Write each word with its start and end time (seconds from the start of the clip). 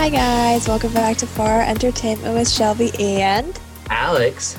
Hi 0.00 0.08
guys, 0.08 0.66
welcome 0.66 0.94
back 0.94 1.18
to 1.18 1.26
Far 1.26 1.60
Entertainment 1.60 2.34
with 2.34 2.48
Shelby 2.50 2.90
and 2.98 3.60
Alex. 3.90 4.58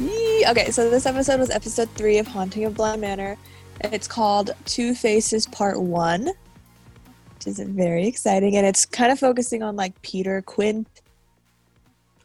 Yee. 0.00 0.44
Okay, 0.48 0.72
so 0.72 0.90
this 0.90 1.06
episode 1.06 1.38
was 1.38 1.48
episode 1.48 1.88
three 1.90 2.18
of 2.18 2.26
Haunting 2.26 2.64
of 2.64 2.74
Bly 2.74 2.96
Manor. 2.96 3.36
It's 3.82 4.08
called 4.08 4.50
Two 4.64 4.96
Faces 4.96 5.46
Part 5.46 5.80
One, 5.80 6.26
which 6.26 7.46
is 7.46 7.60
very 7.60 8.08
exciting, 8.08 8.56
and 8.56 8.66
it's 8.66 8.84
kind 8.84 9.12
of 9.12 9.20
focusing 9.20 9.62
on 9.62 9.76
like 9.76 10.02
Peter 10.02 10.42
Quint, 10.42 10.88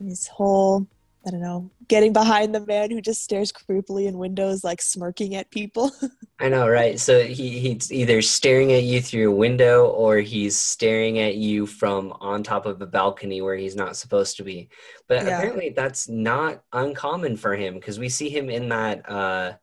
his 0.04 0.26
whole 0.26 0.88
I 1.28 1.32
don't 1.32 1.42
know, 1.42 1.71
getting 1.88 2.14
behind 2.14 2.54
the 2.54 2.64
man 2.66 2.91
who 2.91 3.02
just 3.02 3.23
stares 3.23 3.52
creepily 3.52 4.05
in 4.08 4.18
windows, 4.20 4.63
like 4.63 4.80
smirking 4.81 5.34
at 5.36 5.50
people. 5.50 5.91
I 6.40 6.50
know, 6.50 6.67
right? 6.67 7.00
So 7.00 7.23
he, 7.23 7.58
he's 7.59 7.91
either 7.91 8.22
staring 8.22 8.73
at 8.73 8.84
you 8.84 9.02
through 9.02 9.31
a 9.31 9.36
window 9.36 9.88
or 9.88 10.17
he's 10.17 10.59
staring 10.59 11.17
at 11.20 11.36
you 11.36 11.66
from 11.66 12.12
on 12.20 12.44
top 12.44 12.66
of 12.66 12.81
a 12.81 12.86
balcony 12.86 13.41
where 13.41 13.55
he's 13.55 13.76
not 13.76 13.98
supposed 13.98 14.38
to 14.38 14.44
be. 14.44 14.70
But 15.08 15.26
Yeah. 15.26 15.38
apparently 15.40 15.70
that's 15.70 16.08
not 16.08 16.62
uncommon 16.73 17.38
for 17.38 17.55
him 17.55 17.76
because 17.76 17.98
we 17.98 18.09
see 18.09 18.30
him 18.30 18.50
in 18.50 18.70
that 18.70 19.09
uh 19.09 19.53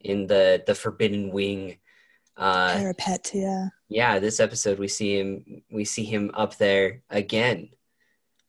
in 0.00 0.26
the 0.26 0.62
the 0.66 0.74
forbidden 0.74 1.30
wing 1.30 1.78
uh 2.36 2.74
Parapet, 2.74 3.30
yeah. 3.34 3.68
yeah, 3.88 4.18
this 4.18 4.38
episode 4.40 4.78
we 4.78 4.88
see 4.88 5.18
him 5.18 5.62
we 5.70 5.84
see 5.84 6.04
him 6.04 6.30
up 6.34 6.56
there 6.58 7.02
again. 7.08 7.70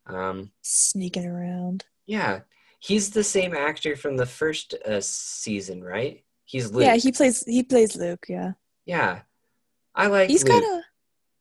Um 0.08 0.52
Sneaking 0.63 1.25
around. 1.25 1.86
Yeah, 2.09 2.40
he's 2.80 3.12
the 3.12 3.23
same 3.23 3.54
actor 3.54 3.95
from 3.95 4.17
the 4.17 4.26
first 4.26 4.73
uh, 4.73 5.00
season, 5.00 5.84
right? 5.84 6.23
He's 6.44 6.72
Luke. 6.72 6.83
Yeah, 6.83 6.95
he 6.95 7.11
plays 7.11 7.44
he 7.45 7.61
plays 7.61 7.95
Luke, 7.95 8.25
yeah. 8.28 8.53
Yeah. 8.86 9.20
I 9.94 10.08
like 10.08 10.30
He's 10.30 10.44
kind 10.44 10.64
of 10.64 10.81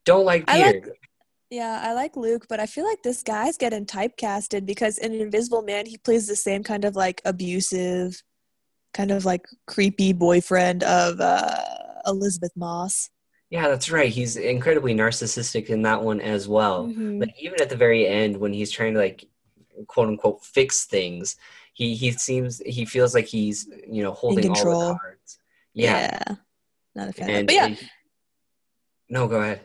Don't 0.05 0.27
like 0.27 0.45
I 0.47 0.61
like- 0.67 0.87
Yeah, 1.51 1.81
I 1.83 1.95
like 1.95 2.17
Luke, 2.17 2.45
but 2.51 2.61
I 2.61 2.67
feel 2.67 2.85
like 2.85 3.03
this 3.03 3.23
guy's 3.23 3.57
getting 3.57 3.87
typecasted 3.87 4.67
because 4.67 4.99
in 4.99 5.15
Invisible 5.15 5.63
Man, 5.63 5.87
he 5.87 5.97
plays 5.97 6.27
the 6.27 6.37
same 6.37 6.63
kind 6.63 6.85
of 6.85 6.95
like 6.95 7.23
abusive, 7.25 8.23
kind 8.93 9.11
of 9.11 9.25
like 9.25 9.47
creepy 9.67 10.13
boyfriend 10.13 10.83
of 10.85 11.19
uh, 11.21 11.65
Elisabeth 12.07 12.53
Moss. 12.57 13.09
yeah, 13.49 13.69
that's 13.69 13.91
right. 13.91 14.11
He's 14.13 14.37
incredibly 14.37 14.95
narcissistic 14.95 15.71
in 15.71 15.81
that 15.89 16.03
one 16.03 16.21
as 16.21 16.47
well. 16.47 16.87
Mhm. 16.89 17.21
Like 17.21 17.35
even 17.41 17.63
at 17.63 17.71
the 17.71 17.77
very 17.77 18.07
end 18.07 18.37
when 18.37 18.53
he's 18.53 18.71
trying 18.71 18.93
to 18.93 19.01
like 19.01 19.25
quote 19.87 20.09
unquote 20.09 20.45
fix 20.45 20.87
things, 20.87 21.37
he 21.75 21.95
he 21.95 22.13
seems 22.13 22.61
he 22.67 22.85
feels 22.85 23.15
like 23.15 23.27
he's, 23.27 23.69
you 23.89 24.03
know, 24.03 24.13
holding 24.13 24.49
all 24.49 24.55
control. 24.55 24.81
the 24.89 24.99
cards. 24.99 25.39
Yeah. 25.75 26.19
not 26.95 27.09
a 27.11 27.13
fan. 27.13 27.31
And 27.31 27.47
But 27.47 27.55
yeah, 27.55 27.67
and- 27.67 27.91
No, 29.09 29.29
go 29.29 29.41
ahead. 29.41 29.61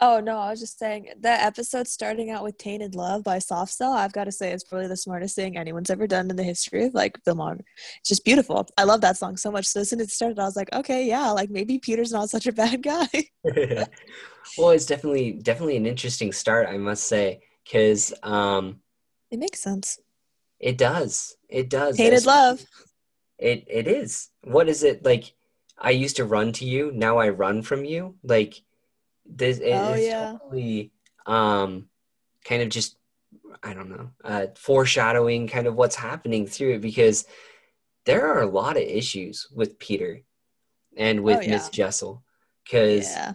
oh 0.00 0.20
no, 0.20 0.36
I 0.38 0.50
was 0.50 0.60
just 0.60 0.78
saying 0.78 1.08
that 1.20 1.42
episode 1.44 1.86
starting 1.88 2.30
out 2.30 2.42
with 2.44 2.58
"Tainted 2.58 2.94
Love" 2.94 3.22
by 3.24 3.38
Soft 3.38 3.72
Cell. 3.72 3.92
I've 3.92 4.12
got 4.12 4.24
to 4.24 4.32
say, 4.32 4.50
it's 4.52 4.64
probably 4.64 4.88
the 4.88 4.96
smartest 4.96 5.36
thing 5.36 5.56
anyone's 5.56 5.90
ever 5.90 6.06
done 6.06 6.28
in 6.28 6.36
the 6.36 6.42
history 6.42 6.84
of 6.86 6.92
like 6.94 7.16
filmography. 7.24 7.64
It's 8.00 8.08
just 8.08 8.24
beautiful. 8.24 8.66
I 8.76 8.84
love 8.84 9.00
that 9.02 9.16
song 9.16 9.36
so 9.36 9.50
much. 9.50 9.66
So 9.66 9.80
as 9.80 9.90
soon 9.90 10.00
as 10.00 10.08
it 10.08 10.12
started, 10.12 10.38
I 10.40 10.44
was 10.44 10.56
like, 10.56 10.72
okay, 10.74 11.06
yeah, 11.06 11.30
like 11.30 11.50
maybe 11.50 11.78
Peter's 11.78 12.12
not 12.12 12.30
such 12.30 12.46
a 12.46 12.52
bad 12.62 12.82
guy. 12.82 13.08
well, 14.58 14.70
it's 14.70 14.86
definitely 14.86 15.32
definitely 15.32 15.76
an 15.76 15.86
interesting 15.86 16.32
start, 16.32 16.66
I 16.68 16.76
must 16.76 17.04
say, 17.04 17.40
cuz 17.70 18.12
um 18.22 18.80
it 19.32 19.38
makes 19.40 19.60
sense. 19.60 19.98
it 20.60 20.78
does. 20.78 21.36
It 21.48 21.68
does. 21.68 21.96
Tainted 21.96 22.24
love. 22.26 22.64
It 23.38 23.64
it 23.66 23.88
is. 23.88 24.30
What 24.44 24.68
is 24.68 24.84
it 24.84 25.04
like? 25.04 25.34
I 25.78 25.90
used 25.90 26.16
to 26.16 26.24
run 26.24 26.52
to 26.52 26.64
you. 26.64 26.92
Now 26.94 27.18
I 27.18 27.30
run 27.30 27.62
from 27.62 27.84
you. 27.84 28.14
Like 28.22 28.62
this. 29.26 29.58
It, 29.58 29.72
Oh, 29.72 29.92
it's 29.94 30.06
yeah. 30.06 30.36
totally 30.38 30.92
um, 31.26 31.88
kind 32.44 32.62
of 32.62 32.68
just 32.68 32.96
I 33.62 33.74
don't 33.74 33.90
know, 33.90 34.10
uh, 34.24 34.46
foreshadowing 34.56 35.48
kind 35.48 35.66
of 35.66 35.74
what's 35.74 35.96
happening 35.96 36.46
through 36.46 36.74
it 36.74 36.80
because 36.80 37.26
there 38.06 38.26
are 38.28 38.42
a 38.42 38.46
lot 38.60 38.76
of 38.76 38.82
issues 38.82 39.48
with 39.54 39.78
Peter 39.78 40.22
and 40.96 41.22
with 41.24 41.38
Oh, 41.38 41.42
yeah. 41.42 41.50
Miss 41.50 41.68
Jessel 41.70 42.22
because 42.64 43.10
Yeah. 43.10 43.34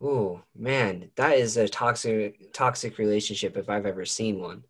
oh 0.00 0.42
man, 0.54 1.10
that 1.16 1.38
is 1.38 1.56
a 1.56 1.68
toxic 1.68 2.52
toxic 2.52 2.98
relationship 2.98 3.56
if 3.56 3.68
I've 3.70 3.86
ever 3.86 4.04
seen 4.04 4.40
one. 4.40 4.64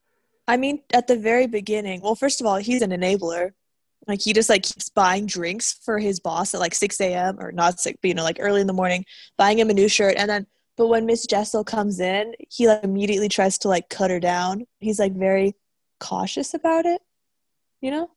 I 0.49 0.57
mean, 0.57 0.83
at 0.93 1.07
the 1.07 1.17
very 1.17 1.47
beginning, 1.47 2.01
well, 2.01 2.15
first 2.15 2.41
of 2.41 2.47
all, 2.47 2.57
he's 2.57 2.83
an 2.83 2.91
enabler. 2.91 3.53
Like 4.07 4.21
he 4.23 4.33
just 4.33 4.49
like 4.49 4.63
keeps 4.63 4.89
buying 4.89 5.27
drinks 5.27 5.81
for 5.85 5.99
his 5.99 6.21
boss 6.21 6.55
at 6.55 6.61
like 6.61 6.75
6 6.75 7.01
a.m. 7.01 7.41
or 7.41 7.51
not 7.51 7.81
six, 7.81 7.99
but 8.01 8.09
you 8.09 8.15
know, 8.15 8.23
like 8.23 8.39
early 8.39 8.61
in 8.61 8.69
the 8.69 8.73
morning, 8.73 9.05
buying 9.37 9.59
him 9.59 9.71
a 9.71 9.75
new 9.75 9.89
shirt. 9.89 10.15
And 10.17 10.31
then, 10.31 10.47
but 10.77 10.87
when 10.87 11.07
Miss 11.07 11.27
Jessel 11.27 11.65
comes 11.65 11.99
in, 11.99 12.35
he 12.49 12.69
like 12.69 12.85
immediately 12.85 13.29
tries 13.29 13.59
to 13.59 13.69
like 13.69 13.89
cut 13.89 14.11
her 14.11 14.21
down. 14.21 14.65
He's 14.79 15.01
like 15.01 15.15
very 15.15 15.55
cautious 15.99 16.55
about 16.55 16.87
it, 16.87 17.01
you 17.81 17.91
know? 17.91 18.11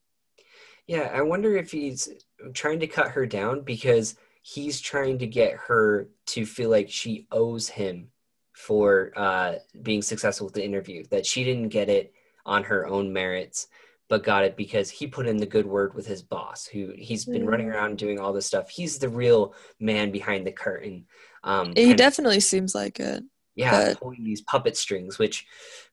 Yeah, 0.85 1.11
I 1.13 1.21
wonder 1.21 1.55
if 1.55 1.71
he's 1.71 2.09
trying 2.53 2.79
to 2.81 2.87
cut 2.87 3.11
her 3.11 3.25
down 3.25 3.61
because 3.61 4.15
he's 4.41 4.79
trying 4.79 5.19
to 5.19 5.27
get 5.27 5.53
her 5.53 6.09
to 6.27 6.45
feel 6.45 6.69
like 6.69 6.89
she 6.89 7.27
owes 7.31 7.69
him 7.69 8.09
for 8.53 9.11
uh, 9.15 9.55
being 9.81 10.01
successful 10.01 10.47
with 10.47 10.53
the 10.53 10.65
interview, 10.65 11.05
that 11.11 11.25
she 11.25 11.43
didn't 11.43 11.69
get 11.69 11.89
it 11.89 12.13
on 12.45 12.63
her 12.63 12.87
own 12.87 13.11
merits, 13.13 13.67
but 14.07 14.23
got 14.23 14.43
it 14.43 14.55
because 14.57 14.89
he 14.89 15.05
put 15.07 15.27
in 15.27 15.37
the 15.37 15.45
good 15.45 15.65
word 15.65 15.93
with 15.93 16.07
his 16.07 16.21
boss, 16.21 16.65
who 16.65 16.91
he's 16.97 17.25
been 17.25 17.45
running 17.45 17.67
Mm. 17.67 17.73
around 17.75 17.97
doing 17.97 18.19
all 18.19 18.33
this 18.33 18.45
stuff. 18.47 18.69
He's 18.69 18.97
the 18.97 19.09
real 19.09 19.53
man 19.79 20.11
behind 20.11 20.47
the 20.47 20.51
curtain. 20.51 21.05
Um, 21.43 21.67
He 21.75 21.81
kind 21.83 21.91
of- 21.91 21.97
definitely 21.97 22.39
seems 22.39 22.73
like 22.73 22.99
it. 22.99 23.23
yeah, 23.55 23.89
but- 23.89 23.99
pulling 23.99 24.23
these 24.23 24.41
puppet 24.41 24.75
strings, 24.77 25.19
which, 25.19 25.45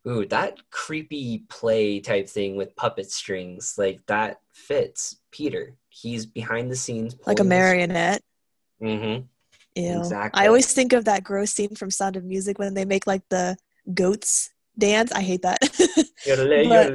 ooh, 0.06 0.24
that 0.26 0.58
creepy 0.70 1.44
play 1.48 2.00
type 2.00 2.28
thing 2.28 2.56
with 2.56 2.74
puppet 2.76 3.10
strings, 3.10 3.74
like 3.76 4.04
that 4.06 4.40
fits 4.52 5.16
Peter. 5.30 5.76
He's 5.88 6.24
behind 6.26 6.70
the 6.70 6.76
scenes, 6.76 7.16
Like 7.26 7.40
a 7.40 7.44
marionette. 7.44 8.22
Mm-hmm. 8.82 9.26
Ew. 9.74 9.98
Exactly. 9.98 10.42
I 10.42 10.46
always 10.46 10.72
think 10.72 10.92
of 10.94 11.04
that 11.04 11.22
gross 11.22 11.52
scene 11.52 11.74
from 11.74 11.90
Sound 11.90 12.16
of 12.16 12.24
Music 12.24 12.58
when 12.58 12.72
they 12.74 12.84
make 12.86 13.06
like 13.06 13.22
the 13.28 13.56
goats 13.92 14.50
dance. 14.78 15.12
I 15.12 15.22
hate 15.22 15.42
that. 15.42 15.58
But- 16.68 16.92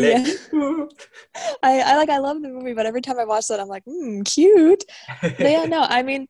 yeah. 0.00 0.24
I, 1.62 1.80
I 1.80 1.96
like 1.96 2.08
I 2.10 2.18
love 2.18 2.42
the 2.42 2.48
movie, 2.48 2.74
but 2.74 2.86
every 2.86 3.00
time 3.00 3.18
I 3.18 3.24
watch 3.24 3.46
that, 3.48 3.60
I'm 3.60 3.68
like, 3.68 3.84
hmm, 3.84 4.22
cute. 4.22 4.84
But 5.20 5.38
yeah, 5.40 5.64
no, 5.66 5.82
I 5.82 6.02
mean, 6.02 6.26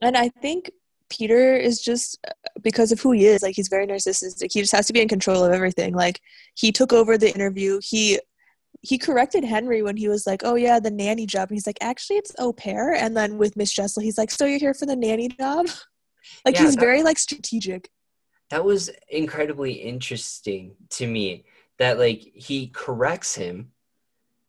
and 0.00 0.16
I 0.16 0.28
think 0.28 0.70
Peter 1.10 1.54
is 1.56 1.80
just 1.82 2.18
because 2.62 2.92
of 2.92 3.00
who 3.00 3.12
he 3.12 3.26
is. 3.26 3.42
Like 3.42 3.54
he's 3.54 3.68
very 3.68 3.86
narcissistic. 3.86 4.52
He 4.52 4.60
just 4.60 4.72
has 4.72 4.86
to 4.86 4.92
be 4.92 5.00
in 5.02 5.08
control 5.08 5.44
of 5.44 5.52
everything. 5.52 5.94
Like 5.94 6.20
he 6.54 6.72
took 6.72 6.92
over 6.92 7.18
the 7.18 7.32
interview. 7.34 7.80
He 7.82 8.18
he 8.80 8.98
corrected 8.98 9.44
Henry 9.44 9.82
when 9.82 9.96
he 9.96 10.08
was 10.08 10.26
like, 10.26 10.42
"Oh 10.44 10.54
yeah, 10.56 10.80
the 10.80 10.90
nanny 10.90 11.26
job." 11.26 11.50
And 11.50 11.56
he's 11.56 11.66
like, 11.66 11.78
"Actually, 11.82 12.16
it's 12.16 12.32
au 12.38 12.52
pair." 12.52 12.94
And 12.94 13.16
then 13.16 13.36
with 13.38 13.56
Miss 13.56 13.72
Jessel, 13.72 14.02
he's 14.02 14.18
like, 14.18 14.30
"So 14.30 14.46
you're 14.46 14.58
here 14.58 14.74
for 14.74 14.86
the 14.86 14.96
nanny 14.96 15.28
job?" 15.28 15.66
like 16.44 16.54
Yeah, 16.54 16.62
he's 16.62 16.74
that- 16.76 16.80
very 16.80 17.02
like 17.02 17.18
strategic. 17.18 17.90
That 18.52 18.66
was 18.66 18.90
incredibly 19.08 19.72
interesting 19.72 20.74
to 20.90 21.06
me 21.06 21.46
that 21.78 21.98
like 21.98 22.20
he 22.34 22.66
corrects 22.68 23.34
him 23.34 23.72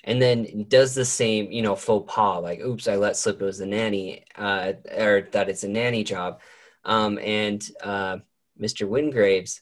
and 0.04 0.22
then 0.22 0.66
does 0.68 0.94
the 0.94 1.06
same 1.06 1.50
you 1.54 1.62
know 1.62 1.74
faux 1.74 2.14
pas 2.14 2.44
like 2.44 2.60
oops 2.60 2.90
i 2.90 2.98
let 2.98 3.16
slip 3.16 3.42
it 3.42 3.46
was 3.46 3.62
a 3.62 3.66
nanny 3.66 4.26
uh, 4.38 4.74
or 4.98 5.30
that 5.32 5.48
it's 5.48 5.64
a 5.64 5.70
nanny 5.70 6.04
job 6.04 6.42
um, 6.84 7.18
and 7.20 7.72
uh, 7.82 8.18
mr 8.62 8.86
wingraves 8.86 9.62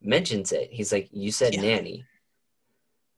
mentions 0.00 0.52
it 0.52 0.70
he's 0.70 0.92
like 0.92 1.08
you 1.10 1.32
said 1.32 1.54
Yeah. 1.54 1.62
nanny 1.62 2.04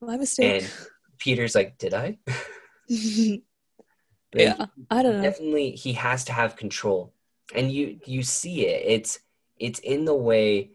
My 0.01 0.17
mistake. 0.17 0.63
and 0.63 0.73
peter's 1.19 1.55
like 1.55 1.77
did 1.77 1.93
i 1.93 2.17
yeah, 2.89 3.43
I 4.91 5.03
don't 5.03 5.13
know. 5.13 5.23
definitely 5.23 5.73
he 5.73 5.93
has 5.93 6.25
to 6.25 6.33
have 6.33 6.57
control 6.57 7.13
and 7.55 7.71
you 7.71 8.01
you 8.07 8.23
see 8.23 8.67
it 8.67 8.83
it's 8.87 9.19
it's 9.63 9.79
in 9.81 10.05
the 10.05 10.15
way 10.15 10.71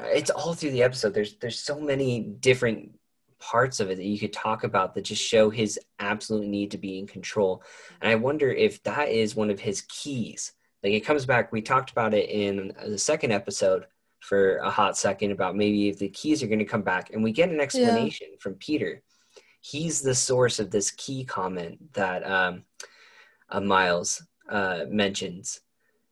it's 0.00 0.30
all 0.30 0.54
through 0.54 0.70
the 0.70 0.82
episode. 0.84 1.12
There's 1.12 1.34
there's 1.38 1.58
so 1.58 1.80
many 1.80 2.20
different 2.20 2.92
parts 3.40 3.78
of 3.80 3.90
it 3.90 3.96
that 3.96 4.04
you 4.04 4.18
could 4.18 4.32
talk 4.32 4.64
about 4.64 4.94
that 4.94 5.02
just 5.02 5.22
show 5.22 5.48
his 5.50 5.78
absolute 6.00 6.46
need 6.46 6.70
to 6.72 6.78
be 6.78 6.98
in 6.98 7.06
control. 7.06 7.62
And 8.00 8.10
i 8.10 8.14
wonder 8.14 8.50
if 8.50 8.82
that 8.84 9.08
is 9.08 9.36
one 9.36 9.50
of 9.50 9.60
his 9.60 9.82
keys. 9.82 10.52
Like 10.82 10.92
it 10.92 11.04
comes 11.04 11.26
back 11.26 11.52
we 11.52 11.62
talked 11.62 11.90
about 11.90 12.14
it 12.14 12.28
in 12.30 12.72
the 12.86 12.98
second 12.98 13.32
episode 13.32 13.86
for 14.20 14.56
a 14.58 14.70
hot 14.70 14.96
second 14.96 15.30
about 15.32 15.56
maybe 15.56 15.88
if 15.88 15.98
the 15.98 16.08
keys 16.08 16.42
are 16.42 16.48
going 16.48 16.58
to 16.58 16.64
come 16.74 16.82
back 16.82 17.10
and 17.10 17.22
we 17.22 17.32
get 17.32 17.50
an 17.50 17.60
explanation 17.60 18.28
from 18.40 18.54
peter. 18.54 19.02
He's 19.60 20.00
the 20.00 20.14
source 20.14 20.58
of 20.60 20.70
this 20.70 20.90
key 20.92 21.24
comment 21.24 21.92
that 21.94 22.24
um, 22.28 22.64
uh, 23.50 23.60
miles 23.60 24.22
uh, 24.48 24.84
mentions 24.88 25.60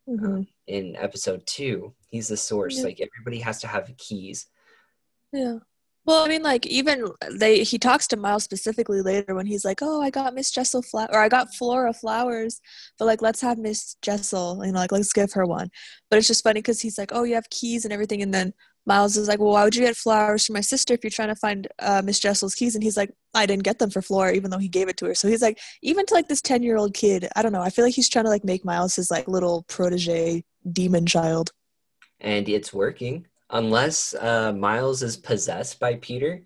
Mhm. 0.09 0.47
in 0.69 0.95
episode 0.97 1.45
two. 1.47 1.95
He's 2.17 2.29
the 2.29 2.37
source. 2.37 2.79
Yeah. 2.79 2.85
Like 2.85 3.01
everybody 3.01 3.41
has 3.41 3.61
to 3.61 3.67
have 3.67 3.91
keys. 3.99 4.47
Yeah. 5.33 5.59
Well, 6.07 6.25
I 6.25 6.29
mean, 6.29 6.43
like 6.43 6.67
even 6.67 7.11
they 7.33 7.63
he 7.63 7.79
talks 7.79 8.07
to 8.09 8.17
Miles 8.17 8.45
specifically 8.45 9.03
later 9.03 9.35
when 9.35 9.47
he's 9.47 9.65
like, 9.65 9.81
"Oh, 9.83 10.01
I 10.01 10.09
got 10.09 10.35
Miss 10.35 10.51
Jessel 10.51 10.81
flower, 10.83 11.09
or 11.13 11.21
I 11.21 11.29
got 11.29 11.55
Flora 11.55 11.93
flowers, 11.93 12.61
but 12.99 13.07
like 13.07 13.23
let's 13.23 13.41
have 13.41 13.59
Miss 13.59 13.97
Jessel, 14.03 14.65
you 14.65 14.73
know, 14.73 14.79
like 14.79 14.93
let's 14.93 15.13
give 15.13 15.33
her 15.33 15.45
one." 15.45 15.69
But 16.09 16.19
it's 16.19 16.29
just 16.29 16.45
funny 16.45 16.61
because 16.61 16.81
he's 16.81 16.97
like, 16.97 17.11
"Oh, 17.13 17.25
you 17.25 17.35
have 17.35 17.51
keys 17.51 17.85
and 17.85 17.93
everything," 17.93 18.23
and 18.23 18.33
then 18.33 18.55
Miles 18.87 19.17
is 19.17 19.27
like, 19.27 19.41
well, 19.41 19.51
why 19.51 19.65
would 19.65 19.75
you 19.75 19.85
get 19.85 19.97
flowers 19.97 20.47
for 20.47 20.53
my 20.53 20.61
sister 20.61 20.95
if 20.95 21.03
you're 21.03 21.11
trying 21.11 21.29
to 21.29 21.35
find 21.35 21.67
uh, 21.81 22.03
Miss 22.05 22.21
Jessel's 22.21 22.55
keys? 22.55 22.77
And 22.77 22.85
he's 22.85 22.97
like, 22.97 23.11
I 23.35 23.45
didn't 23.45 23.65
get 23.65 23.81
them 23.81 23.91
for 23.91 24.01
Flora, 24.01 24.33
even 24.33 24.51
though 24.51 24.59
he 24.59 24.69
gave 24.69 24.89
it 24.89 24.97
to 24.99 25.07
her. 25.07 25.15
So 25.15 25.27
he's 25.27 25.43
like, 25.43 25.59
even 25.83 26.07
to 26.07 26.15
like 26.15 26.29
this 26.29 26.41
10 26.41 26.63
year 26.63 26.77
old 26.77 26.95
kid, 26.95 27.29
I 27.35 27.43
don't 27.43 27.53
know. 27.53 27.61
I 27.61 27.71
feel 27.71 27.85
like 27.85 27.95
he's 27.95 28.09
trying 28.09 28.27
to 28.27 28.31
like 28.31 28.45
make 28.45 28.65
Miles 28.65 28.95
his 28.95 29.11
like 29.11 29.27
little 29.27 29.65
protege 29.69 30.45
demon 30.71 31.05
child. 31.05 31.51
And 32.21 32.49
it's 32.49 32.73
working. 32.73 33.27
Unless 33.51 34.15
uh, 34.15 34.53
Miles 34.53 35.03
is 35.03 35.17
possessed 35.17 35.79
by 35.79 35.97
Peter, 35.97 36.43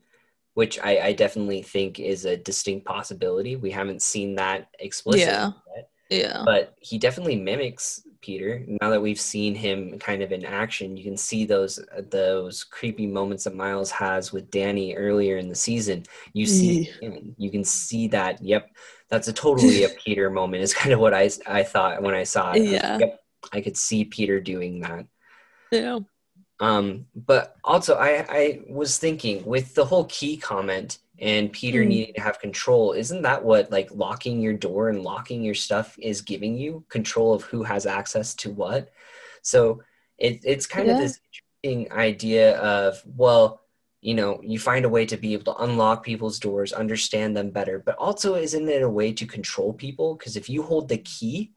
which 0.55 0.79
I, 0.81 0.99
I, 0.99 1.13
definitely 1.13 1.63
think 1.63 1.99
is 1.99 2.27
a 2.27 2.37
distinct 2.37 2.85
possibility. 2.85 3.57
We 3.57 3.71
haven't 3.71 4.03
seen 4.03 4.35
that 4.35 4.69
explicitly 4.79 5.25
yeah. 5.25 5.53
yet. 5.75 5.91
Yeah. 6.11 6.43
But 6.45 6.75
he 6.81 6.99
definitely 6.99 7.37
mimics 7.37 8.03
Peter. 8.21 8.65
Now 8.81 8.91
that 8.91 9.01
we've 9.01 9.21
seen 9.21 9.55
him 9.55 9.99
kind 9.99 10.23
of 10.23 10.33
in 10.33 10.45
action, 10.45 10.97
you 10.97 11.05
can 11.05 11.17
see 11.17 11.45
those 11.45 11.81
those 12.11 12.65
creepy 12.65 13.07
moments 13.07 13.45
that 13.45 13.55
Miles 13.55 13.91
has 13.93 14.33
with 14.33 14.51
Dani 14.51 14.95
earlier 14.97 15.39
in 15.39 15.49
the 15.49 15.55
season. 15.55 16.05
You 16.33 16.47
see, 16.47 16.91
you 17.39 17.51
can 17.51 17.65
see 17.65 18.09
that. 18.09 18.43
Yep, 18.43 18.71
that's 19.09 19.29
a 19.29 19.33
totally 19.33 19.85
a 19.85 19.89
Peter 20.05 20.31
moment. 20.31 20.63
Is 20.63 20.75
kind 20.75 20.93
of 20.93 21.01
what 21.01 21.15
I 21.15 21.31
I 21.47 21.63
thought 21.63 22.03
when 22.03 22.15
I 22.15 22.25
saw 22.25 22.53
it. 22.53 22.65
Yeah, 22.65 22.97
I, 22.97 22.99
yep, 22.99 23.21
I 23.53 23.61
could 23.61 23.77
see 23.77 24.05
Peter 24.05 24.41
doing 24.41 24.81
that. 24.81 25.07
Yeah. 25.71 26.01
Um, 26.61 27.07
but 27.15 27.57
also 27.65 27.97
I 27.97 28.27
I 28.29 28.61
was 28.69 28.99
thinking 28.99 29.45
with 29.45 29.75
the 29.75 29.85
whole 29.85 30.05
key 30.05 30.37
comment 30.37 30.99
and 31.21 31.53
Peter 31.53 31.83
mm. 31.83 31.89
needing 31.89 32.15
to 32.15 32.21
have 32.21 32.41
control. 32.41 32.93
Isn't 32.93 33.23
that 33.23 33.45
what 33.45 33.71
like 33.71 33.91
locking 33.93 34.41
your 34.41 34.55
door 34.55 34.89
and 34.89 35.03
locking 35.03 35.43
your 35.43 35.55
stuff 35.55 35.97
is 35.99 36.23
giving 36.23 36.57
you 36.57 36.85
control 36.89 37.35
of 37.35 37.43
who 37.43 37.63
has 37.63 37.87
access 37.87 38.35
to 38.37 38.51
what? 38.51 38.91
So 39.43 39.83
it, 40.19 40.41
it's 40.45 40.67
kind 40.67 40.89
yeah. 40.89 40.95
of 40.95 41.01
this 41.01 41.21
interesting 41.63 41.93
idea 41.93 42.59
of, 42.59 43.03
well, 43.17 43.63
you 44.01 44.15
know, 44.15 44.41
you 44.43 44.59
find 44.59 44.87
a 44.87 44.89
way 44.89 45.05
to 45.07 45.17
be 45.19 45.35
able 45.35 45.45
to 45.45 45.63
unlock 45.63 46.03
people's 46.03 46.39
doors, 46.39 46.73
understand 46.73 47.37
them 47.37 47.51
better, 47.51 47.79
but 47.79 47.97
also 47.97 48.35
isn't 48.35 48.69
it 48.69 48.83
a 48.83 48.89
way 48.89 49.13
to 49.13 49.27
control 49.27 49.75
people? 49.75 50.15
Because 50.15 50.37
if 50.37 50.49
you 50.49 50.63
hold 50.63 50.89
the 50.89 50.99
key, 50.99 51.53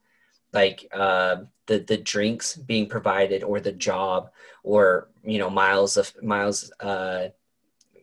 like 0.54 0.88
uh, 0.92 1.36
the 1.66 1.80
the 1.80 1.98
drinks 1.98 2.56
being 2.56 2.88
provided, 2.88 3.42
or 3.42 3.60
the 3.60 3.72
job, 3.72 4.30
or 4.62 5.08
you 5.22 5.38
know, 5.38 5.50
miles 5.50 5.96
of 5.96 6.12
miles 6.22 6.72
uh, 6.80 7.28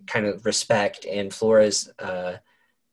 kind 0.07 0.25
of 0.25 0.45
respect 0.45 1.05
and 1.05 1.33
Flora's 1.33 1.89
uh, 1.99 2.37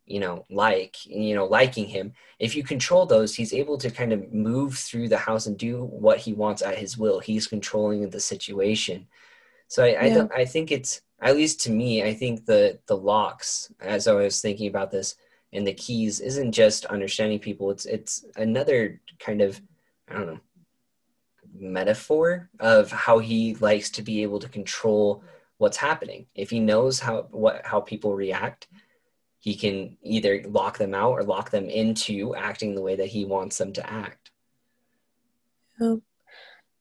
you 0.08 0.20
know 0.20 0.44
like 0.50 1.04
you 1.06 1.34
know 1.34 1.44
liking 1.44 1.86
him 1.86 2.12
if 2.38 2.56
you 2.56 2.64
control 2.64 3.06
those 3.06 3.34
he's 3.34 3.52
able 3.52 3.76
to 3.78 3.90
kind 3.90 4.12
of 4.12 4.32
move 4.32 4.76
through 4.76 5.08
the 5.08 5.18
house 5.18 5.46
and 5.46 5.58
do 5.58 5.84
what 5.84 6.18
he 6.18 6.32
wants 6.32 6.62
at 6.62 6.78
his 6.78 6.96
will 6.96 7.20
he's 7.20 7.46
controlling 7.46 8.08
the 8.08 8.20
situation 8.20 9.06
so 9.68 9.84
i 9.84 10.06
yeah. 10.06 10.26
I, 10.34 10.40
I 10.40 10.44
think 10.44 10.72
it's 10.72 11.02
at 11.20 11.36
least 11.36 11.60
to 11.62 11.70
me 11.70 12.02
i 12.02 12.14
think 12.14 12.46
the 12.46 12.78
the 12.86 12.96
locks 12.96 13.70
as 13.80 14.08
i 14.08 14.12
was 14.12 14.40
thinking 14.40 14.68
about 14.68 14.90
this 14.90 15.16
and 15.52 15.66
the 15.66 15.74
keys 15.74 16.20
isn't 16.20 16.52
just 16.52 16.84
understanding 16.86 17.38
people 17.38 17.70
it's 17.70 17.86
it's 17.86 18.24
another 18.36 19.00
kind 19.18 19.40
of 19.40 19.60
i 20.08 20.14
don't 20.14 20.26
know 20.26 20.40
metaphor 21.60 22.48
of 22.60 22.90
how 22.90 23.18
he 23.18 23.54
likes 23.56 23.90
to 23.90 24.02
be 24.02 24.22
able 24.22 24.38
to 24.38 24.48
control 24.48 25.22
what's 25.58 25.76
happening. 25.76 26.26
If 26.34 26.50
he 26.50 26.60
knows 26.60 27.00
how 27.00 27.26
what 27.30 27.62
how 27.64 27.80
people 27.80 28.14
react, 28.14 28.68
he 29.40 29.54
can 29.54 29.96
either 30.02 30.42
lock 30.46 30.78
them 30.78 30.94
out 30.94 31.12
or 31.12 31.22
lock 31.22 31.50
them 31.50 31.68
into 31.68 32.34
acting 32.34 32.74
the 32.74 32.82
way 32.82 32.96
that 32.96 33.06
he 33.06 33.24
wants 33.24 33.58
them 33.58 33.72
to 33.74 33.90
act. 33.90 34.30
Oh. 35.80 36.02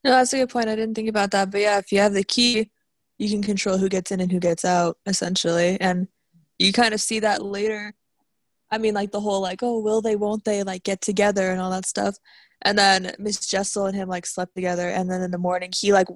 No, 0.03 0.11
that's 0.11 0.33
a 0.33 0.37
good 0.37 0.49
point. 0.49 0.69
I 0.69 0.75
didn't 0.75 0.95
think 0.95 1.09
about 1.09 1.31
that. 1.31 1.51
But 1.51 1.61
yeah, 1.61 1.79
if 1.79 1.91
you 1.91 1.99
have 1.99 2.13
the 2.13 2.23
key, 2.23 2.69
you 3.17 3.29
can 3.29 3.41
control 3.41 3.77
who 3.77 3.89
gets 3.89 4.11
in 4.11 4.21
and 4.21 4.31
who 4.31 4.39
gets 4.39 4.63
out, 4.63 4.97
essentially. 5.05 5.79
And 5.81 6.07
you 6.59 6.71
kind 6.71 6.93
of 6.93 7.01
see 7.01 7.19
that 7.19 7.43
later. 7.43 7.93
I 8.71 8.77
mean, 8.77 8.93
like 8.93 9.11
the 9.11 9.21
whole 9.21 9.41
like, 9.41 9.63
oh, 9.63 9.79
will 9.79 10.01
they, 10.01 10.15
won't 10.15 10.43
they, 10.43 10.63
like 10.63 10.83
get 10.83 11.01
together 11.01 11.49
and 11.51 11.61
all 11.61 11.71
that 11.71 11.85
stuff. 11.85 12.17
And 12.63 12.77
then 12.77 13.13
Miss 13.19 13.45
Jessel 13.45 13.85
and 13.85 13.95
him 13.95 14.09
like 14.09 14.25
slept 14.25 14.55
together. 14.55 14.89
And 14.89 15.09
then 15.09 15.21
in 15.21 15.31
the 15.31 15.37
morning, 15.37 15.71
he 15.75 15.93
like 15.93 16.07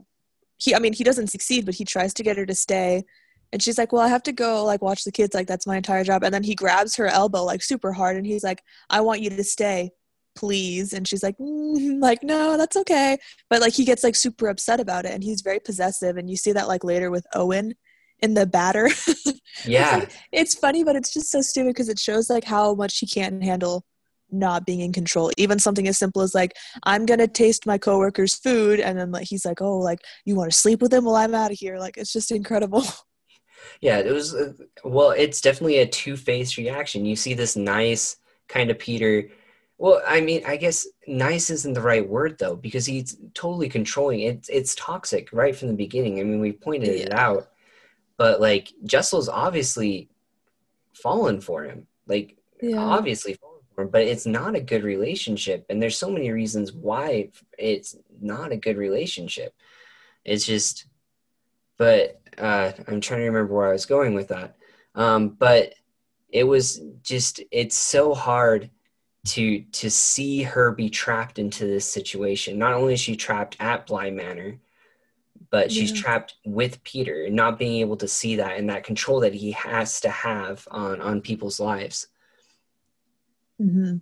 he 0.61 0.75
i 0.75 0.79
mean 0.79 0.93
he 0.93 1.03
doesn't 1.03 1.27
succeed 1.27 1.65
but 1.65 1.75
he 1.75 1.85
tries 1.85 2.13
to 2.13 2.23
get 2.23 2.37
her 2.37 2.45
to 2.45 2.55
stay 2.55 3.03
and 3.51 3.61
she's 3.61 3.77
like 3.77 3.91
well 3.91 4.01
i 4.01 4.07
have 4.07 4.23
to 4.23 4.31
go 4.31 4.63
like 4.63 4.81
watch 4.81 5.03
the 5.03 5.11
kids 5.11 5.33
like 5.33 5.47
that's 5.47 5.67
my 5.67 5.77
entire 5.77 6.03
job 6.03 6.23
and 6.23 6.33
then 6.33 6.43
he 6.43 6.55
grabs 6.55 6.95
her 6.95 7.07
elbow 7.07 7.43
like 7.43 7.61
super 7.61 7.91
hard 7.91 8.15
and 8.15 8.25
he's 8.25 8.43
like 8.43 8.61
i 8.89 9.01
want 9.01 9.21
you 9.21 9.29
to 9.29 9.43
stay 9.43 9.89
please 10.35 10.93
and 10.93 11.07
she's 11.07 11.23
like 11.23 11.37
mm, 11.37 11.99
like 12.01 12.23
no 12.23 12.57
that's 12.57 12.77
okay 12.77 13.17
but 13.49 13.61
like 13.61 13.73
he 13.73 13.83
gets 13.83 14.03
like 14.03 14.15
super 14.15 14.47
upset 14.47 14.79
about 14.79 15.05
it 15.05 15.11
and 15.11 15.23
he's 15.23 15.41
very 15.41 15.59
possessive 15.59 16.17
and 16.17 16.29
you 16.29 16.37
see 16.37 16.51
that 16.51 16.67
like 16.67 16.83
later 16.83 17.11
with 17.11 17.25
owen 17.33 17.73
in 18.21 18.33
the 18.33 18.45
batter. 18.45 18.89
Yeah. 19.65 19.97
it's, 19.97 20.05
like, 20.05 20.23
it's 20.31 20.55
funny 20.55 20.83
but 20.83 20.95
it's 20.95 21.13
just 21.13 21.29
so 21.29 21.41
stupid 21.41 21.71
because 21.71 21.89
it 21.89 21.99
shows 21.99 22.29
like 22.29 22.45
how 22.45 22.73
much 22.73 22.97
he 22.99 23.05
can't 23.05 23.43
handle 23.43 23.83
not 24.31 24.65
being 24.65 24.79
in 24.79 24.93
control. 24.93 25.31
Even 25.37 25.59
something 25.59 25.87
as 25.87 25.97
simple 25.97 26.21
as 26.21 26.33
like 26.33 26.55
i'm 26.83 27.05
gonna 27.05 27.27
taste 27.27 27.65
my 27.65 27.77
coworker's 27.77 28.35
food 28.35 28.79
and 28.79 28.97
then 28.97 29.11
like 29.11 29.27
he's 29.27 29.45
like 29.45 29.61
oh 29.61 29.77
like 29.77 29.99
you 30.25 30.35
want 30.35 30.51
to 30.51 30.57
sleep 30.57 30.81
with 30.81 30.93
him 30.93 31.05
while 31.05 31.15
i'm 31.15 31.35
out 31.35 31.51
of 31.51 31.57
here? 31.57 31.77
Like 31.77 31.97
it's 31.97 32.13
just 32.13 32.31
incredible. 32.31 32.83
Yeah 33.79 33.99
it 33.99 34.11
was 34.11 34.33
uh, 34.33 34.53
well 34.83 35.11
it's 35.11 35.39
definitely 35.39 35.79
a 35.79 35.85
two-faced 35.85 36.57
reaction. 36.57 37.05
You 37.05 37.15
see 37.15 37.35
this 37.35 37.55
nice 37.55 38.17
kind 38.47 38.71
of 38.71 38.79
peter 38.79 39.29
well 39.77 40.01
i 40.07 40.19
mean 40.19 40.41
i 40.45 40.57
guess 40.57 40.87
nice 41.07 41.49
isn't 41.49 41.73
the 41.73 41.81
right 41.81 42.07
word 42.07 42.37
though 42.39 42.55
because 42.55 42.85
he's 42.87 43.17
totally 43.35 43.69
controlling. 43.69 44.21
It 44.21 44.47
it's 44.49 44.73
toxic 44.75 45.31
right 45.31 45.55
from 45.55 45.67
the 45.67 45.75
beginning. 45.75 46.19
I 46.19 46.23
mean 46.23 46.39
we 46.39 46.53
pointed 46.53 46.97
yeah. 46.97 47.05
it 47.05 47.13
out 47.13 47.49
but 48.21 48.39
like 48.39 48.71
jessel's 48.83 49.27
obviously 49.27 50.07
fallen 50.93 51.41
for 51.41 51.63
him. 51.63 51.87
Like 52.05 52.37
yeah. 52.61 52.77
obviously 52.77 53.33
fallen 53.33 53.61
for 53.73 53.81
him, 53.81 53.89
but 53.89 54.03
it's 54.03 54.27
not 54.27 54.53
a 54.53 54.61
good 54.61 54.83
relationship. 54.83 55.65
And 55.69 55.81
there's 55.81 55.97
so 55.97 56.11
many 56.11 56.29
reasons 56.29 56.71
why 56.71 57.31
it's 57.57 57.97
not 58.21 58.51
a 58.51 58.57
good 58.57 58.77
relationship. 58.77 59.55
It's 60.23 60.45
just 60.45 60.85
but 61.77 62.21
uh, 62.37 62.73
i'm 62.87 63.01
trying 63.01 63.21
to 63.21 63.25
remember 63.25 63.55
where 63.55 63.69
i 63.69 63.73
was 63.73 63.87
going 63.87 64.13
with 64.13 64.27
that. 64.27 64.55
Um, 64.93 65.29
but 65.29 65.73
it 66.29 66.43
was 66.43 66.79
just 67.01 67.41
it's 67.49 67.75
so 67.75 68.13
hard 68.13 68.69
to 69.29 69.61
to 69.61 69.89
see 69.89 70.43
her 70.43 70.73
be 70.73 70.91
trapped 70.91 71.39
into 71.39 71.65
this 71.65 71.91
situation. 71.91 72.59
Not 72.59 72.73
only 72.73 72.93
is 72.93 72.99
she 72.99 73.15
trapped 73.15 73.57
at 73.59 73.87
bly 73.87 74.11
manor 74.11 74.59
but 75.51 75.71
she's 75.71 75.91
yeah. 75.91 76.01
trapped 76.01 76.35
with 76.45 76.83
peter 76.83 77.25
and 77.25 77.35
not 77.35 77.59
being 77.59 77.81
able 77.81 77.97
to 77.97 78.07
see 78.07 78.35
that 78.35 78.57
and 78.57 78.69
that 78.69 78.83
control 78.83 79.19
that 79.19 79.33
he 79.33 79.51
has 79.51 79.99
to 79.99 80.09
have 80.09 80.67
on 80.71 81.01
on 81.01 81.21
people's 81.21 81.59
lives 81.59 82.07
Mm-hmm. 83.61 83.97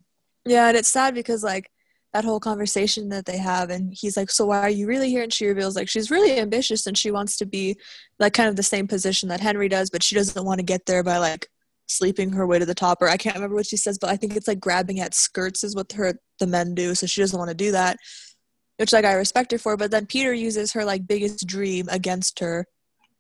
Yeah, 0.46 0.70
and 0.70 0.78
it's 0.78 0.88
sad 0.88 1.14
because 1.14 1.44
like 1.44 1.70
that 2.14 2.26
whole 2.26 2.40
conversation 2.40 3.10
that 3.10 3.26
they 3.26 3.38
have, 3.38 3.70
and 3.70 3.94
he's 3.94 4.18
like, 4.18 4.32
"So 4.32 4.46
why 4.46 4.60
are 4.60 4.70
you 4.70 4.88
really 4.88 5.10
here?" 5.10 5.24
And 5.24 5.34
she 5.34 5.48
reveals 5.48 5.76
like 5.76 5.90
she's 5.90 6.10
really 6.12 6.40
ambitious 6.40 6.88
and 6.88 6.98
she 6.98 7.12
wants 7.12 7.38
to 7.38 7.46
be 7.46 7.78
like 8.20 8.34
kind 8.34 8.50
of 8.50 8.56
the 8.56 8.64
same 8.64 8.88
position 8.88 9.30
that 9.30 9.42
Henry 9.42 9.70
does, 9.70 9.90
but 9.90 10.04
she 10.04 10.16
doesn't 10.16 10.46
want 10.46 10.60
to 10.60 10.66
get 10.66 10.86
there 10.86 11.04
by 11.04 11.18
like 11.18 11.48
sleeping 11.88 12.32
her 12.32 12.48
way 12.48 12.60
to 12.60 12.66
the 12.66 12.76
top. 12.76 13.02
Or 13.02 13.10
I 13.10 13.18
can't 13.18 13.36
remember 13.36 13.56
what 13.56 13.66
she 13.66 13.78
says, 13.78 13.98
but 13.98 14.10
I 14.10 14.16
think 14.16 14.36
it's 14.36 14.48
like 14.48 14.60
grabbing 14.60 15.00
at 15.00 15.14
skirts 15.14 15.64
is 15.64 15.76
what 15.76 15.92
her 15.94 16.14
the 16.40 16.48
men 16.48 16.74
do. 16.74 16.96
So 16.96 17.06
she 17.06 17.22
doesn't 17.22 17.38
want 17.38 17.50
to 17.50 17.56
do 17.56 17.72
that, 17.72 17.98
which 18.80 18.94
like 18.94 19.06
I 19.06 19.14
respect 19.14 19.52
her 19.52 19.58
for. 19.58 19.76
But 19.76 19.92
then 19.92 20.06
Peter 20.06 20.34
uses 20.34 20.72
her 20.72 20.86
like 20.86 21.06
biggest 21.06 21.46
dream 21.46 21.88
against 21.92 22.40
her, 22.40 22.66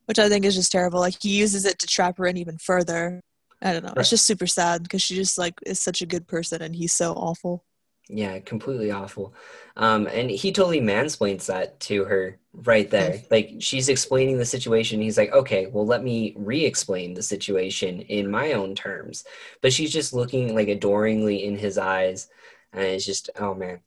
which 0.05 0.17
I 0.17 0.29
think 0.29 0.45
is 0.45 0.55
just 0.55 0.71
terrible. 0.71 1.01
Like 1.01 1.21
he 1.21 1.37
uses 1.37 1.65
it 1.65 1.79
to 1.79 1.87
trap 1.87 2.17
her 2.17 2.25
in 2.27 2.37
even 2.37 2.57
further. 2.57 3.21
I 3.61 3.73
don't 3.73 3.83
know. 3.83 3.89
Right. 3.89 3.99
It's 3.99 4.09
just 4.09 4.25
super 4.25 4.47
sad 4.47 4.83
because 4.83 5.01
she 5.01 5.15
just 5.15 5.37
like 5.37 5.55
is 5.65 5.79
such 5.79 6.01
a 6.01 6.05
good 6.05 6.27
person 6.27 6.61
and 6.61 6.73
he's 6.73 6.93
so 6.93 7.13
awful. 7.13 7.65
Yeah, 8.07 8.39
completely 8.39 8.89
awful. 8.89 9.35
Um, 9.75 10.07
and 10.07 10.31
he 10.31 10.51
totally 10.51 10.79
mansplains 10.79 11.45
that 11.45 11.79
to 11.81 12.05
her 12.05 12.39
right 12.53 12.89
there. 12.89 13.21
like 13.29 13.55
she's 13.59 13.89
explaining 13.89 14.37
the 14.37 14.45
situation. 14.45 15.01
He's 15.01 15.17
like, 15.17 15.31
okay, 15.33 15.67
well, 15.67 15.85
let 15.85 16.03
me 16.03 16.33
re-explain 16.37 17.13
the 17.13 17.21
situation 17.21 18.01
in 18.01 18.31
my 18.31 18.53
own 18.53 18.75
terms. 18.75 19.25
But 19.61 19.73
she's 19.73 19.91
just 19.91 20.13
looking 20.13 20.55
like 20.55 20.69
adoringly 20.69 21.43
in 21.43 21.57
his 21.57 21.77
eyes, 21.77 22.29
and 22.73 22.83
it's 22.83 23.05
just, 23.05 23.29
oh 23.37 23.53
man. 23.53 23.81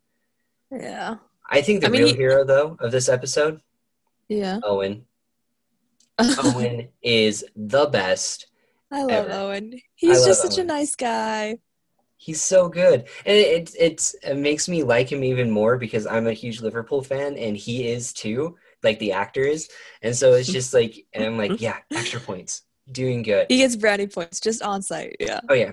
Yeah. 0.71 1.17
I 1.53 1.61
think 1.61 1.83
the 1.83 1.89
I 1.89 1.91
mean, 1.91 2.03
real 2.03 2.11
he... 2.11 2.17
hero 2.17 2.45
though 2.45 2.77
of 2.81 2.91
this 2.91 3.09
episode, 3.09 3.61
yeah, 4.29 4.59
Owen. 4.63 5.05
Owen 6.19 6.89
is 7.03 7.45
the 7.55 7.87
best 7.87 8.47
I 8.91 9.03
love 9.03 9.11
ever. 9.11 9.33
Owen. 9.33 9.79
He's 9.95 10.25
just 10.25 10.43
such 10.43 10.59
Owen. 10.59 10.71
a 10.71 10.73
nice 10.73 10.97
guy. 10.97 11.59
He's 12.17 12.43
so 12.43 12.69
good, 12.69 13.09
and 13.27 13.37
it, 13.37 13.75
it 13.79 14.15
it 14.23 14.37
makes 14.37 14.69
me 14.69 14.83
like 14.83 15.13
him 15.13 15.25
even 15.25 15.51
more 15.51 15.77
because 15.77 16.07
I'm 16.07 16.27
a 16.27 16.33
huge 16.33 16.63
Liverpool 16.63 17.03
fan, 17.03 17.37
and 17.37 17.57
he 17.57 17.89
is 17.89 18.15
too, 18.15 18.57
like 18.83 18.99
the 18.99 19.13
actor 19.13 19.43
is, 19.43 19.69
and 20.03 20.17
so 20.17 20.33
it's 20.33 20.51
just 20.51 20.73
like, 20.73 21.05
and 21.13 21.25
I'm 21.25 21.37
like, 21.37 21.61
yeah, 21.61 21.79
extra 21.93 22.21
points, 22.21 22.63
doing 22.91 23.23
good. 23.23 23.47
He 23.51 23.59
gets 23.59 23.77
brownie 23.77 24.07
points 24.07 24.41
just 24.41 24.63
on 24.63 24.83
site, 24.83 25.17
yeah. 25.21 25.41
Oh 25.49 25.55
yeah, 25.55 25.73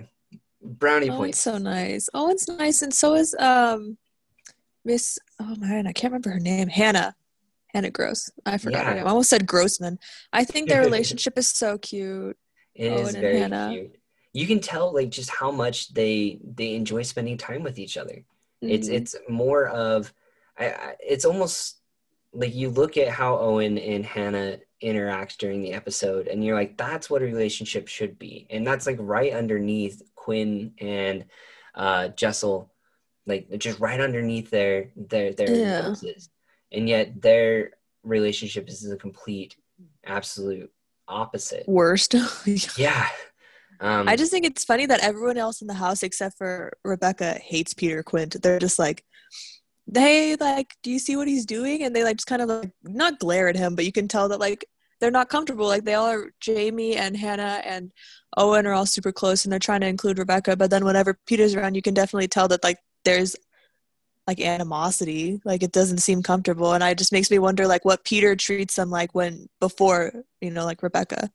brownie 0.62 1.10
Owen's 1.10 1.20
points. 1.20 1.40
So 1.40 1.58
nice. 1.58 2.10
Owen's 2.16 2.48
nice, 2.48 2.82
and 2.82 2.94
so 2.94 3.14
is 3.14 3.36
um, 3.36 3.98
Miss. 4.86 5.20
Oh 5.40 5.56
man, 5.56 5.88
I 5.88 5.92
can't 5.92 6.12
remember 6.12 6.32
her 6.32 6.40
name. 6.40 6.68
Hannah. 6.68 7.16
Hannah 7.74 7.92
Gross. 7.92 8.32
I 8.46 8.58
forgot 8.58 8.80
yeah. 8.80 8.90
her 8.90 8.96
name. 8.96 9.08
I 9.08 9.10
almost 9.10 9.30
said 9.30 9.46
Grossman. 9.46 10.00
I 10.34 10.44
think 10.44 10.70
their 10.70 10.82
relationship 10.86 11.38
is 11.38 11.48
so 11.48 11.78
cute. 11.78 12.38
It 12.74 12.90
Owen 12.90 13.08
is 13.08 13.16
very 13.16 13.72
cute. 13.74 13.96
You 14.34 14.48
can 14.48 14.60
tell 14.60 14.94
like 14.94 15.10
just 15.10 15.30
how 15.30 15.52
much 15.52 15.94
they 15.94 16.40
they 16.44 16.76
enjoy 16.76 17.04
spending 17.04 17.38
time 17.38 17.64
with 17.64 17.80
each 17.80 17.98
other. 17.98 18.24
Mm-hmm. 18.64 18.70
It's 18.70 18.88
it's 18.88 19.16
more 19.28 19.68
of 19.68 20.14
I, 20.58 20.70
I, 20.70 20.96
it's 21.00 21.26
almost 21.26 21.78
like 22.34 22.54
you 22.54 22.70
look 22.70 22.98
at 22.98 23.10
how 23.10 23.38
Owen 23.38 23.78
and 23.78 24.06
Hannah 24.06 24.60
interact 24.82 25.40
during 25.40 25.62
the 25.62 25.74
episode 25.74 26.28
and 26.28 26.44
you're 26.44 26.56
like 26.56 26.78
that's 26.78 27.10
what 27.10 27.22
a 27.22 27.26
relationship 27.26 27.88
should 27.88 28.18
be. 28.18 28.48
And 28.50 28.66
that's 28.66 28.88
like 28.88 28.98
right 29.00 29.34
underneath 29.34 30.02
Quint 30.16 30.74
and 30.80 31.26
uh 31.76 32.10
Jessel 32.10 32.72
like 33.30 33.48
just 33.58 33.80
right 33.80 34.00
underneath 34.00 34.50
their 34.50 34.90
their 34.96 35.34
their 35.34 35.54
yeah. 35.54 35.82
noses. 35.82 36.30
And 36.72 36.90
yet 36.90 37.22
their 37.22 37.72
relationship 38.04 38.68
is 38.70 38.90
a 38.90 38.98
complete 38.98 39.56
absolute 40.06 40.72
opposite. 41.08 41.68
Worst. 41.68 42.16
yeah. 42.78 43.08
Um, 43.82 44.10
I 44.10 44.16
just 44.16 44.32
think 44.32 44.46
it's 44.46 44.66
funny 44.66 44.86
that 44.88 45.04
everyone 45.04 45.38
else 45.38 45.62
in 45.62 45.68
the 45.68 45.74
house 45.74 46.04
except 46.04 46.38
for 46.38 46.74
Rebecca 46.84 47.40
hates 47.42 47.74
Peter 47.74 48.04
Quint. 48.04 48.42
They're 48.42 48.60
just 48.60 48.78
like, 48.78 49.06
they 49.88 50.36
like, 50.36 50.76
do 50.84 50.92
you 50.92 51.00
see 51.00 51.16
what 51.16 51.28
he's 51.28 51.46
doing? 51.46 51.84
And 51.84 51.96
they 51.96 52.04
like 52.04 52.18
just 52.18 52.28
kind 52.28 52.42
of 52.42 52.50
like 52.50 52.72
not 52.84 53.20
glare 53.20 53.48
at 53.48 53.56
him, 53.56 53.76
but 53.76 53.86
you 53.86 53.92
can 53.92 54.08
tell 54.08 54.30
that 54.30 54.40
like 54.40 54.66
they're 55.00 55.12
not 55.12 55.30
comfortable. 55.30 55.68
Like 55.68 55.86
they 55.86 55.94
all 55.94 56.08
are. 56.08 56.32
Jamie 56.40 56.96
and 56.96 57.16
Hannah 57.16 57.62
and 57.64 57.92
Owen 58.38 58.68
are 58.68 58.74
all 58.74 58.86
super 58.86 59.12
close, 59.12 59.46
and 59.46 59.52
they're 59.52 59.60
trying 59.60 59.82
to 59.82 59.88
include 59.88 60.20
Rebecca. 60.20 60.56
But 60.56 60.70
then 60.70 60.86
whenever 60.86 61.18
Peter's 61.26 61.56
around, 61.56 61.76
you 61.76 61.82
can 61.82 61.94
definitely 61.94 62.28
tell 62.28 62.48
that 62.50 62.64
like 62.64 62.78
there's 63.06 63.36
like 64.28 64.42
animosity. 64.42 65.42
Like 65.44 65.64
it 65.64 65.72
doesn't 65.72 66.00
seem 66.00 66.22
comfortable, 66.22 66.74
and 66.74 66.84
it 66.84 66.98
just 66.98 67.12
makes 67.12 67.32
me 67.32 67.40
wonder 67.40 67.68
like 67.68 67.84
what 67.84 68.04
Peter 68.04 68.36
treats 68.36 68.76
them 68.76 68.90
like 68.90 69.16
when 69.16 69.50
before 69.60 70.12
you 70.40 70.52
know 70.52 70.66
like 70.66 70.84
Rebecca. 70.84 71.32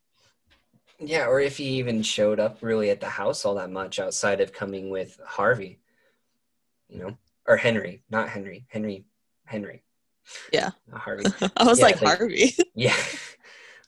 Yeah, 1.00 1.26
or 1.26 1.40
if 1.40 1.56
he 1.56 1.64
even 1.64 2.02
showed 2.02 2.38
up 2.38 2.58
really 2.62 2.90
at 2.90 3.00
the 3.00 3.08
house 3.08 3.44
all 3.44 3.56
that 3.56 3.70
much 3.70 3.98
outside 3.98 4.40
of 4.40 4.52
coming 4.52 4.90
with 4.90 5.18
Harvey, 5.26 5.80
you 6.88 7.00
know, 7.00 7.18
or 7.46 7.56
Henry, 7.56 8.02
not 8.10 8.28
Henry, 8.28 8.64
Henry, 8.68 9.04
Henry. 9.44 9.82
Yeah, 10.52 10.70
not 10.86 11.00
Harvey. 11.00 11.24
I 11.56 11.64
was 11.64 11.80
yeah, 11.80 11.84
like, 11.84 12.00
like 12.00 12.18
Harvey. 12.18 12.54
yeah. 12.74 12.96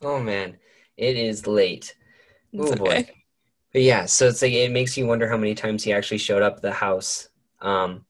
Oh 0.02 0.20
man, 0.20 0.56
it 0.96 1.16
is 1.16 1.46
late. 1.46 1.94
Oh 2.58 2.72
okay. 2.72 2.76
boy. 2.76 3.08
But 3.72 3.82
yeah, 3.82 4.06
so 4.06 4.26
it's 4.26 4.42
like 4.42 4.52
it 4.52 4.72
makes 4.72 4.96
you 4.96 5.06
wonder 5.06 5.28
how 5.28 5.36
many 5.36 5.54
times 5.54 5.84
he 5.84 5.92
actually 5.92 6.18
showed 6.18 6.42
up 6.42 6.56
at 6.56 6.62
the 6.62 6.72
house, 6.72 7.28
um, 7.60 8.04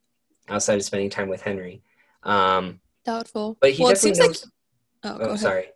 outside 0.49 0.75
of 0.75 0.85
spending 0.85 1.11
time 1.11 1.29
with 1.29 1.43
Henry. 1.43 1.83
Um, 2.23 2.81
Doubtful. 3.05 3.57
But 3.61 3.73
he 3.73 3.83
well, 3.83 3.93
definitely 3.93 4.21
knows. 4.21 4.45
Like... 4.45 4.53
Oh, 5.05 5.19
oh 5.21 5.37
sorry 5.37 5.67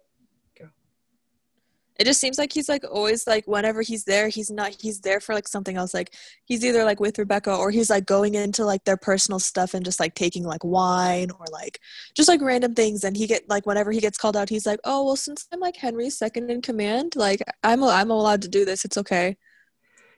it 2.00 2.06
just 2.06 2.18
seems 2.18 2.38
like 2.38 2.50
he's 2.50 2.68
like 2.68 2.82
always 2.90 3.26
like 3.26 3.46
whenever 3.46 3.82
he's 3.82 4.04
there 4.04 4.28
he's 4.28 4.50
not 4.50 4.74
he's 4.80 5.00
there 5.02 5.20
for 5.20 5.34
like 5.34 5.46
something 5.46 5.76
else 5.76 5.92
like 5.92 6.14
he's 6.46 6.64
either 6.64 6.82
like 6.82 6.98
with 6.98 7.18
rebecca 7.18 7.54
or 7.54 7.70
he's 7.70 7.90
like 7.90 8.06
going 8.06 8.34
into 8.34 8.64
like 8.64 8.82
their 8.84 8.96
personal 8.96 9.38
stuff 9.38 9.74
and 9.74 9.84
just 9.84 10.00
like 10.00 10.14
taking 10.14 10.42
like 10.42 10.64
wine 10.64 11.30
or 11.30 11.44
like 11.52 11.78
just 12.14 12.28
like 12.28 12.40
random 12.40 12.74
things 12.74 13.04
and 13.04 13.18
he 13.18 13.26
get 13.26 13.46
like 13.50 13.66
whenever 13.66 13.92
he 13.92 14.00
gets 14.00 14.16
called 14.16 14.34
out 14.34 14.48
he's 14.48 14.64
like 14.64 14.80
oh 14.84 15.04
well 15.04 15.14
since 15.14 15.46
i'm 15.52 15.60
like 15.60 15.76
henry's 15.76 16.16
second 16.16 16.50
in 16.50 16.62
command 16.62 17.14
like 17.16 17.42
i'm 17.64 17.84
i'm 17.84 18.10
allowed 18.10 18.40
to 18.40 18.48
do 18.48 18.64
this 18.64 18.86
it's 18.86 18.96
okay 18.96 19.36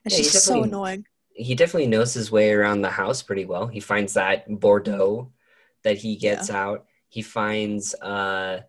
and 0.05 0.13
yeah, 0.13 0.19
she's 0.19 0.41
so 0.41 0.63
annoying 0.63 1.05
he 1.35 1.55
definitely 1.55 1.89
knows 1.89 2.13
his 2.15 2.31
way 2.31 2.53
around 2.53 2.83
the 2.83 2.91
house 2.91 3.23
pretty 3.23 3.45
well 3.45 3.67
he 3.67 3.81
finds 3.81 4.15
that 4.15 4.45
bordeaux 4.61 5.31
that 5.83 5.97
he 5.97 6.17
gets 6.17 6.49
yeah. 6.49 6.63
out 6.63 6.87
he 7.09 7.23
finds 7.23 7.95
uh 7.97 8.61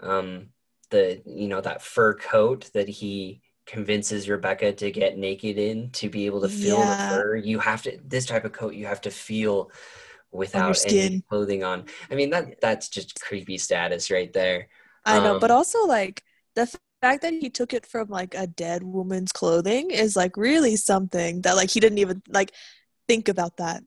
um 0.00 0.48
the 0.90 1.22
you 1.26 1.48
know 1.48 1.60
that 1.60 1.82
fur 1.82 2.14
coat 2.14 2.70
that 2.74 2.88
he 2.88 3.40
convinces 3.66 4.28
Rebecca 4.28 4.72
to 4.72 4.90
get 4.90 5.18
naked 5.18 5.58
in 5.58 5.90
to 5.90 6.08
be 6.08 6.26
able 6.26 6.40
to 6.40 6.48
feel 6.48 6.78
yeah. 6.78 7.08
the 7.08 7.14
fur. 7.14 7.36
You 7.36 7.58
have 7.58 7.82
to 7.82 7.98
this 8.04 8.26
type 8.26 8.44
of 8.44 8.52
coat 8.52 8.74
you 8.74 8.86
have 8.86 9.00
to 9.02 9.10
feel 9.10 9.70
without 10.30 10.78
any 10.86 11.22
clothing 11.28 11.62
on. 11.64 11.86
I 12.10 12.14
mean 12.14 12.30
that 12.30 12.60
that's 12.60 12.88
just 12.88 13.20
creepy 13.20 13.58
status 13.58 14.10
right 14.10 14.32
there. 14.32 14.68
I 15.04 15.18
know, 15.18 15.34
um, 15.34 15.40
but 15.40 15.50
also 15.50 15.86
like 15.86 16.22
the 16.54 16.72
fact 17.02 17.22
that 17.22 17.34
he 17.34 17.50
took 17.50 17.74
it 17.74 17.86
from 17.86 18.08
like 18.08 18.34
a 18.34 18.46
dead 18.46 18.82
woman's 18.82 19.32
clothing 19.32 19.90
is 19.90 20.16
like 20.16 20.36
really 20.36 20.76
something 20.76 21.42
that 21.42 21.56
like 21.56 21.70
he 21.70 21.80
didn't 21.80 21.98
even 21.98 22.22
like 22.28 22.52
think 23.08 23.28
about 23.28 23.56
that. 23.58 23.82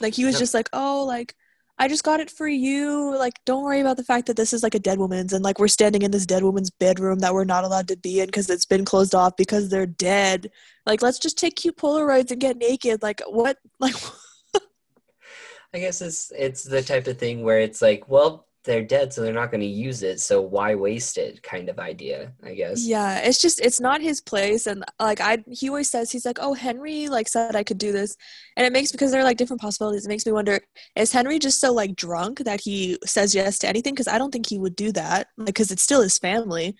Like 0.00 0.14
he 0.14 0.24
was 0.24 0.34
no. 0.34 0.40
just 0.40 0.54
like, 0.54 0.68
"Oh, 0.72 1.04
like 1.04 1.34
I 1.80 1.86
just 1.86 2.02
got 2.02 2.18
it 2.18 2.30
for 2.30 2.48
you. 2.48 3.16
Like, 3.16 3.34
don't 3.44 3.62
worry 3.62 3.80
about 3.80 3.96
the 3.96 4.04
fact 4.04 4.26
that 4.26 4.36
this 4.36 4.52
is 4.52 4.64
like 4.64 4.74
a 4.74 4.80
dead 4.80 4.98
woman's 4.98 5.32
and 5.32 5.44
like 5.44 5.60
we're 5.60 5.68
standing 5.68 6.02
in 6.02 6.10
this 6.10 6.26
dead 6.26 6.42
woman's 6.42 6.70
bedroom 6.70 7.20
that 7.20 7.32
we're 7.32 7.44
not 7.44 7.62
allowed 7.62 7.86
to 7.88 7.96
be 7.96 8.18
in 8.18 8.26
because 8.26 8.50
it's 8.50 8.66
been 8.66 8.84
closed 8.84 9.14
off 9.14 9.36
because 9.36 9.68
they're 9.68 9.86
dead. 9.86 10.50
Like, 10.86 11.02
let's 11.02 11.20
just 11.20 11.38
take 11.38 11.54
cute 11.54 11.76
Polaroids 11.76 12.32
and 12.32 12.40
get 12.40 12.56
naked. 12.56 13.02
Like, 13.02 13.22
what? 13.26 13.58
Like, 13.80 13.94
I 15.74 15.78
guess 15.78 16.00
it's 16.00 16.32
it's 16.36 16.64
the 16.64 16.82
type 16.82 17.06
of 17.06 17.18
thing 17.18 17.44
where 17.44 17.60
it's 17.60 17.80
like, 17.80 18.08
well, 18.08 18.47
they're 18.68 18.82
dead 18.82 19.10
so 19.10 19.22
they're 19.22 19.32
not 19.32 19.50
going 19.50 19.62
to 19.62 19.66
use 19.66 20.02
it 20.02 20.20
so 20.20 20.42
why 20.42 20.74
waste 20.74 21.16
it 21.16 21.42
kind 21.42 21.70
of 21.70 21.78
idea 21.78 22.30
i 22.44 22.52
guess. 22.52 22.86
Yeah 22.86 23.18
it's 23.20 23.40
just 23.40 23.60
it's 23.60 23.80
not 23.80 24.02
his 24.02 24.20
place 24.20 24.66
and 24.66 24.84
like 25.00 25.22
i 25.22 25.42
he 25.50 25.70
always 25.70 25.88
says 25.88 26.12
he's 26.12 26.26
like 26.26 26.38
oh 26.38 26.52
henry 26.52 27.08
like 27.08 27.28
said 27.28 27.56
i 27.56 27.64
could 27.64 27.78
do 27.78 27.92
this 27.92 28.14
and 28.56 28.66
it 28.66 28.72
makes 28.72 28.92
because 28.92 29.10
there 29.10 29.22
are 29.22 29.24
like 29.24 29.38
different 29.38 29.62
possibilities 29.62 30.04
it 30.04 30.10
makes 30.10 30.26
me 30.26 30.32
wonder 30.32 30.60
is 30.96 31.10
henry 31.12 31.38
just 31.38 31.60
so 31.60 31.72
like 31.72 31.96
drunk 31.96 32.40
that 32.40 32.60
he 32.60 32.98
says 33.06 33.34
yes 33.34 33.58
to 33.58 33.66
anything? 33.66 33.94
Because 33.94 34.06
i 34.06 34.18
don't 34.18 34.32
think 34.32 34.46
he 34.46 34.58
would 34.58 34.76
do 34.76 34.92
that 34.92 35.28
because 35.42 35.70
like, 35.70 35.74
it's 35.74 35.82
still 35.82 36.02
his 36.02 36.18
family 36.18 36.76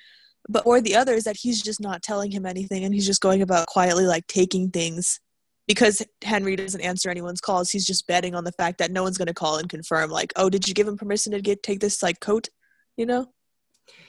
but 0.46 0.66
or 0.66 0.82
the 0.82 0.94
other 0.94 1.14
is 1.14 1.24
that 1.24 1.38
he's 1.38 1.62
just 1.62 1.80
not 1.80 2.02
telling 2.02 2.30
him 2.30 2.44
anything 2.44 2.84
and 2.84 2.92
he's 2.92 3.06
just 3.06 3.22
going 3.22 3.40
about 3.40 3.66
quietly 3.66 4.04
like 4.04 4.26
taking 4.26 4.70
things 4.70 5.20
because 5.68 6.02
Henry 6.24 6.56
doesn't 6.56 6.80
answer 6.80 7.10
anyone's 7.10 7.42
calls, 7.42 7.70
he's 7.70 7.86
just 7.86 8.06
betting 8.06 8.34
on 8.34 8.42
the 8.42 8.52
fact 8.52 8.78
that 8.78 8.90
no 8.90 9.02
one's 9.02 9.18
going 9.18 9.28
to 9.28 9.34
call 9.34 9.58
and 9.58 9.68
confirm, 9.68 10.10
like, 10.10 10.32
oh, 10.34 10.48
did 10.50 10.66
you 10.66 10.74
give 10.74 10.88
him 10.88 10.96
permission 10.96 11.32
to 11.32 11.40
get 11.40 11.62
take 11.62 11.78
this 11.78 12.02
like 12.02 12.18
coat? 12.20 12.48
You 12.96 13.06
know? 13.06 13.26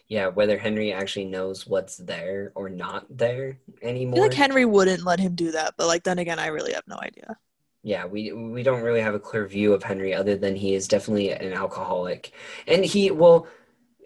Yeah, 0.07 0.27
whether 0.27 0.57
Henry 0.57 0.91
actually 0.91 1.25
knows 1.25 1.67
what's 1.67 1.97
there 1.97 2.51
or 2.55 2.69
not 2.69 3.05
there 3.09 3.59
anymore. 3.83 4.15
I 4.15 4.17
feel 4.17 4.23
like 4.23 4.33
Henry 4.33 4.65
wouldn't 4.65 5.03
let 5.03 5.19
him 5.19 5.35
do 5.35 5.51
that, 5.51 5.75
but 5.77 5.85
like 5.85 6.03
then 6.03 6.17
again, 6.17 6.39
I 6.39 6.47
really 6.47 6.73
have 6.73 6.87
no 6.87 6.97
idea. 6.99 7.37
Yeah, 7.83 8.05
we 8.05 8.31
we 8.31 8.63
don't 8.63 8.81
really 8.81 9.01
have 9.01 9.13
a 9.13 9.19
clear 9.19 9.45
view 9.45 9.73
of 9.73 9.83
Henry 9.83 10.13
other 10.13 10.35
than 10.35 10.55
he 10.55 10.73
is 10.73 10.87
definitely 10.87 11.31
an 11.31 11.53
alcoholic, 11.53 12.31
and 12.67 12.83
he 12.83 13.11
well. 13.11 13.47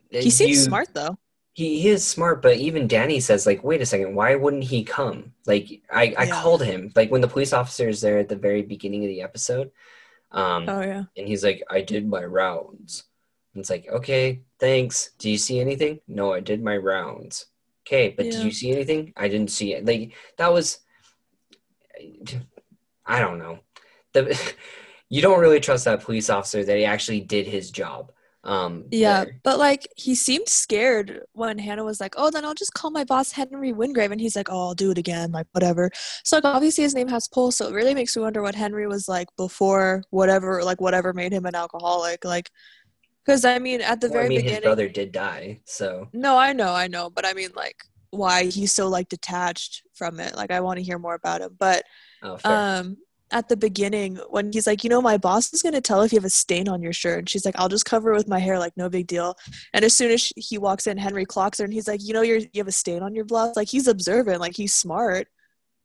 He 0.09 0.29
seems 0.29 0.57
you, 0.57 0.63
smart 0.63 0.89
though 0.93 1.17
he, 1.53 1.79
he 1.81 1.89
is 1.89 2.05
smart, 2.05 2.41
but 2.41 2.57
even 2.57 2.87
Dani 2.87 3.21
says, 3.21 3.45
like, 3.45 3.63
wait 3.63 3.81
a 3.81 3.85
second, 3.85 4.15
why 4.15 4.35
wouldn't 4.35 4.63
he 4.63 4.83
come? 4.83 5.33
Like, 5.45 5.81
I, 5.91 6.13
I 6.17 6.23
yeah. 6.23 6.41
called 6.41 6.63
him, 6.63 6.91
like, 6.95 7.11
when 7.11 7.21
the 7.21 7.27
police 7.27 7.53
officer 7.53 7.87
is 7.87 8.01
there 8.01 8.17
at 8.17 8.27
the 8.27 8.35
very 8.35 8.63
beginning 8.63 9.03
of 9.03 9.09
the 9.09 9.21
episode. 9.21 9.71
Um, 10.31 10.67
oh, 10.67 10.81
yeah. 10.81 11.03
And 11.15 11.27
he's 11.27 11.43
like, 11.43 11.63
I 11.69 11.81
did 11.81 12.07
my 12.07 12.23
rounds. 12.23 13.03
And 13.53 13.61
it's 13.61 13.69
like, 13.69 13.87
okay, 13.87 14.41
thanks. 14.59 15.11
Do 15.19 15.29
you 15.29 15.37
see 15.37 15.59
anything? 15.59 15.99
No, 16.07 16.33
I 16.33 16.39
did 16.39 16.63
my 16.63 16.75
rounds. 16.75 17.45
Okay, 17.85 18.13
but 18.15 18.25
yeah. 18.25 18.31
did 18.31 18.43
you 18.45 18.51
see 18.51 18.71
anything? 18.71 19.13
I 19.15 19.27
didn't 19.27 19.51
see 19.51 19.73
it. 19.73 19.85
Like, 19.85 20.13
that 20.37 20.51
was, 20.51 20.79
I 23.05 23.19
don't 23.19 23.37
know. 23.37 23.59
The, 24.13 24.53
you 25.09 25.21
don't 25.21 25.39
really 25.39 25.59
trust 25.59 25.85
that 25.85 26.01
police 26.01 26.31
officer 26.31 26.63
that 26.63 26.77
he 26.77 26.85
actually 26.85 27.19
did 27.19 27.45
his 27.45 27.69
job. 27.69 28.11
Um, 28.45 28.85
yeah, 28.91 29.23
there. 29.23 29.39
but 29.43 29.57
like 29.57 29.87
he 29.95 30.15
seemed 30.15 30.49
scared 30.49 31.21
when 31.31 31.57
Hannah 31.57 31.85
was 31.85 32.01
like, 32.01 32.15
"Oh, 32.17 32.29
then 32.29 32.43
I'll 32.43 32.53
just 32.53 32.73
call 32.73 32.91
my 32.91 33.05
boss 33.05 33.31
Henry 33.31 33.71
Wingrave," 33.71 34.11
and 34.11 34.19
he's 34.19 34.35
like, 34.35 34.49
"Oh, 34.49 34.67
I'll 34.67 34.73
do 34.73 34.91
it 34.91 34.97
again, 34.97 35.31
like 35.31 35.47
whatever." 35.51 35.89
So 36.23 36.37
like 36.37 36.45
obviously 36.45 36.83
his 36.83 36.93
name 36.93 37.07
has 37.07 37.27
pull, 37.27 37.51
so 37.51 37.67
it 37.67 37.73
really 37.73 37.93
makes 37.95 38.15
me 38.17 38.21
wonder 38.21 38.41
what 38.41 38.55
Henry 38.55 38.85
was 38.87 39.07
like 39.07 39.29
before 39.37 40.03
whatever, 40.09 40.63
like 40.63 40.81
whatever 40.81 41.13
made 41.13 41.31
him 41.33 41.45
an 41.45 41.55
alcoholic, 41.55 42.25
like. 42.25 42.49
Because 43.25 43.45
I 43.45 43.57
mean, 43.59 43.79
at 43.79 44.01
the 44.01 44.07
well, 44.07 44.13
very 44.13 44.25
I 44.25 44.29
mean, 44.29 44.37
beginning, 44.39 44.55
his 44.55 44.63
brother 44.63 44.89
did 44.89 45.13
die. 45.13 45.61
So 45.65 46.09
no, 46.11 46.37
I 46.37 46.51
know, 46.51 46.73
I 46.73 46.87
know, 46.87 47.09
but 47.09 47.25
I 47.25 47.33
mean, 47.33 47.51
like, 47.55 47.77
why 48.09 48.45
he's 48.45 48.73
so 48.73 48.89
like 48.89 49.07
detached 49.07 49.83
from 49.93 50.19
it? 50.19 50.35
Like, 50.35 50.51
I 50.51 50.59
want 50.59 50.77
to 50.77 50.83
hear 50.83 50.99
more 50.99 51.15
about 51.15 51.39
him. 51.39 51.55
But 51.57 51.85
oh, 52.21 52.37
um, 52.43 52.97
at 53.33 53.49
the 53.49 53.57
beginning 53.57 54.17
when 54.29 54.53
he's 54.53 54.67
like, 54.67 54.83
you 54.83 54.89
know, 54.89 55.01
my 55.01 55.17
boss 55.17 55.51
is 55.53 55.61
going 55.61 55.73
to 55.73 55.81
tell 55.81 56.01
if 56.01 56.13
you 56.13 56.17
have 56.17 56.25
a 56.25 56.29
stain 56.29 56.69
on 56.69 56.81
your 56.81 56.93
shirt. 56.93 57.19
And 57.19 57.29
she's 57.29 57.45
like, 57.45 57.55
I'll 57.57 57.67
just 57.67 57.85
cover 57.85 58.13
it 58.13 58.15
with 58.15 58.27
my 58.27 58.39
hair, 58.39 58.59
like, 58.59 58.77
no 58.77 58.89
big 58.89 59.07
deal. 59.07 59.35
And 59.73 59.83
as 59.83 59.95
soon 59.95 60.11
as 60.11 60.31
he 60.37 60.57
walks 60.57 60.87
in, 60.87 60.97
Henry 60.97 61.25
clocks 61.25 61.57
her 61.57 61.65
and 61.65 61.73
he's 61.73 61.87
like, 61.87 62.01
you 62.03 62.13
know, 62.13 62.21
you're, 62.21 62.37
you 62.37 62.49
have 62.57 62.67
a 62.67 62.71
stain 62.71 63.01
on 63.01 63.15
your 63.15 63.25
blouse. 63.25 63.55
Like, 63.55 63.67
he's 63.67 63.87
observant, 63.87 64.39
like, 64.39 64.55
he's 64.55 64.75
smart. 64.75 65.27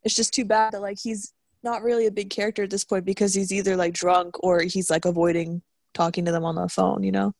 It's 0.05 0.15
just 0.15 0.33
too 0.33 0.45
bad 0.45 0.75
that, 0.75 0.83
like, 0.83 0.99
he's 1.03 1.33
not 1.65 1.83
really 1.83 2.07
a 2.07 2.13
big 2.13 2.31
character 2.31 2.63
at 2.63 2.71
this 2.71 2.85
point 2.85 3.05
because 3.05 3.35
he's 3.35 3.51
either, 3.51 3.77
like, 3.77 3.95
drunk 3.95 4.37
or 4.45 4.61
he's, 4.61 4.91
like, 4.91 5.07
avoiding 5.07 5.63
talking 5.95 6.27
to 6.27 6.33
them 6.33 6.45
on 6.45 6.55
the 6.55 6.69
phone, 6.69 7.03
you 7.03 7.11
know? 7.11 7.33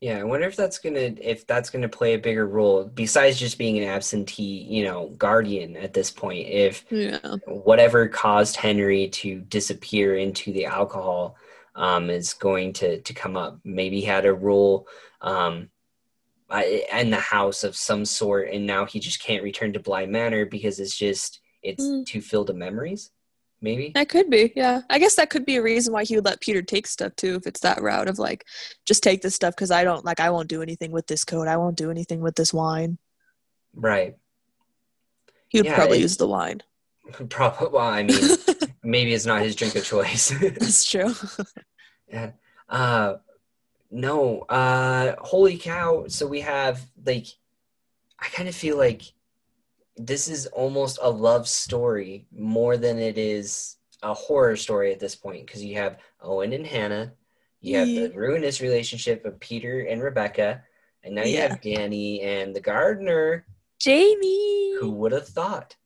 Yeah, 0.00 0.18
I 0.18 0.24
wonder 0.24 0.46
if 0.46 0.56
that's 0.56 0.78
gonna 0.78 1.14
if 1.20 1.46
that's 1.46 1.70
gonna 1.70 1.88
play 1.88 2.14
a 2.14 2.18
bigger 2.18 2.46
role 2.46 2.84
besides 2.84 3.38
just 3.38 3.56
being 3.56 3.78
an 3.78 3.88
absentee, 3.88 4.66
you 4.68 4.84
know, 4.84 5.08
guardian 5.16 5.76
at 5.76 5.94
this 5.94 6.10
point. 6.10 6.48
If 6.48 6.84
yeah. 6.90 7.18
whatever 7.46 8.06
caused 8.06 8.56
Henry 8.56 9.08
to 9.08 9.40
disappear 9.40 10.16
into 10.16 10.52
the 10.52 10.66
alcohol 10.66 11.36
um, 11.74 12.10
is 12.10 12.34
going 12.34 12.74
to 12.74 13.00
to 13.00 13.14
come 13.14 13.36
up, 13.36 13.58
maybe 13.64 14.00
he 14.00 14.06
had 14.06 14.26
a 14.26 14.34
role 14.34 14.86
um, 15.22 15.70
in 16.92 17.10
the 17.10 17.16
house 17.16 17.64
of 17.64 17.74
some 17.74 18.04
sort, 18.04 18.50
and 18.50 18.66
now 18.66 18.84
he 18.84 19.00
just 19.00 19.22
can't 19.22 19.42
return 19.42 19.72
to 19.72 19.80
Bly 19.80 20.04
Manor 20.04 20.44
because 20.44 20.78
it's 20.78 20.96
just 20.96 21.40
it's 21.62 21.84
mm. 21.84 22.04
too 22.04 22.20
filled 22.20 22.50
of 22.50 22.56
memories. 22.56 23.12
Maybe 23.60 23.90
that 23.94 24.08
could 24.08 24.28
be. 24.28 24.52
Yeah, 24.54 24.82
I 24.90 24.98
guess 24.98 25.16
that 25.16 25.30
could 25.30 25.46
be 25.46 25.56
a 25.56 25.62
reason 25.62 25.92
why 25.92 26.04
he 26.04 26.14
would 26.14 26.24
let 26.24 26.40
Peter 26.40 26.62
take 26.62 26.86
stuff 26.86 27.16
too, 27.16 27.36
if 27.36 27.46
it's 27.46 27.60
that 27.60 27.80
route 27.80 28.08
of 28.08 28.18
like, 28.18 28.44
just 28.84 29.02
take 29.02 29.22
this 29.22 29.34
stuff 29.34 29.54
because 29.56 29.70
I 29.70 29.82
don't 29.82 30.04
like 30.04 30.20
I 30.20 30.30
won't 30.30 30.48
do 30.48 30.62
anything 30.62 30.92
with 30.92 31.06
this 31.06 31.24
code 31.24 31.48
I 31.48 31.56
won't 31.56 31.76
do 31.76 31.90
anything 31.90 32.20
with 32.20 32.34
this 32.34 32.52
wine. 32.52 32.98
Right. 33.74 34.16
He 35.48 35.58
would 35.58 35.66
yeah, 35.66 35.74
probably 35.74 36.00
use 36.00 36.16
the 36.16 36.26
wine. 36.26 36.62
Probably. 37.28 37.68
Well, 37.68 37.86
I 37.86 38.02
mean, 38.02 38.18
maybe 38.82 39.14
it's 39.14 39.26
not 39.26 39.42
his 39.42 39.54
drink 39.54 39.74
of 39.76 39.84
choice. 39.84 40.28
That's 40.40 40.84
true. 40.84 41.14
yeah. 42.08 42.32
Uh, 42.68 43.16
no. 43.90 44.40
Uh, 44.40 45.14
holy 45.20 45.56
cow! 45.56 46.06
So 46.08 46.26
we 46.26 46.40
have 46.40 46.84
like, 47.04 47.26
I 48.18 48.26
kind 48.26 48.48
of 48.48 48.54
feel 48.54 48.76
like 48.76 49.02
this 49.96 50.28
is 50.28 50.46
almost 50.46 50.98
a 51.02 51.10
love 51.10 51.48
story 51.48 52.26
more 52.32 52.76
than 52.76 52.98
it 52.98 53.18
is 53.18 53.76
a 54.02 54.12
horror 54.12 54.56
story 54.56 54.92
at 54.92 55.00
this 55.00 55.16
point 55.16 55.46
because 55.46 55.64
you 55.64 55.76
have 55.76 55.98
Owen 56.20 56.52
and 56.52 56.66
Hannah, 56.66 57.12
you 57.60 57.78
have 57.78 57.88
the 57.88 58.12
ruinous 58.14 58.60
relationship 58.60 59.24
of 59.24 59.40
Peter 59.40 59.80
and 59.80 60.02
Rebecca, 60.02 60.62
and 61.02 61.14
now 61.14 61.24
you 61.24 61.38
yeah. 61.38 61.48
have 61.48 61.60
Dani 61.60 62.22
and 62.24 62.54
the 62.54 62.60
gardener, 62.60 63.46
Jamie. 63.80 64.76
Who 64.80 64.90
would 64.92 65.12
have 65.12 65.28
thought? 65.28 65.76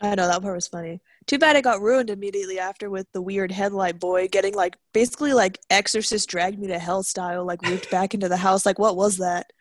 I 0.00 0.16
know 0.16 0.26
that 0.26 0.42
part 0.42 0.56
was 0.56 0.66
funny. 0.66 1.00
Too 1.26 1.38
bad 1.38 1.54
it 1.54 1.62
got 1.62 1.80
ruined 1.80 2.10
immediately 2.10 2.58
after 2.58 2.90
with 2.90 3.06
the 3.12 3.22
weird 3.22 3.52
headlight 3.52 4.00
boy 4.00 4.26
getting 4.26 4.52
like 4.52 4.76
basically 4.92 5.32
like 5.32 5.60
Exorcist 5.70 6.28
dragged 6.28 6.58
me 6.58 6.66
to 6.66 6.78
hell 6.78 7.04
style, 7.04 7.44
like 7.44 7.62
whipped 7.62 7.88
back 7.90 8.12
into 8.12 8.28
the 8.28 8.36
house. 8.36 8.66
Like 8.66 8.80
what 8.80 8.96
was 8.96 9.18
that? 9.18 9.52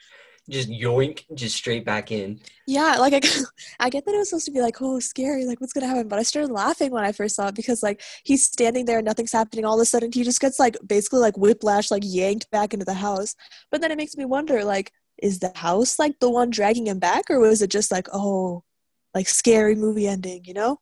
Just 0.50 0.70
yoink, 0.70 1.24
just 1.36 1.56
straight 1.56 1.86
back 1.86 2.12
in. 2.12 2.40
Yeah, 2.68 2.98
like 2.98 3.14
I, 3.14 3.22
I 3.80 3.90
get 3.90 4.06
that 4.06 4.16
it 4.16 4.18
was 4.18 4.30
supposed 4.30 4.46
to 4.46 4.52
be 4.52 4.62
like, 4.62 4.82
oh, 4.82 5.00
scary, 5.00 5.46
like 5.46 5.62
what's 5.62 5.74
gonna 5.74 5.88
happen? 5.88 6.08
But 6.08 6.20
I 6.20 6.24
started 6.24 6.52
laughing 6.52 6.92
when 6.92 7.04
I 7.04 7.12
first 7.12 7.36
saw 7.36 7.48
it 7.48 7.56
because 7.56 7.84
like 7.84 8.02
he's 8.24 8.46
standing 8.46 8.86
there, 8.86 8.98
and 8.98 9.06
nothing's 9.06 9.32
happening. 9.32 9.66
All 9.66 9.80
of 9.80 9.82
a 9.82 9.86
sudden, 9.86 10.12
he 10.12 10.24
just 10.24 10.42
gets 10.42 10.60
like 10.60 10.78
basically 10.86 11.20
like 11.20 11.38
whiplash, 11.38 11.92
like 11.92 12.04
yanked 12.06 12.50
back 12.52 12.74
into 12.74 12.86
the 12.86 12.96
house. 12.96 13.36
But 13.70 13.82
then 13.82 13.92
it 13.92 13.98
makes 13.98 14.18
me 14.18 14.26
wonder, 14.26 14.64
like, 14.64 14.92
is 15.22 15.40
the 15.40 15.52
house 15.56 16.00
like 16.00 16.20
the 16.20 16.30
one 16.30 16.50
dragging 16.50 16.88
him 16.88 17.00
back, 17.00 17.26
or 17.30 17.40
was 17.40 17.62
it 17.62 17.70
just 17.70 17.92
like, 17.92 18.08
oh, 18.12 18.64
like 19.14 19.28
scary 19.28 19.76
movie 19.76 20.08
ending, 20.08 20.44
you 20.46 20.54
know? 20.54 20.80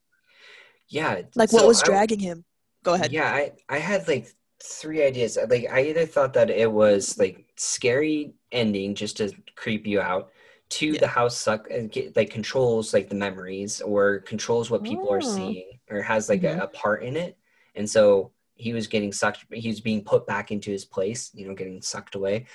Yeah. 0.88 1.22
Like 1.36 1.54
what 1.54 1.68
was 1.68 1.82
dragging 1.84 2.22
I, 2.22 2.24
him? 2.24 2.46
Go 2.84 2.94
ahead. 2.94 3.12
Yeah, 3.12 3.32
I 3.32 3.51
I 3.68 3.78
had 3.78 4.08
like 4.08 4.32
three 4.63 5.04
ideas. 5.04 5.38
Like 5.50 5.68
I 5.72 5.82
either 5.82 6.06
thought 6.06 6.34
that 6.34 6.50
it 6.50 6.72
was 6.72 7.18
like 7.18 7.46
scary 7.58 8.34
ending 8.51 8.96
just 8.96 9.18
to 9.18 9.32
creep 9.56 9.86
you 9.86 10.01
out. 10.01 10.32
Two, 10.70 10.91
yeah. 10.94 11.00
the 11.00 11.08
house 11.08 11.38
suck 11.38 11.70
and 11.72 11.91
get, 11.91 12.15
like 12.15 12.29
controls 12.29 12.94
like 12.94 13.10
the 13.10 13.15
memories 13.15 13.82
or 13.82 14.20
controls 14.20 14.70
what 14.70 14.84
people 14.84 15.08
oh. 15.10 15.13
are 15.13 15.22
seeing 15.22 15.79
or 15.89 16.01
has 16.01 16.29
like 16.29 16.41
mm-hmm. 16.41 16.60
a, 16.60 16.65
a 16.65 16.68
part 16.68 17.03
in 17.03 17.15
it. 17.15 17.38
And 17.75 17.89
so 17.89 18.32
he 18.56 18.74
was 18.74 18.88
getting 18.88 19.12
sucked. 19.12 19.46
He 19.51 19.70
was 19.70 19.82
being 19.82 20.03
put 20.03 20.27
back 20.27 20.51
into 20.51 20.70
his 20.70 20.86
place. 20.86 21.32
You 21.34 21.48
know, 21.48 21.56
getting 21.56 21.82
sucked 21.82 22.15
away. 22.15 22.46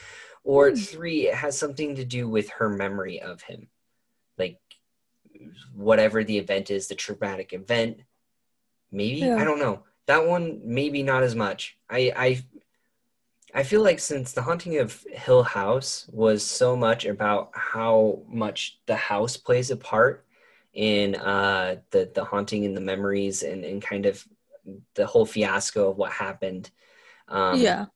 Or 0.45 0.71
mm. 0.71 0.87
three, 0.87 1.29
it 1.29 1.35
has 1.35 1.59
something 1.59 1.97
to 1.97 2.05
do 2.05 2.29
with 2.29 2.51
her 2.51 2.69
memory 2.69 3.21
of 3.23 3.41
him, 3.41 3.69
like 4.37 4.61
whatever 5.75 6.23
the 6.23 6.37
event 6.37 6.71
is, 6.71 6.87
the 6.87 6.95
traumatic 6.95 7.55
event 7.55 8.03
Maybe 8.95 9.21
yeah. 9.21 9.37
I 9.37 9.45
don't 9.45 9.59
know. 9.59 9.83
That 10.07 10.27
one 10.27 10.61
maybe 10.65 11.03
not 11.03 11.25
as 11.25 11.35
much. 11.35 11.77
I 11.91 12.13
I 12.17 12.45
I 13.55 13.63
feel 13.63 13.83
like 13.83 14.01
since 14.01 14.33
the 14.33 14.43
haunting 14.43 14.79
of 14.79 15.05
Hill 15.13 15.45
House 15.45 16.11
was 16.13 16.43
so 16.43 16.75
much 16.77 17.05
about 17.05 17.51
how 17.55 18.23
much 18.29 18.81
the 18.87 18.97
house 18.97 19.37
plays 19.37 19.71
a 19.71 19.77
part 19.77 20.27
in 20.73 21.15
uh, 21.15 21.77
the 21.91 22.11
the 22.13 22.25
haunting 22.25 22.65
and 22.65 22.77
the 22.77 22.81
memories 22.81 23.45
and, 23.45 23.65
and 23.65 23.81
kind 23.81 24.07
of 24.07 24.27
the 24.95 25.07
whole 25.07 25.25
fiasco 25.25 25.91
of 25.91 25.97
what 25.97 26.11
happened 26.11 26.71
um, 27.29 27.61
yeah 27.61 27.87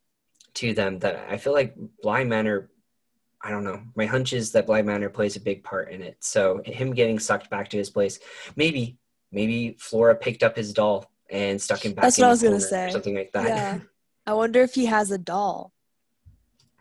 to 0.55 0.75
them 0.75 0.99
that 1.01 1.27
I 1.29 1.37
feel 1.38 1.53
like 1.53 1.75
Bly 2.03 2.25
Manor 2.25 2.71
I 3.40 3.51
don't 3.51 3.62
know. 3.62 3.81
My 3.94 4.07
hunch 4.07 4.33
is 4.33 4.51
that 4.53 4.66
Bly 4.66 4.83
Manor 4.83 5.09
plays 5.09 5.37
a 5.37 5.40
big 5.40 5.62
part 5.62 5.92
in 5.92 6.03
it. 6.03 6.16
So 6.18 6.61
him 6.64 6.92
getting 6.92 7.21
sucked 7.21 7.49
back 7.51 7.68
to 7.71 7.77
his 7.77 7.88
place, 7.88 8.18
maybe 8.57 8.99
maybe 9.31 9.77
Flora 9.79 10.16
picked 10.16 10.42
up 10.42 10.57
his 10.57 10.73
doll 10.73 11.11
and 11.31 11.61
stuck 11.61 11.85
him 11.85 11.92
back. 11.92 12.03
That's 12.03 12.18
what 12.18 12.27
I 12.27 12.31
was 12.31 12.42
gonna 12.42 12.61
say. 12.61 12.90
Something 12.90 13.14
like 13.14 13.33
that. 13.33 13.49
Yeah. 13.49 13.79
I 14.29 14.35
wonder 14.35 14.61
if 14.61 14.75
he 14.75 14.85
has 14.85 15.11
a 15.11 15.17
doll. 15.17 15.73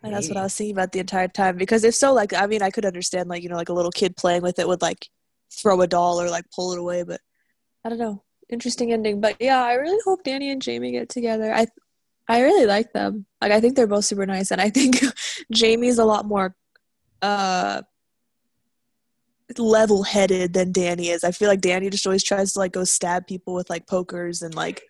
And 0.04 0.14
that's 0.14 0.28
what 0.28 0.36
I 0.36 0.44
was 0.44 0.54
thinking 0.54 0.76
about 0.76 0.92
the 0.92 1.00
entire 1.00 1.30
time. 1.30 1.56
Because 1.56 1.86
if 1.86 1.96
so, 1.96 2.14
like, 2.14 2.34
I 2.34 2.46
mean, 2.46 2.62
I 2.62 2.70
could 2.70 2.86
understand, 2.86 3.30
like, 3.30 3.42
you 3.42 3.48
know, 3.48 3.56
like 3.56 3.70
a 3.70 3.74
little 3.74 3.90
kid 3.90 4.18
playing 4.18 4.42
with 4.42 4.60
it 4.60 4.68
would, 4.68 4.82
like, 4.82 5.08
throw 5.50 5.80
a 5.80 5.88
doll 5.88 6.20
or, 6.22 6.30
like, 6.30 6.44
pull 6.54 6.74
it 6.74 6.80
away. 6.80 7.04
But 7.04 7.22
I 7.86 7.90
don't 7.90 8.00
know. 8.00 8.22
Interesting 8.50 8.92
ending. 8.92 9.22
But 9.22 9.38
yeah, 9.40 9.64
I 9.64 9.76
really 9.76 9.98
hope 10.04 10.26
Dani 10.26 10.52
and 10.52 10.62
Jamie 10.62 10.92
get 10.92 11.08
together. 11.08 11.54
I, 11.54 11.68
I 12.28 12.42
really 12.42 12.66
like 12.66 12.92
them. 12.92 13.26
Like, 13.42 13.54
I 13.54 13.62
think 13.62 13.78
they're 13.78 13.88
both 13.88 14.04
super 14.04 14.26
nice. 14.26 14.52
And 14.52 14.60
I 14.60 14.70
think 14.70 14.98
Jamie's 15.54 16.00
a 16.00 16.06
lot 16.06 16.26
more, 16.26 16.54
uh, 17.22 17.82
level 19.58 20.04
headed 20.04 20.52
than 20.52 20.74
Dani 20.74 21.14
is. 21.14 21.24
I 21.24 21.32
feel 21.32 21.48
like 21.48 21.62
Dani 21.62 21.90
just 21.90 22.06
always 22.06 22.26
tries 22.26 22.52
to 22.54 22.60
like 22.60 22.74
go 22.74 22.84
stab 22.84 23.26
people 23.26 23.54
with 23.54 23.70
like 23.70 23.88
pokers 23.88 24.42
and 24.42 24.54
like. 24.54 24.84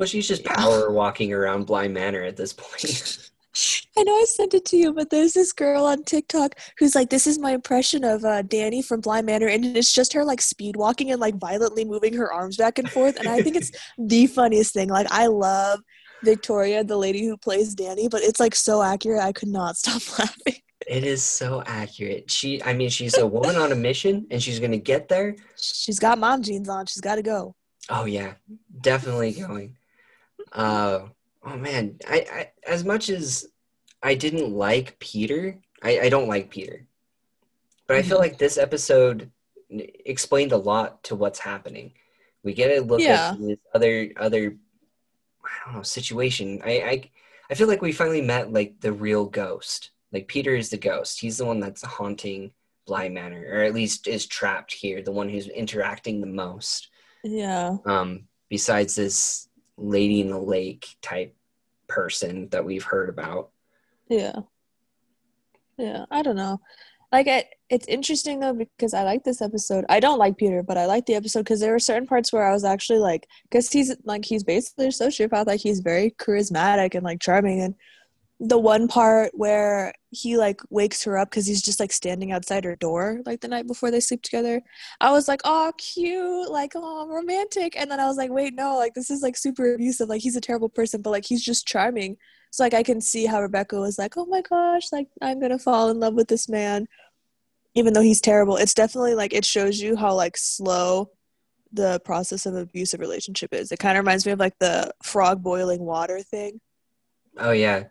Well, 0.00 0.06
she's 0.06 0.26
just 0.26 0.44
power 0.44 0.90
walking 0.90 1.30
around 1.30 1.66
Bly 1.66 1.86
Manor 1.86 2.22
at 2.22 2.38
this 2.38 2.54
point. 2.54 3.30
I 3.98 4.02
know 4.02 4.14
I 4.14 4.24
sent 4.24 4.54
it 4.54 4.64
to 4.66 4.78
you, 4.78 4.94
but 4.94 5.10
there's 5.10 5.34
this 5.34 5.52
girl 5.52 5.84
on 5.84 6.04
TikTok 6.04 6.54
who's 6.78 6.94
like, 6.94 7.10
"This 7.10 7.26
is 7.26 7.38
my 7.38 7.50
impression 7.50 8.02
of 8.02 8.24
uh, 8.24 8.42
Dani 8.42 8.82
from 8.82 9.02
Bly 9.02 9.20
Manor," 9.20 9.48
and 9.48 9.76
it's 9.76 9.92
just 9.92 10.14
her 10.14 10.24
like 10.24 10.40
speed 10.40 10.76
walking 10.76 11.10
and 11.10 11.20
like 11.20 11.34
violently 11.34 11.84
moving 11.84 12.14
her 12.14 12.32
arms 12.32 12.56
back 12.56 12.78
and 12.78 12.90
forth, 12.90 13.18
and 13.18 13.28
I 13.28 13.42
think 13.42 13.56
it's 13.56 13.72
the 13.98 14.26
funniest 14.26 14.72
thing. 14.72 14.88
Like, 14.88 15.06
I 15.10 15.26
love 15.26 15.80
Victoria, 16.24 16.82
the 16.82 16.96
lady 16.96 17.26
who 17.26 17.36
plays 17.36 17.74
Dani, 17.74 18.08
but 18.10 18.22
it's 18.22 18.40
like 18.40 18.54
so 18.54 18.82
accurate. 18.82 19.20
I 19.20 19.32
could 19.32 19.48
not 19.48 19.76
stop 19.76 20.18
laughing. 20.18 20.62
It 20.86 21.04
is 21.04 21.22
so 21.22 21.62
accurate. 21.66 22.30
She, 22.30 22.62
I 22.62 22.72
mean, 22.72 22.88
she's 22.88 23.18
a 23.18 23.26
woman 23.26 23.56
on 23.56 23.70
a 23.70 23.76
mission, 23.76 24.26
and 24.30 24.42
she's 24.42 24.60
gonna 24.60 24.78
get 24.78 25.08
there. 25.08 25.36
She's 25.56 25.98
got 25.98 26.18
mom 26.18 26.40
jeans 26.40 26.70
on. 26.70 26.86
She's 26.86 27.02
got 27.02 27.16
to 27.16 27.22
go. 27.22 27.54
Oh 27.90 28.06
yeah, 28.06 28.34
definitely 28.80 29.32
going. 29.32 29.76
Uh, 30.52 31.00
oh 31.44 31.56
man, 31.56 31.96
I, 32.08 32.26
I 32.32 32.50
as 32.66 32.84
much 32.84 33.08
as 33.08 33.48
I 34.02 34.14
didn't 34.14 34.52
like 34.52 34.98
Peter, 34.98 35.60
I, 35.82 36.00
I 36.00 36.08
don't 36.08 36.28
like 36.28 36.50
Peter, 36.50 36.86
but 37.86 37.96
I 37.96 38.02
feel 38.02 38.16
mm-hmm. 38.16 38.22
like 38.22 38.38
this 38.38 38.58
episode 38.58 39.30
explained 39.70 40.52
a 40.52 40.56
lot 40.56 41.02
to 41.04 41.14
what's 41.14 41.38
happening. 41.38 41.92
We 42.42 42.54
get 42.54 42.76
a 42.76 42.80
look 42.80 43.00
yeah. 43.00 43.32
at 43.32 43.40
this 43.40 43.58
other 43.74 44.10
other, 44.16 44.56
I 45.44 45.64
don't 45.64 45.74
know, 45.76 45.82
situation. 45.82 46.60
I, 46.64 46.70
I 46.70 47.10
I 47.50 47.54
feel 47.54 47.68
like 47.68 47.82
we 47.82 47.92
finally 47.92 48.22
met 48.22 48.52
like 48.52 48.80
the 48.80 48.92
real 48.92 49.26
ghost 49.26 49.90
like 50.12 50.28
Peter 50.28 50.54
is 50.54 50.70
the 50.70 50.76
ghost. 50.76 51.20
He's 51.20 51.38
the 51.38 51.44
one 51.44 51.60
that's 51.60 51.82
haunting 51.82 52.52
Bly 52.86 53.08
Manor, 53.08 53.46
or 53.48 53.62
at 53.62 53.74
least 53.74 54.08
is 54.08 54.26
trapped 54.26 54.72
here. 54.72 55.02
The 55.02 55.12
one 55.12 55.28
who's 55.28 55.48
interacting 55.48 56.20
the 56.20 56.26
most. 56.26 56.88
Yeah. 57.22 57.76
Um. 57.86 58.26
Besides 58.48 58.96
this 58.96 59.48
lady 59.80 60.20
in 60.20 60.30
the 60.30 60.38
lake 60.38 60.86
type 61.02 61.34
person 61.88 62.48
that 62.50 62.64
we've 62.64 62.84
heard 62.84 63.08
about. 63.08 63.50
Yeah. 64.08 64.40
Yeah. 65.76 66.04
I 66.10 66.22
don't 66.22 66.36
know. 66.36 66.60
Like 67.12 67.26
it, 67.26 67.48
it's 67.68 67.88
interesting 67.88 68.38
though 68.38 68.52
because 68.52 68.94
I 68.94 69.02
like 69.02 69.24
this 69.24 69.42
episode. 69.42 69.84
I 69.88 69.98
don't 69.98 70.18
like 70.18 70.36
Peter, 70.36 70.62
but 70.62 70.78
I 70.78 70.86
like 70.86 71.06
the 71.06 71.16
episode 71.16 71.40
because 71.40 71.58
there 71.58 71.72
were 71.72 71.80
certain 71.80 72.06
parts 72.06 72.32
where 72.32 72.46
I 72.46 72.52
was 72.52 72.64
actually 72.64 73.00
like, 73.00 73.26
because 73.44 73.70
he's 73.72 73.96
like 74.04 74.24
he's 74.24 74.44
basically 74.44 74.86
a 74.86 74.90
sociopath. 74.90 75.46
Like 75.46 75.60
he's 75.60 75.80
very 75.80 76.12
charismatic 76.12 76.94
and 76.94 77.02
like 77.02 77.20
charming, 77.20 77.62
and 77.62 77.74
the 78.42 78.58
one 78.58 78.88
part 78.88 79.30
where 79.34 79.92
he 80.08 80.38
like 80.38 80.62
wakes 80.70 81.04
her 81.04 81.18
up 81.18 81.28
because 81.30 81.46
he's 81.46 81.60
just 81.60 81.78
like 81.78 81.92
standing 81.92 82.32
outside 82.32 82.64
her 82.64 82.74
door 82.74 83.20
like 83.26 83.42
the 83.42 83.48
night 83.48 83.66
before 83.66 83.90
they 83.90 84.00
sleep 84.00 84.22
together. 84.22 84.62
I 84.98 85.12
was 85.12 85.28
like 85.28 85.42
oh 85.44 85.72
cute 85.76 86.50
like 86.50 86.72
oh 86.74 87.06
romantic. 87.06 87.76
And 87.76 87.90
then 87.90 88.00
i 88.00 88.06
was 88.06 88.16
like 88.16 88.30
wait 88.30 88.54
no 88.54 88.76
like 88.76 88.94
this 88.94 89.10
is 89.10 89.20
like 89.22 89.36
super 89.36 89.74
abusive 89.74 90.08
like 90.08 90.22
he's 90.22 90.36
a 90.36 90.40
terrible 90.40 90.70
person 90.70 91.02
but 91.02 91.10
like 91.10 91.26
he's 91.26 91.44
just 91.44 91.66
charming. 91.66 92.16
So 92.50 92.64
like 92.64 92.72
i 92.74 92.82
can 92.82 93.02
see 93.02 93.26
how 93.26 93.42
rebecca 93.42 93.78
was 93.78 93.98
like 93.98 94.16
oh 94.16 94.24
my 94.24 94.40
gosh 94.40 94.90
like 94.90 95.08
i'm 95.20 95.38
gonna 95.38 95.58
fall 95.58 95.90
in 95.90 96.00
love 96.00 96.14
with 96.14 96.28
this 96.28 96.48
man 96.48 96.88
even 97.76 97.92
though 97.92 98.02
he's 98.02 98.20
terrible. 98.20 98.56
It's 98.56 98.74
definitely 98.74 99.14
like 99.14 99.32
it 99.32 99.44
shows 99.44 99.80
you 99.80 99.94
how 99.94 100.14
like 100.14 100.36
slow 100.36 101.10
the 101.72 102.00
process 102.00 102.46
of 102.46 102.56
abusive 102.56 102.98
relationship 102.98 103.54
is. 103.54 103.70
It 103.70 103.78
kind 103.78 103.96
of 103.96 104.02
reminds 104.02 104.26
me 104.26 104.32
of 104.32 104.40
like 104.40 104.58
the 104.58 104.92
frog 105.04 105.40
boiling 105.40 105.82
water 105.82 106.20
thing. 106.20 106.60
Oh 107.38 107.52
yeah 107.52 107.84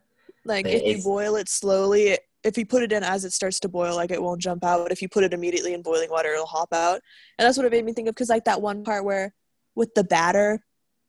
like 0.45 0.65
if 0.65 0.84
you 0.84 1.04
boil 1.04 1.36
it 1.36 1.49
slowly, 1.49 2.17
if 2.43 2.58
you 2.58 2.65
put 2.65 2.84
it 2.84 2.91
in 2.91 3.04
as 3.04 3.25
it 3.25 3.34
starts 3.34 3.60
to 3.62 3.69
boil, 3.69 3.95
like 3.95 4.12
it 4.12 4.21
won't 4.21 4.41
jump 4.41 4.63
out. 4.63 4.84
But 4.84 4.91
if 4.91 5.02
you 5.02 5.10
put 5.10 5.23
it 5.23 5.34
immediately 5.34 5.73
in 5.73 5.82
boiling 5.82 6.10
water, 6.10 6.30
it'll 6.30 6.45
hop 6.45 6.73
out. 6.73 7.02
And 7.38 7.45
that's 7.45 7.58
what 7.58 7.65
it 7.65 7.71
made 7.71 7.86
me 7.86 7.93
think 7.93 8.08
of. 8.08 8.15
Because 8.15 8.30
like 8.30 8.45
that 8.45 8.62
one 8.62 8.84
part 8.84 9.04
where 9.04 9.34
with 9.75 9.93
the 9.93 10.04
batter, 10.04 10.63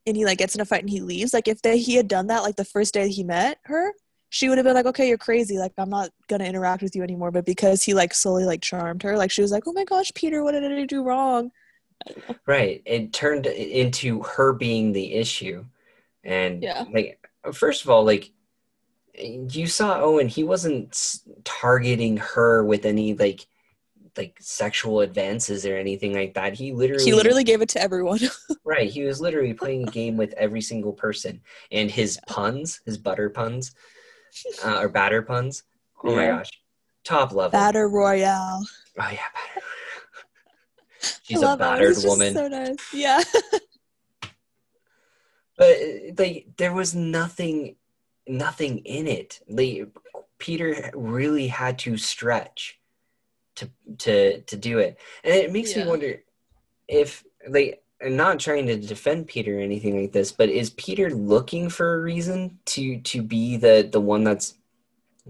and 0.07 0.16
he 0.16 0.25
like 0.25 0.38
gets 0.38 0.55
in 0.55 0.61
a 0.61 0.64
fight 0.64 0.81
and 0.81 0.90
he 0.90 1.01
leaves. 1.01 1.35
Like 1.35 1.47
if 1.47 1.61
they, 1.62 1.79
he 1.79 1.95
had 1.95 2.09
done 2.09 2.29
that 2.29 2.43
like 2.43 2.57
the 2.57 2.64
first 2.64 2.95
day 2.95 3.11
he 3.11 3.23
met 3.23 3.59
her, 3.64 3.93
she 4.31 4.49
would 4.49 4.59
have 4.59 4.64
been 4.64 4.75
like, 4.75 4.87
okay, 4.87 5.09
you're 5.09 5.19
crazy. 5.19 5.59
Like, 5.59 5.73
I'm 5.77 5.90
not 5.90 6.11
gonna 6.29 6.45
interact 6.45 6.83
with 6.83 6.97
you 6.97 7.03
anymore. 7.03 7.31
But 7.31 7.45
because 7.45 7.83
he 7.83 7.95
like 7.95 8.14
slowly 8.14 8.45
like 8.45 8.62
charmed 8.62 9.03
her, 9.03 9.16
like 9.16 9.31
she 9.31 9.43
was 9.43 9.53
like, 9.53 9.64
oh 9.66 9.73
my 9.73 9.85
gosh, 9.85 10.11
Peter, 10.14 10.43
what 10.43 10.53
did 10.53 10.64
I 10.64 10.87
do 10.87 11.03
wrong? 11.03 11.51
Right. 12.47 12.83
It 12.87 13.12
turned 13.12 13.47
into 13.47 14.23
her 14.23 14.53
being 14.53 14.93
the 14.93 15.14
issue, 15.14 15.66
and 16.25 16.62
yeah, 16.62 16.87
like 16.90 17.19
first 17.53 17.85
of 17.85 17.90
all, 17.90 18.05
like 18.05 18.31
you 19.18 19.66
saw 19.66 20.01
Owen, 20.01 20.29
he 20.29 20.44
wasn't 20.44 21.20
targeting 21.44 22.16
her 22.18 22.64
with 22.64 22.85
any 22.85 23.14
like 23.14 23.46
like 24.16 24.37
sexual 24.40 25.01
advances 25.01 25.64
or 25.64 25.77
anything 25.77 26.14
like 26.14 26.35
that. 26.35 26.55
He 26.55 26.73
literally 26.73 27.05
He 27.05 27.14
literally 27.14 27.44
gave 27.44 27.62
it 27.62 27.68
to 27.70 27.83
everyone. 27.83 28.20
right. 28.64 28.90
He 28.90 29.03
was 29.05 29.20
literally 29.20 29.55
playing 29.55 29.88
a 29.88 29.90
game 29.90 30.16
with 30.16 30.33
every 30.35 30.61
single 30.61 30.92
person. 30.92 31.40
And 31.70 31.90
his 31.90 32.18
puns, 32.27 32.81
his 32.85 32.99
butter 32.99 33.31
puns, 33.31 33.75
uh, 34.64 34.79
or 34.81 34.88
batter 34.88 35.23
puns. 35.23 35.62
Oh 36.03 36.11
yeah. 36.11 36.16
my 36.16 36.27
gosh. 36.38 36.51
Top 37.05 37.33
level. 37.33 37.51
Batter 37.51 37.88
Royale. 37.88 38.62
Oh 38.99 39.09
yeah, 39.11 39.18
batter. 39.35 39.66
She's 41.23 41.42
a 41.42 41.57
battered 41.57 41.96
woman. 42.05 42.35
So 42.35 42.49
nice. 42.49 42.77
Yeah. 42.92 43.23
but 45.57 45.77
like 46.18 46.49
there 46.57 46.75
was 46.75 46.94
nothing 46.94 47.77
nothing 48.31 48.79
in 48.79 49.07
it. 49.07 49.40
Like 49.49 49.88
Peter 50.38 50.90
really 50.95 51.49
had 51.49 51.79
to 51.81 51.97
stretch 51.97 52.79
to 53.57 53.71
to 53.99 54.40
to 54.43 54.57
do 54.57 54.79
it, 54.79 54.99
and 55.25 55.35
it 55.35 55.53
makes 55.53 55.75
yeah. 55.75 55.85
me 55.85 55.90
wonder 55.90 56.23
if 56.88 57.25
like 57.49 57.83
I'm 58.03 58.16
not 58.16 58.38
trying 58.38 58.66
to 58.66 58.77
defend 58.77 59.27
Peter 59.27 59.59
or 59.59 59.61
anything 59.61 60.01
like 60.01 60.12
this, 60.12 60.33
but 60.33 60.49
is 60.49 60.71
Peter 60.71 61.11
looking 61.11 61.69
for 61.69 61.95
a 61.95 62.01
reason 62.03 62.59
to 62.66 63.01
to 63.01 63.23
be 63.23 63.57
the 63.57 63.88
the 63.90 64.01
one 64.01 64.25
that's 64.25 64.55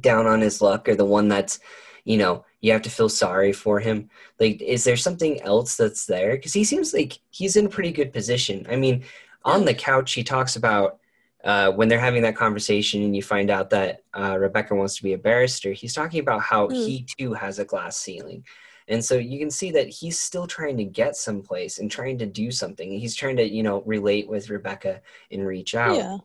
down 0.01 0.27
on 0.27 0.41
his 0.41 0.63
luck 0.63 0.89
or 0.89 0.95
the 0.95 1.05
one 1.05 1.29
that's 1.29 1.59
you 2.05 2.17
know 2.17 2.45
you 2.61 2.73
have 2.73 2.83
to 2.83 2.91
feel 2.91 3.09
sorry 3.09 3.53
for 3.53 3.81
him? 3.81 4.09
Like 4.39 4.61
is 4.63 4.85
there 4.85 4.97
something 4.97 5.41
else 5.43 5.77
that's 5.77 6.07
there? 6.07 6.33
Because 6.33 6.53
he 6.53 6.65
seems 6.65 6.95
like 6.95 7.19
he's 7.31 7.57
in 7.57 7.67
a 7.67 7.71
pretty 7.71 7.93
good 7.93 8.13
position. 8.13 8.67
I 8.71 8.77
mean 8.77 9.05
on 9.45 9.65
the 9.65 9.75
couch 9.75 10.13
he 10.13 10.23
talks 10.23 10.57
about 10.57 11.01
uh, 11.44 11.72
when 11.72 11.88
they're 11.88 11.98
having 11.98 12.22
that 12.22 12.37
conversation 12.37 13.03
and 13.03 13.16
you 13.16 13.22
find 13.22 13.50
out 13.50 13.70
that 13.70 14.03
uh, 14.12 14.37
Rebecca 14.38 14.74
wants 14.74 14.96
to 14.96 15.03
be 15.03 15.14
a 15.14 15.18
barrister, 15.18 15.72
he's 15.72 15.94
talking 15.94 16.20
about 16.20 16.42
how 16.42 16.68
mm. 16.68 16.74
he 16.74 17.07
too 17.18 17.33
has 17.33 17.59
a 17.59 17.64
glass 17.64 17.96
ceiling. 17.96 18.44
And 18.88 19.05
so 19.05 19.14
you 19.14 19.38
can 19.38 19.50
see 19.50 19.70
that 19.72 19.88
he's 19.88 20.18
still 20.18 20.46
trying 20.46 20.76
to 20.76 20.85
get 20.85 21.16
someplace 21.16 21.79
and 21.79 21.90
trying 21.90 22.18
to 22.18 22.26
do 22.26 22.50
something. 22.50 22.90
He's 22.90 23.14
trying 23.14 23.37
to, 23.37 23.48
you 23.48 23.62
know, 23.62 23.83
relate 23.87 24.29
with 24.29 24.50
Rebecca 24.50 25.00
and 25.31 25.46
reach 25.46 25.74
out. 25.74 25.96
Yeah. 25.96 26.18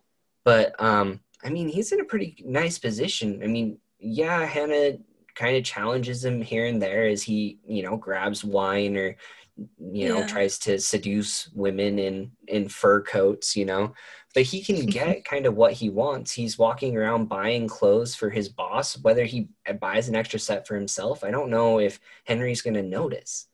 But 0.44 0.80
um, 0.82 1.22
I 1.44 1.50
mean, 1.50 1.70
he's 1.70 1.92
in 1.92 2.02
a 2.02 2.06
pretty 2.06 2.44
nice 2.44 2.80
position. 2.80 3.42
I 3.44 3.48
mean, 3.48 3.78
yeah, 4.00 4.46
Hannah 4.46 4.98
kind 5.36 5.56
of 5.56 5.64
challenges 5.64 6.26
him 6.26 6.42
here 6.42 6.66
and 6.66 6.82
there 6.82 7.08
as 7.08 7.22
he, 7.22 7.60
you 7.68 7.84
know, 7.84 7.98
grabs 7.98 8.44
wine 8.44 8.98
or 8.98 9.16
you 9.80 10.10
know, 10.10 10.20
yeah. 10.20 10.28
tries 10.28 10.60
to 10.60 10.78
seduce 10.80 11.50
women 11.54 11.98
in 11.98 12.32
in 12.48 12.68
fur 12.68 13.02
coats, 13.02 13.56
you 13.56 13.64
know 13.64 13.94
but 14.36 14.44
he 14.44 14.62
can 14.62 14.86
get 14.86 15.26
kind 15.26 15.48
of 15.48 15.56
what 15.56 15.74
he 15.74 15.90
wants. 15.90 16.34
He's 16.34 16.60
walking 16.60 16.96
around 16.96 17.30
buying 17.30 17.68
clothes 17.68 18.14
for 18.14 18.30
his 18.30 18.50
boss, 18.50 18.96
whether 19.00 19.24
he 19.24 19.48
buys 19.80 20.08
an 20.08 20.16
extra 20.16 20.38
set 20.38 20.68
for 20.68 20.76
himself. 20.76 21.24
I 21.24 21.32
don't 21.32 21.50
know 21.50 21.80
if 21.80 22.00
Henry's 22.26 22.62
going 22.62 22.76
to 22.76 22.84
notice. 22.84 23.48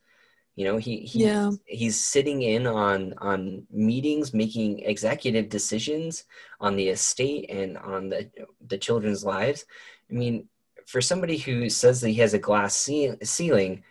You 0.57 0.65
know, 0.65 0.77
he, 0.77 0.97
he 0.97 1.23
yeah. 1.23 1.51
he's 1.65 2.03
sitting 2.03 2.41
in 2.41 2.67
on 2.67 3.13
on 3.19 3.65
meetings, 3.71 4.33
making 4.33 4.79
executive 4.79 5.47
decisions 5.47 6.25
on 6.59 6.75
the 6.75 6.89
estate 6.89 7.49
and 7.49 7.77
on 7.77 8.09
the 8.09 8.29
the 8.67 8.77
children's 8.77 9.23
lives. 9.23 9.65
I 10.09 10.13
mean, 10.13 10.49
for 10.87 10.99
somebody 10.99 11.37
who 11.37 11.69
says 11.69 12.01
that 12.01 12.09
he 12.09 12.15
has 12.15 12.33
a 12.33 12.39
glass 12.39 12.75
ceiling, 13.23 13.83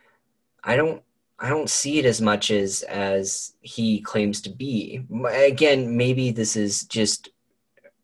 I 0.63 0.77
don't 0.77 1.03
I 1.41 1.49
don't 1.49 1.71
see 1.71 1.99
it 1.99 2.05
as 2.05 2.21
much 2.21 2.51
as 2.51 2.83
as 2.83 3.55
he 3.63 4.01
claims 4.01 4.43
to 4.43 4.51
be. 4.51 5.03
Again, 5.33 5.97
maybe 5.97 6.31
this 6.31 6.55
is 6.55 6.85
just 6.85 7.31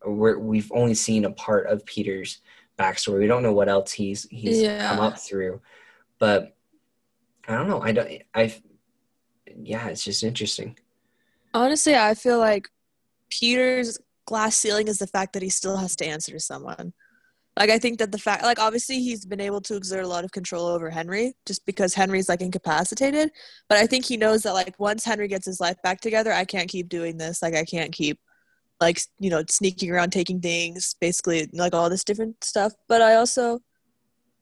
where 0.03 0.39
we 0.39 0.57
have 0.59 0.71
only 0.71 0.95
seen 0.95 1.25
a 1.25 1.31
part 1.31 1.67
of 1.67 1.85
Peter's 1.85 2.41
backstory. 2.79 3.19
We 3.19 3.27
don't 3.27 3.43
know 3.43 3.53
what 3.53 3.69
else 3.69 3.91
he's 3.91 4.23
he's 4.29 4.61
yeah. 4.61 4.87
come 4.87 4.99
up 4.99 5.19
through, 5.19 5.61
but 6.17 6.55
I 7.47 7.55
don't 7.55 7.69
know. 7.69 7.81
I 7.81 7.91
don't. 7.91 8.21
I 8.33 8.55
yeah, 9.61 9.87
it's 9.87 10.03
just 10.03 10.23
interesting. 10.23 10.77
Honestly, 11.53 11.95
I 11.95 12.15
feel 12.15 12.39
like 12.39 12.69
Peter's 13.29 13.99
glass 14.25 14.57
ceiling 14.57 14.87
is 14.87 14.97
the 14.97 15.07
fact 15.07 15.33
that 15.33 15.43
he 15.43 15.49
still 15.49 15.77
has 15.77 15.95
to 15.97 16.05
answer 16.05 16.31
to 16.31 16.39
someone. 16.39 16.93
Like 17.57 17.71
I 17.71 17.79
think 17.79 17.97
that 17.97 18.11
the 18.11 18.19
fact 18.19 18.43
like 18.43 18.59
obviously 18.59 18.99
he's 18.99 19.25
been 19.25 19.41
able 19.41 19.61
to 19.61 19.75
exert 19.75 20.05
a 20.05 20.07
lot 20.07 20.23
of 20.23 20.31
control 20.31 20.67
over 20.67 20.91
Henry 20.91 21.33
just 21.47 21.65
because 21.65 21.95
Henry's 21.95 22.29
like 22.29 22.41
incapacitated, 22.41 23.31
but 23.67 23.79
I 23.79 23.87
think 23.87 24.05
he 24.05 24.15
knows 24.15 24.43
that 24.43 24.53
like 24.53 24.79
once 24.79 25.03
Henry 25.03 25.27
gets 25.27 25.47
his 25.47 25.59
life 25.59 25.77
back 25.83 25.99
together, 25.99 26.31
I 26.31 26.45
can't 26.45 26.69
keep 26.69 26.87
doing 26.87 27.17
this. 27.17 27.41
Like 27.41 27.55
I 27.55 27.65
can't 27.65 27.91
keep 27.91 28.19
like 28.79 29.01
you 29.19 29.31
know 29.31 29.43
sneaking 29.49 29.89
around 29.89 30.11
taking 30.11 30.39
things, 30.39 30.95
basically 31.01 31.49
like 31.51 31.73
all 31.73 31.89
this 31.89 32.03
different 32.03 32.43
stuff. 32.43 32.73
But 32.87 33.01
I 33.01 33.15
also 33.15 33.59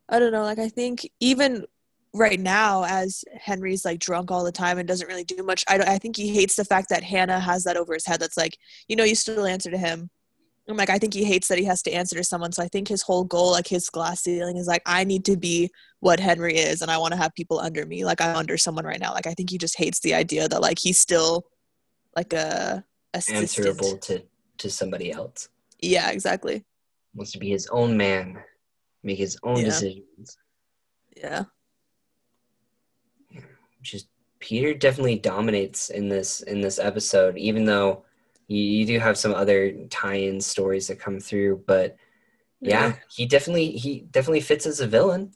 I 0.10 0.20
don't 0.20 0.34
know, 0.34 0.44
like 0.44 0.60
I 0.60 0.68
think 0.68 1.10
even 1.22 1.66
right 2.14 2.40
now 2.40 2.84
as 2.84 3.24
Henry's 3.40 3.86
like 3.86 4.00
drunk 4.00 4.30
all 4.30 4.44
the 4.44 4.52
time 4.52 4.78
and 4.78 4.88
doesn't 4.88 5.08
really 5.08 5.24
do 5.24 5.42
much, 5.42 5.64
I 5.70 5.78
I 5.78 5.98
think 6.00 6.18
he 6.18 6.34
hates 6.34 6.58
the 6.58 6.66
fact 6.66 6.90
that 6.90 7.04
Hannah 7.04 7.40
has 7.40 7.64
that 7.64 7.78
over 7.78 7.94
his 7.94 8.06
head 8.06 8.20
that's 8.20 8.38
like, 8.38 8.58
you 8.90 8.98
know, 8.98 9.06
you 9.06 9.16
still 9.16 9.46
answer 9.46 9.72
to 9.72 9.78
him 9.78 10.10
I'm 10.68 10.78
like, 10.78 10.90
I 10.90 10.98
think 10.98 11.14
he 11.14 11.24
hates 11.24 11.48
that 11.50 11.60
he 11.60 11.66
has 11.66 11.84
to 11.84 11.92
answer 11.92 12.16
to 12.16 12.24
someone. 12.24 12.52
So 12.52 12.64
I 12.64 12.68
think 12.68 12.88
his 12.88 13.04
whole 13.04 13.24
goal, 13.24 13.52
like 13.52 13.68
his 13.68 13.90
glass 13.90 14.22
ceiling, 14.22 14.58
is 14.58 14.68
like, 14.68 14.82
I 14.86 15.04
need 15.04 15.24
to 15.26 15.38
be 15.38 15.70
what 16.00 16.20
Henry 16.20 16.58
is, 16.58 16.82
and 16.82 16.90
I 16.90 16.98
want 16.98 17.14
to 17.14 17.20
have 17.20 17.36
people 17.36 17.60
under 17.60 17.86
me. 17.86 18.04
Like 18.04 18.20
I'm 18.22 18.36
under 18.36 18.58
someone 18.58 18.86
right 18.86 19.00
now. 19.00 19.14
Like 19.14 19.28
I 19.28 19.34
think 19.34 19.52
he 19.52 19.58
just 19.58 19.78
hates 19.78 20.00
the 20.00 20.16
idea 20.16 20.48
that 20.48 20.62
like 20.62 20.80
he's 20.80 21.00
still 21.00 21.46
like 22.16 22.34
a 22.34 22.84
assistant. 23.14 23.42
answerable 23.44 23.98
to 24.00 24.24
to 24.58 24.70
somebody 24.70 25.12
else. 25.12 25.50
Yeah, 25.82 26.10
exactly. 26.10 26.66
Wants 27.14 27.32
to 27.34 27.40
be 27.40 27.50
his 27.50 27.68
own 27.68 27.96
man, 27.96 28.40
make 29.04 29.18
his 29.18 29.38
own 29.44 29.58
yeah. 29.58 29.66
decisions. 29.66 30.38
Yeah. 31.16 31.44
Just 33.82 34.08
Peter 34.40 34.74
definitely 34.74 35.20
dominates 35.20 35.90
in 35.90 36.10
this 36.10 36.42
in 36.42 36.62
this 36.62 36.80
episode, 36.80 37.38
even 37.38 37.66
though 37.66 38.04
you, 38.48 38.62
you 38.62 38.86
do 38.86 39.00
have 39.00 39.18
some 39.18 39.34
other 39.34 39.72
tie-in 39.90 40.42
stories 40.42 40.88
that 40.88 41.00
come 41.00 41.20
through, 41.20 41.64
but 41.66 41.98
yeah, 42.62 42.88
yeah. 42.88 42.96
he 43.10 43.26
definitely 43.26 43.72
he 43.72 44.02
definitely 44.12 44.42
fits 44.42 44.66
as 44.66 44.80
a 44.80 44.88
villain. 44.88 45.34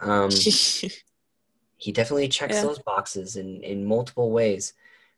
Um, 0.00 0.30
he 1.76 1.92
definitely 1.92 2.28
checks 2.28 2.56
yeah. 2.56 2.62
those 2.62 2.78
boxes 2.80 3.36
in 3.36 3.62
in 3.62 3.84
multiple 3.84 4.30
ways. 4.30 4.74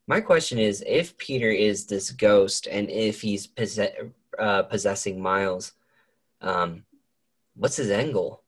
My 0.06 0.20
question 0.20 0.58
is, 0.58 0.84
if 0.86 1.16
Peter 1.16 1.50
is 1.50 1.86
this 1.86 2.10
ghost 2.10 2.66
and 2.70 2.90
if 2.90 3.22
he's 3.22 3.46
possess, 3.46 3.92
uh, 4.38 4.62
possessing 4.64 5.20
Miles, 5.20 5.72
um, 6.42 6.84
what's 7.56 7.76
his 7.76 7.90
end 7.90 8.12
goal? 8.12 8.42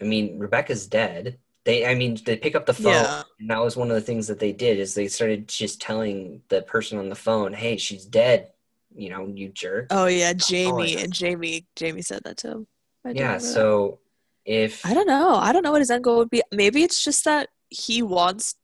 I 0.00 0.04
mean, 0.04 0.38
Rebecca's 0.38 0.86
dead 0.86 1.38
they 1.64 1.86
i 1.86 1.94
mean 1.94 2.16
they 2.24 2.36
pick 2.36 2.54
up 2.54 2.66
the 2.66 2.74
phone. 2.74 2.92
Yeah. 2.92 3.22
and 3.40 3.50
that 3.50 3.60
was 3.60 3.76
one 3.76 3.90
of 3.90 3.94
the 3.94 4.00
things 4.00 4.26
that 4.28 4.38
they 4.38 4.52
did 4.52 4.78
is 4.78 4.94
they 4.94 5.08
started 5.08 5.48
just 5.48 5.80
telling 5.80 6.42
the 6.48 6.62
person 6.62 6.98
on 6.98 7.08
the 7.08 7.14
phone 7.14 7.52
hey 7.52 7.76
she's 7.76 8.04
dead 8.04 8.50
you 8.94 9.10
know 9.10 9.26
you 9.26 9.48
jerk. 9.50 9.86
Oh 9.90 10.06
yeah 10.06 10.32
jamie 10.32 10.96
and 10.96 11.12
jamie 11.12 11.66
jamie 11.76 12.02
said 12.02 12.22
that 12.24 12.38
to 12.38 12.48
him. 12.48 12.66
Yeah 13.12 13.38
so 13.38 14.00
that. 14.46 14.52
if 14.52 14.84
i 14.86 14.94
don't 14.94 15.06
know. 15.06 15.34
I 15.36 15.52
don't 15.52 15.62
know 15.62 15.72
what 15.72 15.80
his 15.82 15.90
end 15.90 16.04
goal 16.04 16.18
would 16.18 16.30
be. 16.30 16.42
Maybe 16.52 16.82
it's 16.82 17.04
just 17.04 17.24
that 17.24 17.48
he 17.68 18.02
wants 18.02 18.54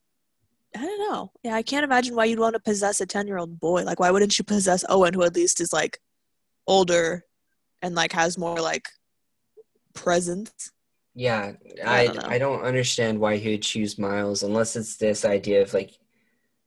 i 0.76 0.80
don't 0.80 1.12
know. 1.12 1.30
Yeah 1.42 1.54
i 1.54 1.62
can't 1.62 1.84
imagine 1.84 2.16
why 2.16 2.24
you'd 2.24 2.40
want 2.40 2.54
to 2.54 2.60
possess 2.60 3.00
a 3.00 3.06
10 3.06 3.26
year 3.26 3.38
old 3.38 3.60
boy. 3.60 3.82
Like 3.84 4.00
why 4.00 4.10
wouldn't 4.10 4.38
you 4.38 4.44
possess 4.44 4.84
owen 4.88 5.14
who 5.14 5.22
at 5.22 5.34
least 5.34 5.60
is 5.60 5.72
like 5.72 5.98
older 6.66 7.24
and 7.82 7.94
like 7.94 8.12
has 8.12 8.38
more 8.38 8.60
like 8.60 8.88
presence 9.94 10.72
yeah, 11.14 11.52
I 11.84 12.00
I 12.00 12.06
don't, 12.06 12.24
I 12.24 12.38
don't 12.38 12.62
understand 12.62 13.20
why 13.20 13.36
he 13.36 13.52
would 13.52 13.62
choose 13.62 13.98
Miles 13.98 14.42
unless 14.42 14.74
it's 14.76 14.96
this 14.96 15.24
idea 15.24 15.62
of 15.62 15.72
like 15.72 15.92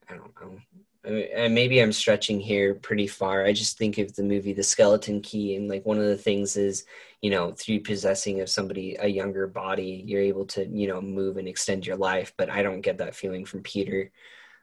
I 0.09 0.15
don't 0.15 0.33
know. 0.41 0.57
I 1.05 1.09
mean, 1.09 1.27
and 1.33 1.55
maybe 1.55 1.79
I'm 1.79 1.91
stretching 1.91 2.39
here 2.39 2.75
pretty 2.75 3.07
far. 3.07 3.45
I 3.45 3.53
just 3.53 3.77
think 3.77 3.97
of 3.97 4.15
the 4.15 4.23
movie 4.23 4.53
The 4.53 4.63
Skeleton 4.63 5.21
Key, 5.21 5.55
and 5.55 5.67
like 5.67 5.85
one 5.85 5.97
of 5.97 6.05
the 6.05 6.17
things 6.17 6.57
is, 6.57 6.85
you 7.21 7.29
know, 7.29 7.51
through 7.51 7.81
possessing 7.81 8.41
of 8.41 8.49
somebody 8.49 8.95
a 8.99 9.07
younger 9.07 9.47
body, 9.47 10.03
you're 10.05 10.21
able 10.21 10.45
to, 10.47 10.65
you 10.65 10.87
know, 10.87 11.01
move 11.01 11.37
and 11.37 11.47
extend 11.47 11.85
your 11.85 11.97
life. 11.97 12.33
But 12.37 12.49
I 12.49 12.63
don't 12.63 12.81
get 12.81 12.97
that 12.99 13.15
feeling 13.15 13.45
from 13.45 13.61
Peter, 13.63 14.11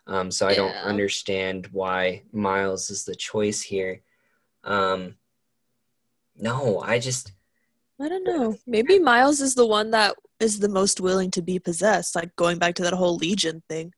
um, 0.06 0.30
so 0.30 0.46
I 0.46 0.50
yeah. 0.50 0.56
don't 0.56 0.76
understand 0.76 1.68
why 1.72 2.22
Miles 2.32 2.90
is 2.90 3.04
the 3.04 3.14
choice 3.14 3.60
here. 3.60 4.00
Um, 4.64 5.16
no, 6.36 6.80
I 6.80 6.98
just 6.98 7.32
I 8.00 8.08
don't 8.08 8.24
know. 8.24 8.56
Maybe 8.66 8.98
Miles 8.98 9.40
is 9.40 9.54
the 9.54 9.66
one 9.66 9.90
that 9.92 10.16
is 10.40 10.58
the 10.58 10.68
most 10.68 11.00
willing 11.00 11.30
to 11.32 11.42
be 11.42 11.58
possessed, 11.58 12.16
like 12.16 12.34
going 12.36 12.58
back 12.58 12.74
to 12.76 12.82
that 12.82 12.92
whole 12.92 13.16
Legion 13.16 13.62
thing. 13.68 13.92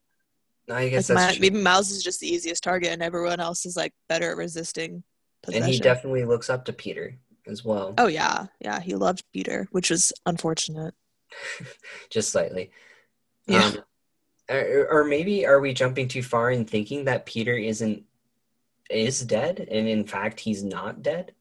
I 0.70 0.88
guess 0.88 1.08
like 1.08 1.16
My, 1.16 1.38
maybe 1.40 1.62
Miles 1.62 1.90
is 1.90 2.02
just 2.02 2.20
the 2.20 2.28
easiest 2.28 2.62
target, 2.62 2.90
and 2.90 3.02
everyone 3.02 3.40
else 3.40 3.64
is 3.64 3.76
like 3.76 3.92
better 4.08 4.30
at 4.32 4.36
resisting. 4.36 5.02
Possession. 5.42 5.64
And 5.64 5.72
he 5.72 5.78
definitely 5.78 6.24
looks 6.24 6.50
up 6.50 6.64
to 6.66 6.72
Peter. 6.72 7.16
as 7.46 7.64
well. 7.64 7.94
Oh 7.98 8.08
yeah, 8.08 8.46
yeah, 8.60 8.80
he 8.80 8.94
loved 8.94 9.22
Peter, 9.32 9.68
which 9.70 9.90
was 9.90 10.12
unfortunate. 10.26 10.94
Just 12.10 12.30
slightly. 12.30 12.70
Yeah. 13.46 13.66
Um, 13.66 13.76
or, 14.48 14.88
or 14.90 15.04
maybe 15.04 15.46
are 15.46 15.60
we 15.60 15.72
jumping 15.72 16.08
too 16.08 16.22
far 16.22 16.50
in 16.50 16.64
thinking 16.64 17.04
that 17.04 17.26
Peter 17.26 17.54
isn't 17.54 18.04
is 18.90 19.20
dead, 19.20 19.66
and 19.70 19.88
in 19.88 20.04
fact 20.04 20.40
he's 20.40 20.62
not 20.62 21.02
dead, 21.02 21.32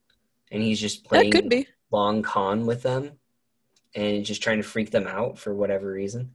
and 0.50 0.62
he's 0.62 0.80
just 0.80 1.04
playing 1.04 1.30
that 1.30 1.42
could 1.42 1.48
be. 1.48 1.66
Long 1.96 2.22
con 2.22 2.66
with 2.66 2.82
them, 2.82 3.12
and 3.94 4.24
just 4.24 4.42
trying 4.42 4.58
to 4.58 4.68
freak 4.68 4.90
them 4.90 5.06
out 5.06 5.38
for 5.38 5.54
whatever 5.54 5.90
reason. 5.90 6.34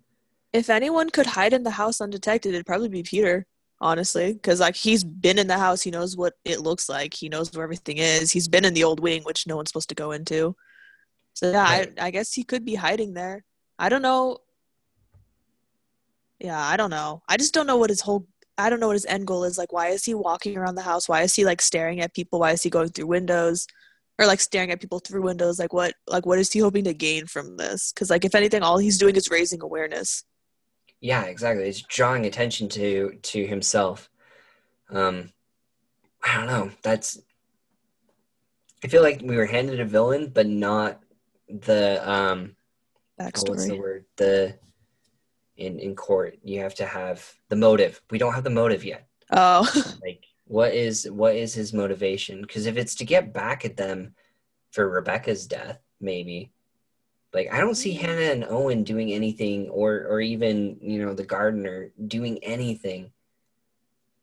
If 0.52 0.70
anyone 0.70 1.12
could 1.12 1.28
hide 1.28 1.54
in 1.54 1.64
the 1.64 1.78
house 1.82 2.02
undetected, 2.02 2.54
it'd 2.54 2.66
probably 2.66 2.90
be 2.90 3.04
Peter 3.04 3.46
honestly 3.80 4.34
because 4.34 4.60
like 4.60 4.76
he's 4.76 5.04
been 5.04 5.40
in 5.40 5.48
the 5.48 5.58
house. 5.58 5.82
He 5.82 5.92
knows 5.92 6.16
what 6.18 6.34
it 6.46 6.62
looks 6.62 6.88
like. 6.88 7.14
He 7.14 7.30
knows 7.30 7.52
where 7.54 7.64
everything 7.64 7.98
is. 7.98 8.32
He's 8.32 8.48
been 8.48 8.66
in 8.66 8.74
the 8.74 8.84
old 8.84 9.00
wing 9.00 9.24
which 9.24 9.48
no 9.48 9.56
one's 9.56 9.70
supposed 9.70 9.90
to 9.90 9.96
go 9.96 10.12
into. 10.12 10.56
So 11.34 11.52
yeah 11.52 11.64
I, 11.64 11.88
I 12.00 12.12
guess 12.12 12.34
he 12.34 12.44
could 12.44 12.64
be 12.64 12.76
hiding 12.76 13.14
there. 13.14 13.44
I 13.80 13.90
don't 13.90 14.04
know. 14.04 14.38
Yeah 16.40 16.60
i 16.60 16.78
don't 16.78 16.92
know. 16.92 17.24
I 17.28 17.38
just 17.38 17.54
don't 17.54 17.68
know 17.68 17.78
what 17.78 17.90
his 17.90 18.02
whole 18.02 18.28
i 18.58 18.70
don't 18.70 18.80
know 18.80 18.88
what 18.88 19.02
his 19.02 19.08
end 19.08 19.26
goal 19.26 19.44
is. 19.44 19.58
Like 19.58 19.74
why 19.74 19.88
is 19.88 20.06
he 20.06 20.14
walking 20.14 20.58
around 20.58 20.76
the 20.76 20.90
house? 20.92 21.10
Why 21.10 21.24
is 21.24 21.34
he 21.34 21.44
like 21.44 21.62
staring 21.62 22.02
at 22.02 22.14
people? 22.14 22.40
Why 22.40 22.52
is 22.52 22.62
he 22.62 22.70
going 22.70 22.90
through 22.90 23.08
windows 23.08 23.66
or 24.22 24.28
like 24.28 24.40
staring 24.40 24.72
at 24.72 24.80
people 24.80 25.00
through 25.00 25.24
windows 25.24 25.60
like 25.60 25.74
what 25.74 25.94
like 26.08 26.26
what 26.26 26.40
is 26.40 26.52
he 26.52 26.60
hoping 26.60 26.84
to 26.84 26.94
gain 26.94 27.26
from 27.26 27.58
this 27.58 27.92
because 27.92 28.10
like 28.10 28.24
if 28.24 28.36
anything 28.36 28.62
all 28.64 28.78
he's 28.78 28.98
doing 28.98 29.16
is 29.16 29.30
raising 29.30 29.62
awareness 29.62 30.24
yeah, 31.02 31.24
exactly. 31.24 31.68
It's 31.68 31.82
drawing 31.82 32.26
attention 32.26 32.70
to 32.70 33.18
to 33.22 33.46
himself. 33.46 34.10
Um, 34.90 35.32
I 36.24 36.38
don't 36.38 36.48
know. 36.48 36.72
That's. 36.84 37.20
I 38.84 38.88
feel 38.88 39.02
like 39.02 39.22
we 39.24 39.36
were 39.36 39.48
handed 39.48 39.80
a 39.80 39.86
villain, 39.86 40.32
but 40.34 40.48
not 40.48 41.02
the 41.50 42.10
um. 42.10 42.56
Backstory. 43.20 43.50
Oh, 43.50 43.52
what's 43.52 43.68
the 43.68 43.80
word? 43.80 44.06
The 44.18 44.60
in 45.58 45.80
in 45.80 45.96
court, 45.96 46.38
you 46.44 46.62
have 46.62 46.76
to 46.76 46.86
have 46.86 47.34
the 47.50 47.56
motive. 47.56 48.00
We 48.12 48.20
don't 48.20 48.36
have 48.36 48.44
the 48.44 48.52
motive 48.52 48.86
yet. 48.86 49.08
Oh. 49.32 49.68
like, 50.04 50.24
what 50.52 50.74
is 50.74 51.10
what 51.10 51.34
is 51.34 51.54
his 51.54 51.72
motivation? 51.72 52.42
Because 52.42 52.66
if 52.66 52.76
it's 52.76 52.96
to 52.96 53.06
get 53.06 53.34
back 53.34 53.64
at 53.64 53.78
them 53.78 54.16
for 54.72 54.90
Rebecca's 54.90 55.48
death, 55.48 55.80
maybe 56.02 56.52
like 57.34 57.54
I 57.54 57.60
don't 57.60 57.76
see. 57.76 57.94
Hannah 57.94 58.34
and 58.34 58.44
Owen 58.44 58.84
doing 58.84 59.14
anything, 59.14 59.70
or 59.70 60.06
or 60.10 60.20
even 60.20 60.78
you 60.82 61.06
know 61.06 61.14
the 61.14 61.24
gardener 61.24 61.92
doing 62.06 62.44
anything 62.44 63.14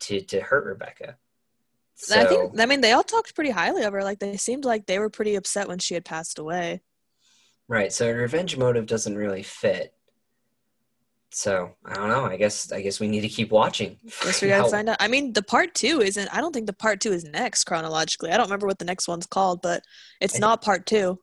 to 0.01 0.21
to 0.21 0.41
hurt 0.41 0.67
Rebecca. 0.67 1.17
So, 1.95 2.21
I 2.21 2.27
think 2.27 2.61
I 2.61 2.67
mean 2.67 2.83
they 2.83 2.93
all 2.93 3.03
talked 3.03 3.35
pretty 3.35 3.51
highly 3.51 3.85
of 3.85 3.95
her. 3.95 4.05
Like 4.05 4.19
they 4.19 4.37
seemed 4.37 4.67
like 4.67 4.85
they 4.85 4.99
were 4.99 5.11
pretty 5.11 5.35
upset 5.35 5.67
when 5.67 5.79
she 5.79 5.95
had 5.95 6.05
passed 6.05 6.39
away. 6.39 6.83
Right. 7.69 7.91
So 7.91 8.11
revenge 8.11 8.57
motive 8.59 8.85
doesn't 8.85 9.17
really 9.17 9.43
fit. 9.43 9.95
So 11.31 11.75
I 11.85 11.95
don't 11.95 12.09
know. 12.09 12.25
I 12.25 12.37
guess 12.37 12.73
I 12.73 12.81
guess 12.81 13.01
we 13.01 13.09
need 13.09 13.21
to 13.21 13.29
keep 13.29 13.51
watching. 13.51 13.99
Guess 14.25 14.43
we 14.43 14.49
gotta 14.49 14.71
find 14.71 14.89
out. 14.89 14.97
I 15.01 15.09
mean, 15.09 15.33
the 15.33 15.43
part 15.43 15.75
two 15.75 16.01
isn't. 16.01 16.29
I 16.35 16.41
don't 16.41 16.53
think 16.53 16.67
the 16.67 16.73
part 16.73 17.01
two 17.01 17.13
is 17.13 17.25
next 17.25 17.65
chronologically. 17.65 18.31
I 18.31 18.37
don't 18.37 18.47
remember 18.47 18.67
what 18.67 18.79
the 18.79 18.85
next 18.85 19.09
one's 19.09 19.27
called, 19.27 19.61
but 19.63 19.83
it's 20.21 20.39
not 20.39 20.63
part 20.63 20.87
two. 20.87 21.19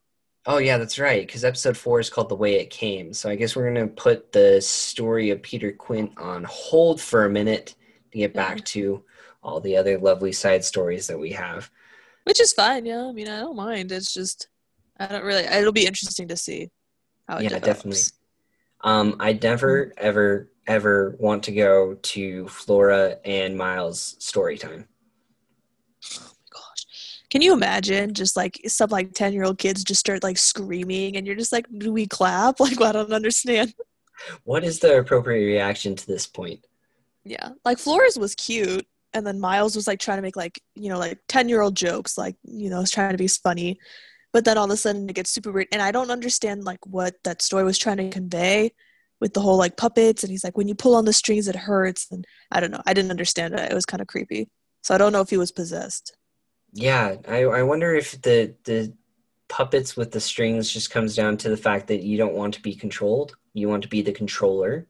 Oh 0.45 0.59
yeah, 0.59 0.77
that's 0.77 0.99
right. 0.99 1.25
Because 1.25 1.43
episode 1.43 1.75
four 1.75 1.99
is 1.99 2.09
called 2.09 2.29
"The 2.29 2.35
Way 2.35 2.59
It 2.59 2.69
Came." 2.69 3.13
So 3.13 3.29
I 3.29 3.35
guess 3.35 3.55
we're 3.55 3.65
gonna 3.65 3.87
put 3.87 4.31
the 4.31 4.61
story 4.61 5.31
of 5.31 5.41
Peter 5.41 5.71
Quint 5.71 6.11
on 6.17 6.43
hold 6.43 7.01
for 7.01 7.25
a 7.25 7.29
minute 7.29 7.73
to 8.11 8.17
get 8.19 8.33
back 8.33 8.57
mm-hmm. 8.57 8.63
to 8.63 9.03
all 9.41 9.59
the 9.59 9.75
other 9.75 9.97
lovely 9.97 10.31
side 10.31 10.63
stories 10.63 11.07
that 11.07 11.19
we 11.19 11.31
have. 11.31 11.71
Which 12.25 12.39
is 12.39 12.53
fine. 12.53 12.85
Yeah, 12.85 13.05
I 13.05 13.11
mean, 13.11 13.27
I 13.27 13.39
don't 13.39 13.55
mind. 13.55 13.91
It's 13.91 14.13
just 14.13 14.49
I 14.99 15.07
don't 15.07 15.25
really. 15.25 15.43
It'll 15.43 15.71
be 15.71 15.87
interesting 15.87 16.27
to 16.27 16.37
see 16.37 16.69
how 17.27 17.37
it 17.37 17.43
yeah, 17.43 17.49
develops. 17.49 17.65
definitely. 17.65 18.01
Um, 18.85 19.15
I 19.19 19.33
never, 19.33 19.87
mm-hmm. 19.87 19.91
ever, 19.97 20.51
ever 20.67 21.15
want 21.19 21.43
to 21.43 21.51
go 21.51 21.95
to 21.95 22.47
Flora 22.47 23.17
and 23.25 23.57
Miles' 23.57 24.15
story 24.19 24.57
time. 24.57 24.87
Oh 26.13 26.21
my 26.21 26.59
gosh. 26.59 27.23
Can 27.31 27.41
you 27.41 27.51
imagine 27.51 28.13
just 28.13 28.37
like 28.37 28.61
some 28.67 28.91
like 28.91 29.13
10 29.13 29.33
year 29.33 29.43
old 29.43 29.57
kids 29.57 29.83
just 29.83 29.99
start 29.99 30.23
like 30.23 30.37
screaming 30.37 31.17
and 31.17 31.25
you're 31.25 31.35
just 31.35 31.51
like, 31.51 31.65
do 31.77 31.91
we 31.91 32.05
clap? 32.05 32.59
Like, 32.59 32.79
well, 32.79 32.89
I 32.89 32.93
don't 32.93 33.11
understand. 33.11 33.73
What 34.43 34.63
is 34.63 34.79
the 34.79 34.99
appropriate 34.99 35.45
reaction 35.45 35.95
to 35.95 36.07
this 36.07 36.27
point? 36.27 36.65
Yeah. 37.25 37.49
Like 37.65 37.79
Flora's 37.79 38.17
was 38.17 38.35
cute. 38.35 38.87
And 39.13 39.25
then 39.25 39.39
Miles 39.39 39.75
was 39.75 39.87
like 39.87 39.99
trying 39.99 40.17
to 40.17 40.21
make 40.21 40.35
like, 40.35 40.61
you 40.75 40.89
know, 40.89 40.99
like 40.99 41.19
10 41.27 41.49
year 41.49 41.61
old 41.61 41.75
jokes, 41.75 42.17
like, 42.17 42.35
you 42.43 42.69
know, 42.69 42.81
was 42.81 42.91
trying 42.91 43.11
to 43.11 43.17
be 43.17 43.27
funny. 43.27 43.79
But 44.35 44.43
then 44.43 44.57
all 44.57 44.65
of 44.65 44.71
a 44.71 44.75
sudden 44.75 45.09
it 45.09 45.15
gets 45.15 45.31
super 45.31 45.49
weird. 45.49 45.69
And 45.71 45.81
I 45.81 45.91
don't 45.91 46.11
understand 46.11 46.65
like 46.65 46.85
what 46.85 47.15
that 47.23 47.41
story 47.41 47.63
was 47.63 47.77
trying 47.77 47.95
to 47.95 48.09
convey 48.09 48.73
with 49.21 49.33
the 49.33 49.39
whole 49.39 49.55
like 49.55 49.77
puppets. 49.77 50.25
And 50.25 50.29
he's 50.29 50.43
like, 50.43 50.57
when 50.57 50.67
you 50.67 50.75
pull 50.75 50.93
on 50.95 51.05
the 51.05 51.13
strings, 51.13 51.47
it 51.47 51.55
hurts. 51.55 52.07
And 52.11 52.27
I 52.51 52.59
don't 52.59 52.69
know. 52.69 52.81
I 52.85 52.93
didn't 52.93 53.11
understand 53.11 53.53
it. 53.53 53.71
It 53.71 53.73
was 53.73 53.85
kind 53.85 54.01
of 54.01 54.07
creepy. 54.07 54.49
So 54.81 54.93
I 54.93 54.97
don't 54.97 55.13
know 55.13 55.21
if 55.21 55.29
he 55.29 55.37
was 55.37 55.53
possessed. 55.53 56.17
Yeah, 56.73 57.15
I, 57.29 57.43
I 57.43 57.63
wonder 57.63 57.95
if 57.95 58.21
the 58.23 58.53
the 58.65 58.91
puppets 59.47 59.95
with 59.95 60.11
the 60.11 60.19
strings 60.19 60.69
just 60.69 60.91
comes 60.91 61.15
down 61.15 61.37
to 61.37 61.47
the 61.47 61.55
fact 61.55 61.87
that 61.87 62.03
you 62.03 62.17
don't 62.17 62.33
want 62.33 62.55
to 62.55 62.61
be 62.61 62.75
controlled. 62.75 63.37
You 63.53 63.69
want 63.69 63.83
to 63.83 63.87
be 63.87 64.01
the 64.01 64.11
controller. 64.11 64.85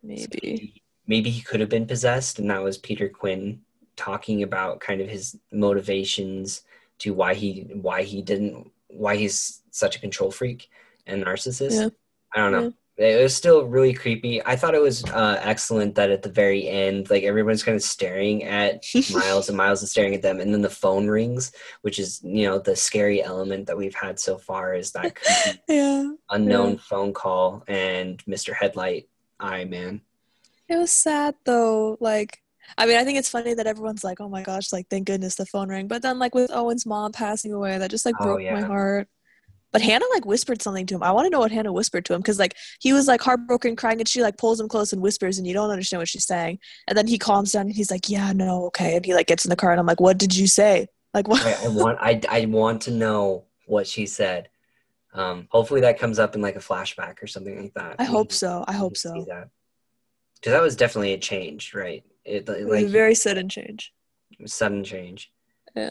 Maybe. 0.00 0.74
So 0.76 0.80
maybe 1.08 1.30
he 1.30 1.40
could 1.40 1.58
have 1.58 1.70
been 1.70 1.88
possessed, 1.88 2.38
and 2.38 2.48
that 2.50 2.62
was 2.62 2.78
Peter 2.78 3.08
Quint 3.08 3.58
talking 3.96 4.44
about 4.44 4.78
kind 4.78 5.00
of 5.00 5.08
his 5.08 5.36
motivations 5.50 6.62
to 7.00 7.12
why 7.12 7.34
he 7.34 7.68
why 7.72 8.02
he 8.02 8.22
didn't 8.22 8.70
why 8.88 9.16
he's 9.16 9.62
such 9.70 9.96
a 9.96 10.00
control 10.00 10.30
freak 10.30 10.70
and 11.06 11.24
narcissist. 11.24 11.80
Yeah. 11.80 11.88
I 12.34 12.38
don't 12.38 12.52
know. 12.52 12.62
Yeah 12.64 12.70
it 13.00 13.22
was 13.22 13.34
still 13.34 13.64
really 13.64 13.94
creepy. 13.94 14.44
I 14.44 14.56
thought 14.56 14.74
it 14.74 14.82
was 14.82 15.04
uh, 15.04 15.40
excellent 15.42 15.94
that 15.94 16.10
at 16.10 16.22
the 16.22 16.28
very 16.28 16.68
end, 16.68 17.08
like 17.08 17.22
everyone's 17.22 17.62
kind 17.62 17.74
of 17.74 17.82
staring 17.82 18.44
at 18.44 18.84
Miles 19.12 19.48
and 19.48 19.56
Miles 19.56 19.82
is 19.82 19.90
staring 19.90 20.14
at 20.14 20.20
them, 20.20 20.38
and 20.38 20.52
then 20.52 20.60
the 20.60 20.68
phone 20.68 21.08
rings, 21.08 21.52
which 21.80 21.98
is 21.98 22.20
you 22.22 22.44
know 22.44 22.58
the 22.58 22.76
scary 22.76 23.22
element 23.22 23.66
that 23.66 23.76
we've 23.76 23.94
had 23.94 24.20
so 24.20 24.36
far 24.36 24.74
is 24.74 24.92
that 24.92 25.16
yeah, 25.68 26.12
unknown 26.28 26.72
yeah. 26.72 26.80
phone 26.82 27.14
call 27.14 27.64
and 27.68 28.22
Mr. 28.26 28.54
Headlight 28.54 29.08
Eye 29.38 29.64
Man. 29.64 30.02
It 30.68 30.76
was 30.76 30.90
sad 30.90 31.36
though. 31.44 31.96
Like, 32.00 32.42
I 32.78 32.86
mean, 32.86 32.96
I 32.96 33.04
think 33.04 33.18
it's 33.18 33.28
funny 33.28 33.54
that 33.54 33.66
everyone's 33.66 34.04
like, 34.04 34.20
"Oh 34.20 34.28
my 34.28 34.42
gosh!" 34.42 34.72
Like, 34.72 34.88
thank 34.88 35.06
goodness 35.06 35.34
the 35.34 35.46
phone 35.46 35.68
rang. 35.68 35.88
But 35.88 36.02
then, 36.02 36.18
like 36.18 36.34
with 36.34 36.50
Owen's 36.50 36.86
mom 36.86 37.12
passing 37.12 37.52
away, 37.52 37.78
that 37.78 37.90
just 37.90 38.06
like 38.06 38.14
oh, 38.20 38.24
broke 38.24 38.42
yeah. 38.42 38.54
my 38.54 38.62
heart. 38.62 39.08
But 39.72 39.82
Hannah 39.82 40.06
like 40.12 40.26
whispered 40.26 40.62
something 40.62 40.86
to 40.86 40.96
him. 40.96 41.02
I 41.02 41.12
want 41.12 41.26
to 41.26 41.30
know 41.30 41.38
what 41.38 41.52
Hannah 41.52 41.72
whispered 41.72 42.04
to 42.06 42.14
him 42.14 42.20
because 42.20 42.38
like 42.38 42.56
he 42.80 42.92
was 42.92 43.06
like 43.06 43.20
heartbroken, 43.20 43.76
crying, 43.76 44.00
and 44.00 44.08
she 44.08 44.22
like 44.22 44.36
pulls 44.36 44.60
him 44.60 44.68
close 44.68 44.92
and 44.92 45.00
whispers, 45.00 45.38
and 45.38 45.46
you 45.46 45.54
don't 45.54 45.70
understand 45.70 46.00
what 46.00 46.08
she's 46.08 46.26
saying. 46.26 46.58
And 46.88 46.98
then 46.98 47.06
he 47.06 47.18
calms 47.18 47.52
down 47.52 47.66
and 47.66 47.74
he's 47.74 47.90
like, 47.90 48.08
"Yeah, 48.08 48.32
no, 48.32 48.66
okay." 48.66 48.96
And 48.96 49.04
he 49.04 49.14
like 49.14 49.26
gets 49.26 49.44
in 49.44 49.50
the 49.50 49.56
car, 49.56 49.70
and 49.70 49.80
I'm 49.80 49.86
like, 49.86 50.00
"What 50.00 50.18
did 50.18 50.36
you 50.36 50.46
say?" 50.46 50.88
Like 51.14 51.28
what? 51.28 51.44
I, 51.44 51.66
I 51.66 51.68
want 51.68 51.98
I 52.00 52.20
I 52.28 52.46
want 52.46 52.82
to 52.82 52.90
know 52.90 53.44
what 53.66 53.86
she 53.86 54.06
said. 54.06 54.48
Um, 55.12 55.48
hopefully 55.50 55.80
that 55.80 55.98
comes 55.98 56.18
up 56.18 56.34
in 56.34 56.40
like 56.40 56.56
a 56.56 56.60
flashback 56.60 57.22
or 57.22 57.26
something 57.26 57.60
like 57.60 57.74
that. 57.74 57.96
I 57.98 58.04
hope 58.04 58.32
so. 58.32 58.64
I 58.68 58.72
hope 58.72 58.96
so. 58.96 59.12
Because 59.12 59.26
that. 59.26 60.50
that 60.50 60.62
was 60.62 60.76
definitely 60.76 61.14
a 61.14 61.18
change, 61.18 61.74
right? 61.74 62.04
It, 62.24 62.48
it 62.48 62.68
like 62.68 62.86
a 62.86 62.88
very 62.88 63.14
sudden 63.14 63.48
change. 63.48 63.92
Sudden 64.46 64.84
change. 64.84 65.32
Yeah. 65.74 65.90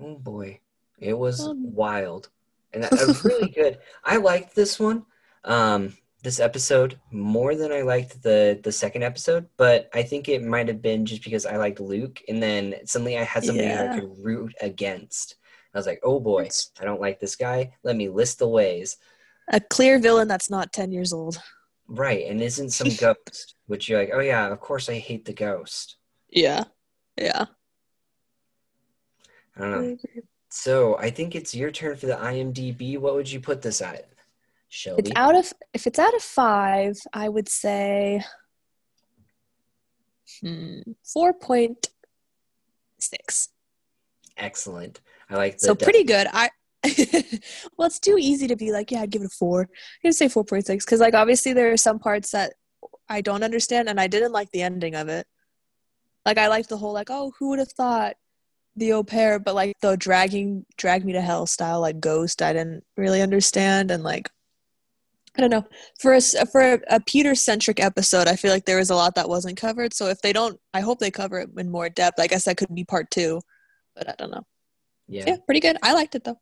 Oh 0.00 0.16
boy, 0.16 0.60
it 0.98 1.16
was 1.16 1.46
um, 1.46 1.74
wild 1.74 2.28
and 2.76 2.84
that, 2.84 2.92
was 2.92 3.24
really 3.24 3.48
good. 3.48 3.78
I 4.04 4.16
liked 4.16 4.54
this 4.54 4.78
one, 4.78 5.04
um, 5.44 5.96
this 6.22 6.40
episode 6.40 6.98
more 7.10 7.54
than 7.54 7.72
I 7.72 7.82
liked 7.82 8.22
the 8.22 8.60
the 8.62 8.72
second 8.72 9.02
episode, 9.02 9.46
but 9.56 9.88
I 9.94 10.02
think 10.02 10.28
it 10.28 10.42
might 10.42 10.68
have 10.68 10.82
been 10.82 11.06
just 11.06 11.24
because 11.24 11.46
I 11.46 11.56
liked 11.56 11.80
Luke, 11.80 12.20
and 12.28 12.42
then 12.42 12.74
suddenly 12.84 13.18
I 13.18 13.24
had 13.24 13.44
something 13.44 13.64
yeah. 13.64 13.92
I 13.92 14.00
could 14.00 14.10
root 14.18 14.54
against. 14.60 15.36
I 15.74 15.78
was 15.78 15.86
like, 15.86 16.00
oh 16.02 16.20
boy, 16.20 16.48
I 16.80 16.84
don't 16.84 17.00
like 17.00 17.20
this 17.20 17.36
guy. 17.36 17.74
Let 17.82 17.96
me 17.96 18.08
list 18.08 18.38
the 18.38 18.48
ways. 18.48 18.96
A 19.48 19.60
clear 19.60 19.98
villain 19.98 20.28
that's 20.28 20.50
not 20.50 20.72
ten 20.72 20.92
years 20.92 21.12
old. 21.12 21.38
Right, 21.88 22.26
and 22.26 22.40
isn't 22.40 22.70
some 22.70 22.88
ghost, 22.98 23.54
which 23.66 23.88
you're 23.88 23.98
like, 23.98 24.10
oh 24.12 24.20
yeah, 24.20 24.48
of 24.48 24.60
course 24.60 24.88
I 24.88 24.98
hate 24.98 25.24
the 25.24 25.32
ghost. 25.32 25.96
Yeah, 26.28 26.64
yeah. 27.16 27.46
I 29.56 29.60
don't 29.60 29.70
know. 29.70 29.96
I 30.16 30.20
so 30.48 30.96
I 30.96 31.10
think 31.10 31.34
it's 31.34 31.54
your 31.54 31.70
turn 31.70 31.96
for 31.96 32.06
the 32.06 32.16
IMDb. 32.16 32.98
What 32.98 33.14
would 33.14 33.30
you 33.30 33.40
put 33.40 33.62
this 33.62 33.82
at, 33.82 34.08
Shelby? 34.68 35.02
It's 35.02 35.12
out 35.14 35.34
of 35.34 35.52
if 35.74 35.86
it's 35.86 35.98
out 35.98 36.14
of 36.14 36.22
five, 36.22 36.96
I 37.12 37.28
would 37.28 37.48
say 37.48 38.24
hmm, 40.40 40.80
four 41.04 41.32
point 41.34 41.88
six. 42.98 43.50
Excellent. 44.36 45.00
I 45.28 45.36
like 45.36 45.60
so 45.60 45.74
pretty 45.74 46.04
good. 46.04 46.26
I 46.32 46.50
well, 47.76 47.86
it's 47.86 47.98
too 47.98 48.16
easy 48.18 48.46
to 48.48 48.56
be 48.56 48.72
like, 48.72 48.90
yeah, 48.90 49.00
I'd 49.00 49.10
give 49.10 49.22
it 49.22 49.26
a 49.26 49.30
four. 49.30 49.62
I'm 49.62 49.68
gonna 50.02 50.12
say 50.12 50.28
four 50.28 50.44
point 50.44 50.66
six 50.66 50.84
because 50.84 51.00
like 51.00 51.14
obviously 51.14 51.52
there 51.52 51.72
are 51.72 51.76
some 51.76 51.98
parts 51.98 52.30
that 52.32 52.54
I 53.08 53.20
don't 53.20 53.42
understand, 53.42 53.88
and 53.88 54.00
I 54.00 54.06
didn't 54.06 54.32
like 54.32 54.50
the 54.50 54.62
ending 54.62 54.94
of 54.94 55.08
it. 55.08 55.26
Like 56.24 56.38
I 56.38 56.48
liked 56.48 56.68
the 56.68 56.76
whole 56.76 56.92
like, 56.92 57.08
oh, 57.10 57.32
who 57.38 57.50
would 57.50 57.58
have 57.58 57.72
thought 57.72 58.16
the 58.76 58.92
au 58.92 59.02
pair, 59.02 59.38
but 59.38 59.54
like 59.54 59.74
the 59.80 59.96
dragging 59.96 60.66
drag 60.76 61.04
me 61.04 61.12
to 61.12 61.20
hell 61.20 61.46
style 61.46 61.80
like 61.80 62.00
ghost, 62.00 62.42
I 62.42 62.52
didn't 62.52 62.84
really 62.96 63.22
understand 63.22 63.90
and 63.90 64.02
like 64.02 64.28
I 65.36 65.42
don't 65.42 65.50
know. 65.50 65.66
For 66.00 66.14
a 66.14 66.20
for 66.46 66.60
a, 66.60 66.80
a 66.88 67.00
Peter 67.00 67.34
centric 67.34 67.78
episode, 67.78 68.26
I 68.26 68.36
feel 68.36 68.50
like 68.50 68.64
there 68.64 68.78
was 68.78 68.90
a 68.90 68.94
lot 68.94 69.14
that 69.16 69.28
wasn't 69.28 69.58
covered. 69.58 69.92
So 69.92 70.06
if 70.06 70.20
they 70.22 70.32
don't, 70.32 70.58
I 70.72 70.80
hope 70.80 70.98
they 70.98 71.10
cover 71.10 71.40
it 71.40 71.50
in 71.58 71.70
more 71.70 71.90
depth. 71.90 72.18
I 72.18 72.26
guess 72.26 72.44
that 72.44 72.56
could 72.56 72.74
be 72.74 72.84
part 72.84 73.10
two, 73.10 73.40
but 73.94 74.08
I 74.08 74.14
don't 74.16 74.30
know. 74.30 74.46
Yeah, 75.08 75.24
yeah, 75.26 75.36
pretty 75.44 75.60
good. 75.60 75.76
I 75.82 75.92
liked 75.92 76.14
it 76.14 76.24
though. 76.24 76.40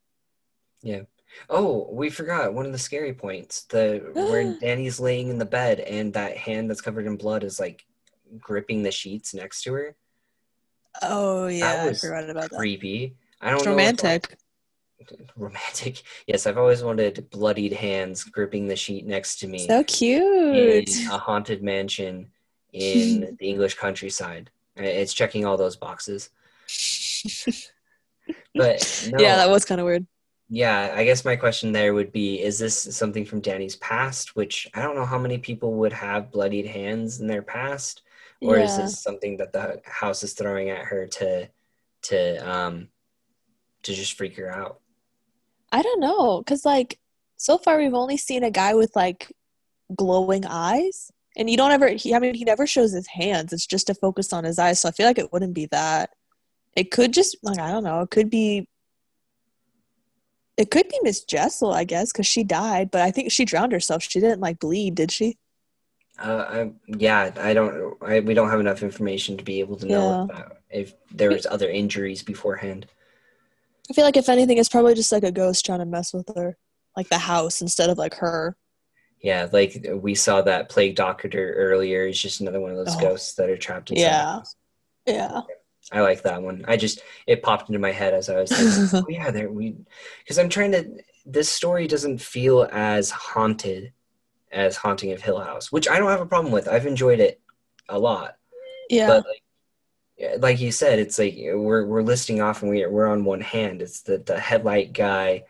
Yeah. 0.85 1.03
Oh, 1.51 1.88
we 1.90 2.11
forgot 2.11 2.55
one 2.55 2.66
of 2.66 2.73
the 2.73 2.79
scary 2.79 3.12
points. 3.12 3.64
The 3.64 4.11
where 4.12 4.57
Dani's 4.61 5.01
laying 5.01 5.29
in 5.31 5.38
the 5.38 5.44
bed 5.44 5.81
and 5.81 6.12
that 6.12 6.37
hand 6.37 6.70
that's 6.70 6.81
covered 6.81 7.07
in 7.07 7.16
blood 7.16 7.42
is 7.42 7.59
like 7.59 7.85
gripping 8.38 8.83
the 8.83 8.92
sheets 8.92 9.35
next 9.35 9.62
to 9.62 9.73
her. 9.73 9.97
Oh 11.03 11.49
yeah, 11.49 11.87
I 11.88 11.94
forgot 11.94 12.31
about 12.31 12.51
that. 12.51 12.57
Creepy. 12.57 13.16
I 13.40 13.49
don't 13.51 13.57
it's 13.57 13.64
know. 13.66 13.73
Romantic. 13.73 14.37
Romantic. 15.37 16.03
Yes, 16.27 16.47
I've 16.47 16.59
always 16.59 16.83
wanted 16.83 17.29
bloodied 17.31 17.73
hands 17.73 18.25
gripping 18.25 18.68
the 18.68 18.77
sheet 18.77 19.07
next 19.07 19.40
to 19.40 19.49
me. 19.49 19.66
So 19.66 19.83
cute. 19.85 20.23
In 20.23 21.11
a 21.11 21.18
haunted 21.18 21.62
mansion 21.62 22.29
in 22.73 23.37
the 23.40 23.49
English 23.49 23.75
countryside. 23.75 24.51
It's 24.77 25.14
checking 25.14 25.44
all 25.44 25.57
those 25.57 25.77
boxes. 25.77 26.31
but 28.55 29.11
no, 29.12 29.18
yeah, 29.20 29.37
that 29.37 29.51
was 29.51 29.64
kind 29.64 29.81
of 29.81 29.85
weird. 29.87 30.07
Yeah, 30.48 30.92
I 30.94 31.04
guess 31.04 31.24
my 31.24 31.37
question 31.37 31.72
there 31.72 31.94
would 31.94 32.12
be 32.12 32.42
is 32.42 32.59
this 32.59 32.78
something 32.96 33.24
from 33.24 33.40
Dani's 33.40 33.76
past, 33.76 34.37
which 34.37 34.68
I 34.74 34.83
don't 34.83 34.94
know 34.94 35.07
how 35.07 35.18
many 35.18 35.38
people 35.38 35.74
would 35.74 35.92
have 35.92 36.30
bloodied 36.30 36.66
hands 36.66 37.20
in 37.20 37.26
their 37.26 37.42
past, 37.42 38.02
or 38.40 38.59
yeah. 38.59 38.64
is 38.64 38.76
this 38.76 39.00
something 39.00 39.38
that 39.38 39.52
the 39.52 39.80
house 39.85 40.22
is 40.22 40.35
throwing 40.35 40.70
at 40.70 40.85
her 40.85 41.07
to 41.07 41.48
to 42.02 42.37
um 42.50 42.88
to 43.83 43.94
just 43.94 44.18
freak 44.18 44.37
her 44.37 44.50
out? 44.50 44.80
I 45.72 45.83
don't 45.83 46.00
know, 46.00 46.42
cuz 46.42 46.64
like 46.64 46.98
so 47.37 47.59
far 47.59 47.78
we've 47.78 47.94
only 47.94 48.16
seen 48.16 48.44
a 48.44 48.50
guy 48.50 48.74
with 48.74 48.94
like 48.94 49.33
glowing 49.94 50.44
eyes 50.46 51.11
and 51.37 51.50
you 51.50 51.57
don't 51.57 51.72
ever 51.72 51.88
he, 51.88 52.14
I 52.14 52.18
mean 52.18 52.35
he 52.35 52.44
never 52.44 52.66
shows 52.66 52.92
his 52.92 53.07
hands. 53.07 53.52
It's 53.52 53.66
just 53.66 53.87
to 53.88 53.94
focus 53.94 54.33
on 54.33 54.44
his 54.44 54.59
eyes, 54.59 54.80
so 54.80 54.88
I 54.88 54.92
feel 54.92 55.07
like 55.07 55.18
it 55.18 55.33
wouldn't 55.33 55.54
be 55.54 55.66
that. 55.66 56.11
It 56.76 56.90
could 56.90 57.12
just 57.12 57.37
like 57.42 57.59
I 57.59 57.70
don't 57.70 57.85
know, 57.85 58.00
it 58.02 58.11
could 58.11 58.30
be 58.30 58.68
it 60.57 60.71
could 60.71 60.88
be 60.88 60.99
Miss 61.03 61.25
Jessel, 61.25 61.73
I 61.73 61.85
guess, 61.85 62.12
because 62.12 62.27
she 62.27 62.45
died, 62.45 62.90
but 62.90 63.03
I 63.03 63.11
think 63.11 63.33
she 63.33 63.45
drowned 63.45 63.73
herself. 63.73 64.03
She 64.03 64.21
didn't 64.21 64.40
like 64.40 64.61
bleed, 64.61 64.95
did 64.95 65.11
she? 65.11 65.38
Uh, 66.19 66.45
I, 66.49 66.73
yeah, 66.87 67.33
I 67.40 67.55
don't. 67.55 67.97
I, 68.01 68.21
we 68.21 68.35
don't 68.35 68.51
have 68.51 68.61
enough 68.61 68.83
information 68.83 69.37
to 69.37 69.45
be 69.45 69.59
able 69.59 69.77
to 69.77 69.87
know 69.87 70.29
yeah. 70.31 70.45
if, 70.71 70.90
if 70.90 70.95
there 71.11 71.31
was 71.31 71.47
other 71.47 71.69
injuries 71.69 72.23
beforehand. 72.23 72.87
I 73.90 73.95
feel 73.95 74.05
like 74.05 74.17
if 74.17 74.29
anything, 74.29 74.59
it's 74.59 74.69
probably 74.69 74.95
just 74.95 75.11
like 75.11 75.25
a 75.25 75.33
ghost 75.33 75.67
trying 75.67 75.81
to 75.81 75.87
mess 75.87 76.14
with 76.14 76.31
her, 76.37 76.57
like 76.97 77.09
the 77.09 77.19
house 77.19 77.61
instead 77.61 77.90
of 77.90 77.99
like 77.99 78.14
her. 78.14 78.57
Yeah, 79.21 79.49
like 79.53 79.85
we 79.95 80.14
saw 80.14 80.43
that 80.43 80.69
plague 80.69 80.95
doctor 80.95 81.55
earlier. 81.55 82.07
Is 82.07 82.21
just 82.21 82.40
another 82.40 82.61
one 82.61 82.71
of 82.71 82.77
those 82.77 82.95
oh. 82.97 83.01
ghosts 83.01 83.35
that 83.35 83.51
are 83.51 83.57
trapped 83.57 83.90
inside. 83.90 84.03
Yeah, 84.03 84.43
yeah. 85.07 85.40
I 85.92 86.01
like 86.01 86.23
that 86.23 86.42
one. 86.42 86.64
I 86.66 86.77
just 86.77 87.03
it 87.27 87.42
popped 87.42 87.68
into 87.68 87.79
my 87.79 87.92
head 87.92 88.14
as 88.14 88.29
I 88.29 88.40
was 88.40 88.51
like, 88.92 89.05
oh 89.05 89.07
yeah, 89.09 89.31
there 89.31 89.51
we 89.51 89.77
because 90.18 90.38
I'm 90.38 90.49
trying 90.49 90.73
to 90.73 91.03
this 91.27 91.49
story 91.49 91.87
doesn't 91.87 92.20
feel 92.20 92.68
as 92.70 93.11
haunted 93.11 93.92
as 94.53 94.77
Haunting 94.77 95.12
of 95.12 95.20
Hill 95.20 95.40
House, 95.40 95.73
which 95.73 95.88
I 95.88 95.99
don't 95.99 96.11
have 96.11 96.20
a 96.20 96.27
problem 96.27 96.53
with. 96.53 96.68
I've 96.68 96.87
enjoyed 96.87 97.20
it 97.20 97.40
a 97.88 97.99
lot. 97.99 98.37
Yeah. 98.88 99.09
But 99.09 99.25
like, 99.27 100.42
like 100.42 100.61
you 100.61 100.70
said, 100.70 100.99
it's 100.99 101.18
like 101.18 101.35
we're 101.37 101.87
we're 101.87 102.03
listing 102.03 102.40
off 102.40 102.62
and 102.62 102.70
we 102.70 102.87
we're 102.87 103.09
on 103.09 103.25
one 103.25 103.40
hand. 103.40 103.83
It's 103.83 104.03
the 104.03 104.18
the 104.18 104.38
headlight 104.38 104.92
guy. 104.92 105.44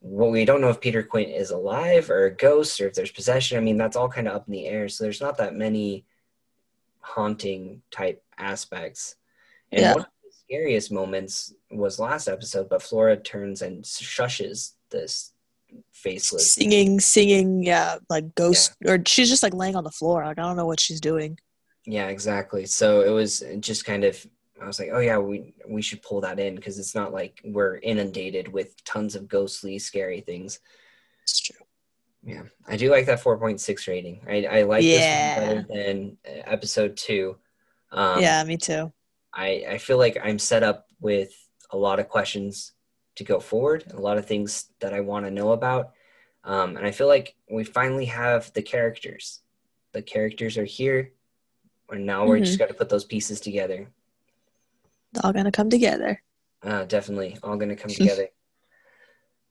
Well, 0.00 0.30
we 0.30 0.44
don't 0.44 0.60
know 0.60 0.68
if 0.68 0.80
Peter 0.80 1.02
Quint 1.02 1.30
is 1.30 1.50
alive 1.50 2.10
or 2.10 2.26
a 2.26 2.34
ghost 2.34 2.80
or 2.80 2.86
if 2.86 2.94
there's 2.94 3.10
possession. 3.10 3.56
I 3.56 3.60
mean, 3.60 3.78
that's 3.78 3.96
all 3.96 4.08
kind 4.08 4.28
of 4.28 4.34
up 4.34 4.46
in 4.46 4.52
the 4.52 4.66
air. 4.66 4.88
So 4.88 5.02
there's 5.02 5.20
not 5.20 5.38
that 5.38 5.54
many 5.54 6.04
haunting 7.00 7.82
type 7.90 8.22
aspects. 8.38 9.16
And 9.72 9.80
yeah. 9.80 9.92
one 9.92 10.00
of 10.00 10.06
the 10.22 10.32
scariest 10.32 10.92
moments 10.92 11.54
was 11.70 11.98
last 11.98 12.28
episode, 12.28 12.68
but 12.68 12.82
Flora 12.82 13.16
turns 13.16 13.62
and 13.62 13.84
shushes 13.84 14.72
this 14.90 15.32
faceless 15.92 16.52
singing, 16.52 17.00
singing, 17.00 17.62
yeah, 17.62 17.96
like 18.08 18.34
ghost, 18.34 18.74
yeah. 18.80 18.92
or 18.92 19.02
she's 19.06 19.28
just 19.28 19.42
like 19.42 19.54
laying 19.54 19.76
on 19.76 19.84
the 19.84 19.90
floor. 19.90 20.24
Like 20.24 20.38
I 20.38 20.42
don't 20.42 20.56
know 20.56 20.66
what 20.66 20.80
she's 20.80 21.00
doing. 21.00 21.38
Yeah, 21.86 22.08
exactly. 22.08 22.66
So 22.66 23.02
it 23.02 23.10
was 23.10 23.42
just 23.60 23.84
kind 23.84 24.04
of. 24.04 24.24
I 24.62 24.66
was 24.66 24.78
like, 24.78 24.90
oh 24.92 25.00
yeah, 25.00 25.18
we 25.18 25.52
we 25.68 25.82
should 25.82 26.00
pull 26.00 26.20
that 26.20 26.38
in 26.38 26.54
because 26.54 26.78
it's 26.78 26.94
not 26.94 27.12
like 27.12 27.40
we're 27.44 27.78
inundated 27.78 28.48
with 28.48 28.82
tons 28.84 29.16
of 29.16 29.28
ghostly, 29.28 29.78
scary 29.78 30.20
things. 30.20 30.60
It's 31.22 31.40
true. 31.40 31.56
Yeah, 32.22 32.42
I 32.66 32.76
do 32.76 32.90
like 32.90 33.06
that 33.06 33.22
4.6 33.22 33.88
rating. 33.88 34.22
I, 34.26 34.44
I 34.44 34.62
like 34.62 34.82
yeah. 34.82 35.38
this 35.38 35.46
one 35.46 35.56
better 35.56 35.66
than 35.68 36.16
uh, 36.26 36.42
episode 36.46 36.96
two. 36.96 37.36
Um, 37.92 38.20
yeah, 38.20 38.42
me 38.44 38.56
too. 38.56 38.92
I, 39.34 39.64
I 39.70 39.78
feel 39.78 39.98
like 39.98 40.16
I'm 40.22 40.38
set 40.38 40.62
up 40.62 40.86
with 41.00 41.32
a 41.70 41.76
lot 41.76 41.98
of 41.98 42.08
questions 42.08 42.72
to 43.16 43.24
go 43.24 43.40
forward, 43.40 43.84
a 43.92 44.00
lot 44.00 44.18
of 44.18 44.26
things 44.26 44.68
that 44.80 44.94
I 44.94 45.00
want 45.00 45.26
to 45.26 45.30
know 45.30 45.52
about. 45.52 45.92
Um, 46.44 46.76
and 46.76 46.86
I 46.86 46.90
feel 46.90 47.08
like 47.08 47.34
we 47.50 47.64
finally 47.64 48.04
have 48.06 48.52
the 48.52 48.62
characters. 48.62 49.40
The 49.92 50.02
characters 50.02 50.58
are 50.58 50.64
here, 50.64 51.12
and 51.90 52.04
now 52.04 52.26
we're 52.26 52.36
mm-hmm. 52.36 52.44
just 52.44 52.58
got 52.58 52.68
to 52.68 52.74
put 52.74 52.88
those 52.88 53.04
pieces 53.04 53.40
together. 53.40 53.88
All 55.22 55.32
gonna 55.32 55.52
come 55.52 55.70
together. 55.70 56.20
Uh, 56.62 56.84
definitely, 56.84 57.38
all 57.42 57.56
gonna 57.56 57.76
come 57.76 57.90
together. 57.90 58.28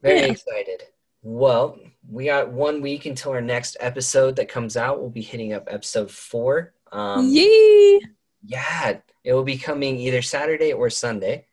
Very 0.01 0.19
yeah. 0.19 0.25
excited. 0.25 0.83
Well, 1.21 1.79
we 2.09 2.25
got 2.25 2.51
one 2.51 2.81
week 2.81 3.05
until 3.05 3.31
our 3.31 3.41
next 3.41 3.77
episode 3.79 4.35
that 4.35 4.49
comes 4.49 4.75
out. 4.75 4.99
We'll 4.99 5.09
be 5.09 5.21
hitting 5.21 5.53
up 5.53 5.69
episode 5.71 6.11
four. 6.11 6.73
Um, 6.91 7.29
Yay! 7.29 8.01
Yeah, 8.45 8.97
it 9.23 9.33
will 9.33 9.43
be 9.43 9.57
coming 9.57 9.97
either 9.97 10.21
Saturday 10.21 10.73
or 10.73 10.89
Sunday. 10.89 11.47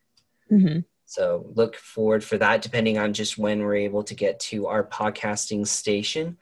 Mm-hmm. 0.51 0.81
So 1.07 1.51
look 1.55 1.77
forward 1.77 2.23
for 2.23 2.39
that, 2.39 2.63
depending 2.63 2.99
on 2.99 3.13
just 3.13 3.39
when 3.39 3.61
we're 3.61 3.77
able 3.77 4.05
to 4.05 4.15
get 4.15 4.39
to 4.41 4.67
our 4.67 4.85
podcasting 4.85 5.67
station. 5.67 6.37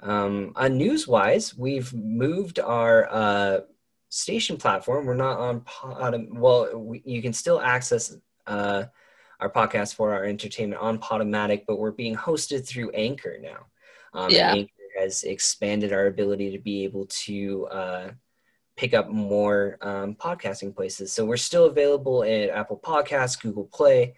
Um, 0.00 0.52
on 0.56 0.78
Newswise, 0.78 1.56
we've 1.56 1.92
moved 1.92 2.58
our 2.58 3.08
uh, 3.10 3.60
station 4.08 4.56
platform. 4.56 5.06
We're 5.06 5.14
not 5.14 5.38
on 5.38 5.60
Pod. 5.62 6.26
Well, 6.30 6.78
we, 6.78 7.02
you 7.04 7.20
can 7.20 7.32
still 7.32 7.60
access 7.60 8.16
uh, 8.46 8.84
our 9.40 9.50
podcast 9.50 9.94
for 9.94 10.14
our 10.14 10.24
entertainment 10.24 10.80
on 10.80 10.98
Podomatic, 10.98 11.64
but 11.66 11.78
we're 11.78 11.90
being 11.90 12.16
hosted 12.16 12.66
through 12.66 12.90
Anchor 12.90 13.38
now. 13.40 13.66
Um, 14.14 14.30
yeah. 14.30 14.52
Anchor 14.52 14.72
has 14.98 15.22
expanded 15.22 15.92
our 15.92 16.06
ability 16.06 16.50
to 16.52 16.58
be 16.58 16.84
able 16.84 17.06
to 17.06 17.66
uh, 17.66 18.10
pick 18.78 18.94
up 18.94 19.10
more 19.10 19.76
um, 19.82 20.14
podcasting 20.14 20.74
places. 20.74 21.12
So 21.12 21.24
we're 21.24 21.36
still 21.36 21.64
available 21.64 22.22
at 22.22 22.48
Apple 22.48 22.80
Podcasts, 22.82 23.38
Google 23.38 23.64
Play, 23.64 24.14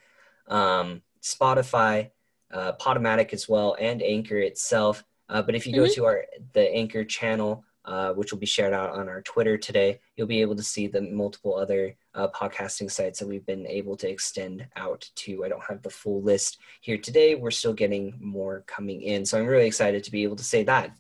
um, 0.49 1.01
Spotify, 1.23 2.11
uh, 2.53 2.73
Podomatic 2.73 3.33
as 3.33 3.49
well, 3.49 3.75
and 3.81 4.03
Anchor 4.03 4.37
itself. 4.37 5.03
Uh, 5.31 5.41
but 5.41 5.55
if 5.55 5.67
you 5.67 5.73
mm-hmm. 5.73 5.87
go 5.87 5.95
to 5.95 6.05
our 6.05 6.25
the 6.53 6.71
Anchor 6.75 7.05
channel, 7.05 7.65
uh, 7.87 8.13
which 8.13 8.33
will 8.33 8.39
be 8.39 8.45
shared 8.45 8.75
out 8.75 8.91
on 8.91 9.09
our 9.09 9.23
Twitter 9.23 9.57
today, 9.57 9.99
you'll 10.17 10.27
be 10.27 10.43
able 10.43 10.57
to 10.57 10.63
see 10.63 10.87
the 10.87 11.01
multiple 11.01 11.57
other 11.57 11.97
uh, 12.15 12.29
podcasting 12.29 12.91
sites 12.91 13.19
that 13.19 13.29
we've 13.29 13.47
been 13.47 13.67
able 13.67 13.97
to 13.97 14.11
extend 14.11 14.67
out 14.77 15.09
to. 15.15 15.43
I 15.43 15.49
don't 15.49 15.65
have 15.67 15.83
the 15.83 15.89
full 15.89 16.21
list 16.21 16.59
here 16.83 16.99
today. 16.99 17.35
We're 17.35 17.51
still 17.51 17.73
getting 17.73 18.19
more 18.21 18.63
coming 18.67 19.01
in, 19.01 19.25
so 19.25 19.39
I'm 19.39 19.47
really 19.47 19.67
excited 19.67 20.05
to 20.05 20.13
be 20.13 20.23
able 20.23 20.37
to 20.37 20.45
say 20.45 20.65
that 20.65 20.95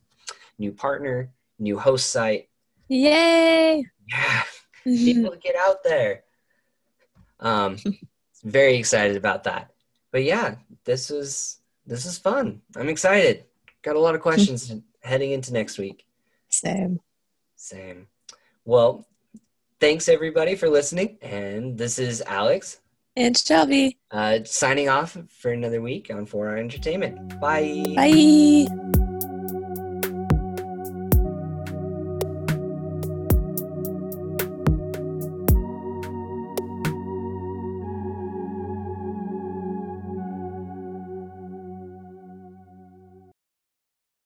new 0.59 0.73
partner, 0.73 1.31
new 1.59 1.79
host 1.79 2.11
site, 2.11 2.50
Yay! 2.91 3.87
Yeah, 4.09 4.43
people 4.85 5.37
get 5.41 5.55
out 5.55 5.85
there. 5.85 6.25
Um, 7.39 7.77
very 8.43 8.77
excited 8.77 9.17
about 9.17 9.45
that. 9.45 9.71
But 10.11 10.25
yeah, 10.25 10.57
this 10.85 11.09
was 11.09 11.61
this 11.87 12.05
is 12.05 12.19
fun. 12.19 12.63
I'm 12.75 12.89
excited. 12.89 13.45
Got 13.83 13.95
a 13.95 14.01
lot 14.01 14.17
of 14.17 14.21
questions 14.21 14.75
heading 15.05 15.31
into 15.31 15.53
next 15.53 15.79
week. 15.79 16.05
Same. 16.49 16.99
Same. 17.55 18.09
Well, 18.65 19.07
thanks 19.79 20.09
everybody 20.09 20.57
for 20.57 20.69
listening. 20.69 21.17
And 21.23 21.79
this 21.79 22.01
is 22.01 22.23
Alex. 22.27 22.81
And 23.17 23.39
Shelby. 23.39 23.99
Uh, 24.11 24.41
signing 24.45 24.89
off 24.89 25.17
for 25.29 25.53
another 25.53 25.81
week 25.81 26.11
on 26.13 26.27
4 26.27 26.49
Hour 26.49 26.57
Entertainment. 26.57 27.41
Bye. 27.41 27.85
Bye. 27.95 29.00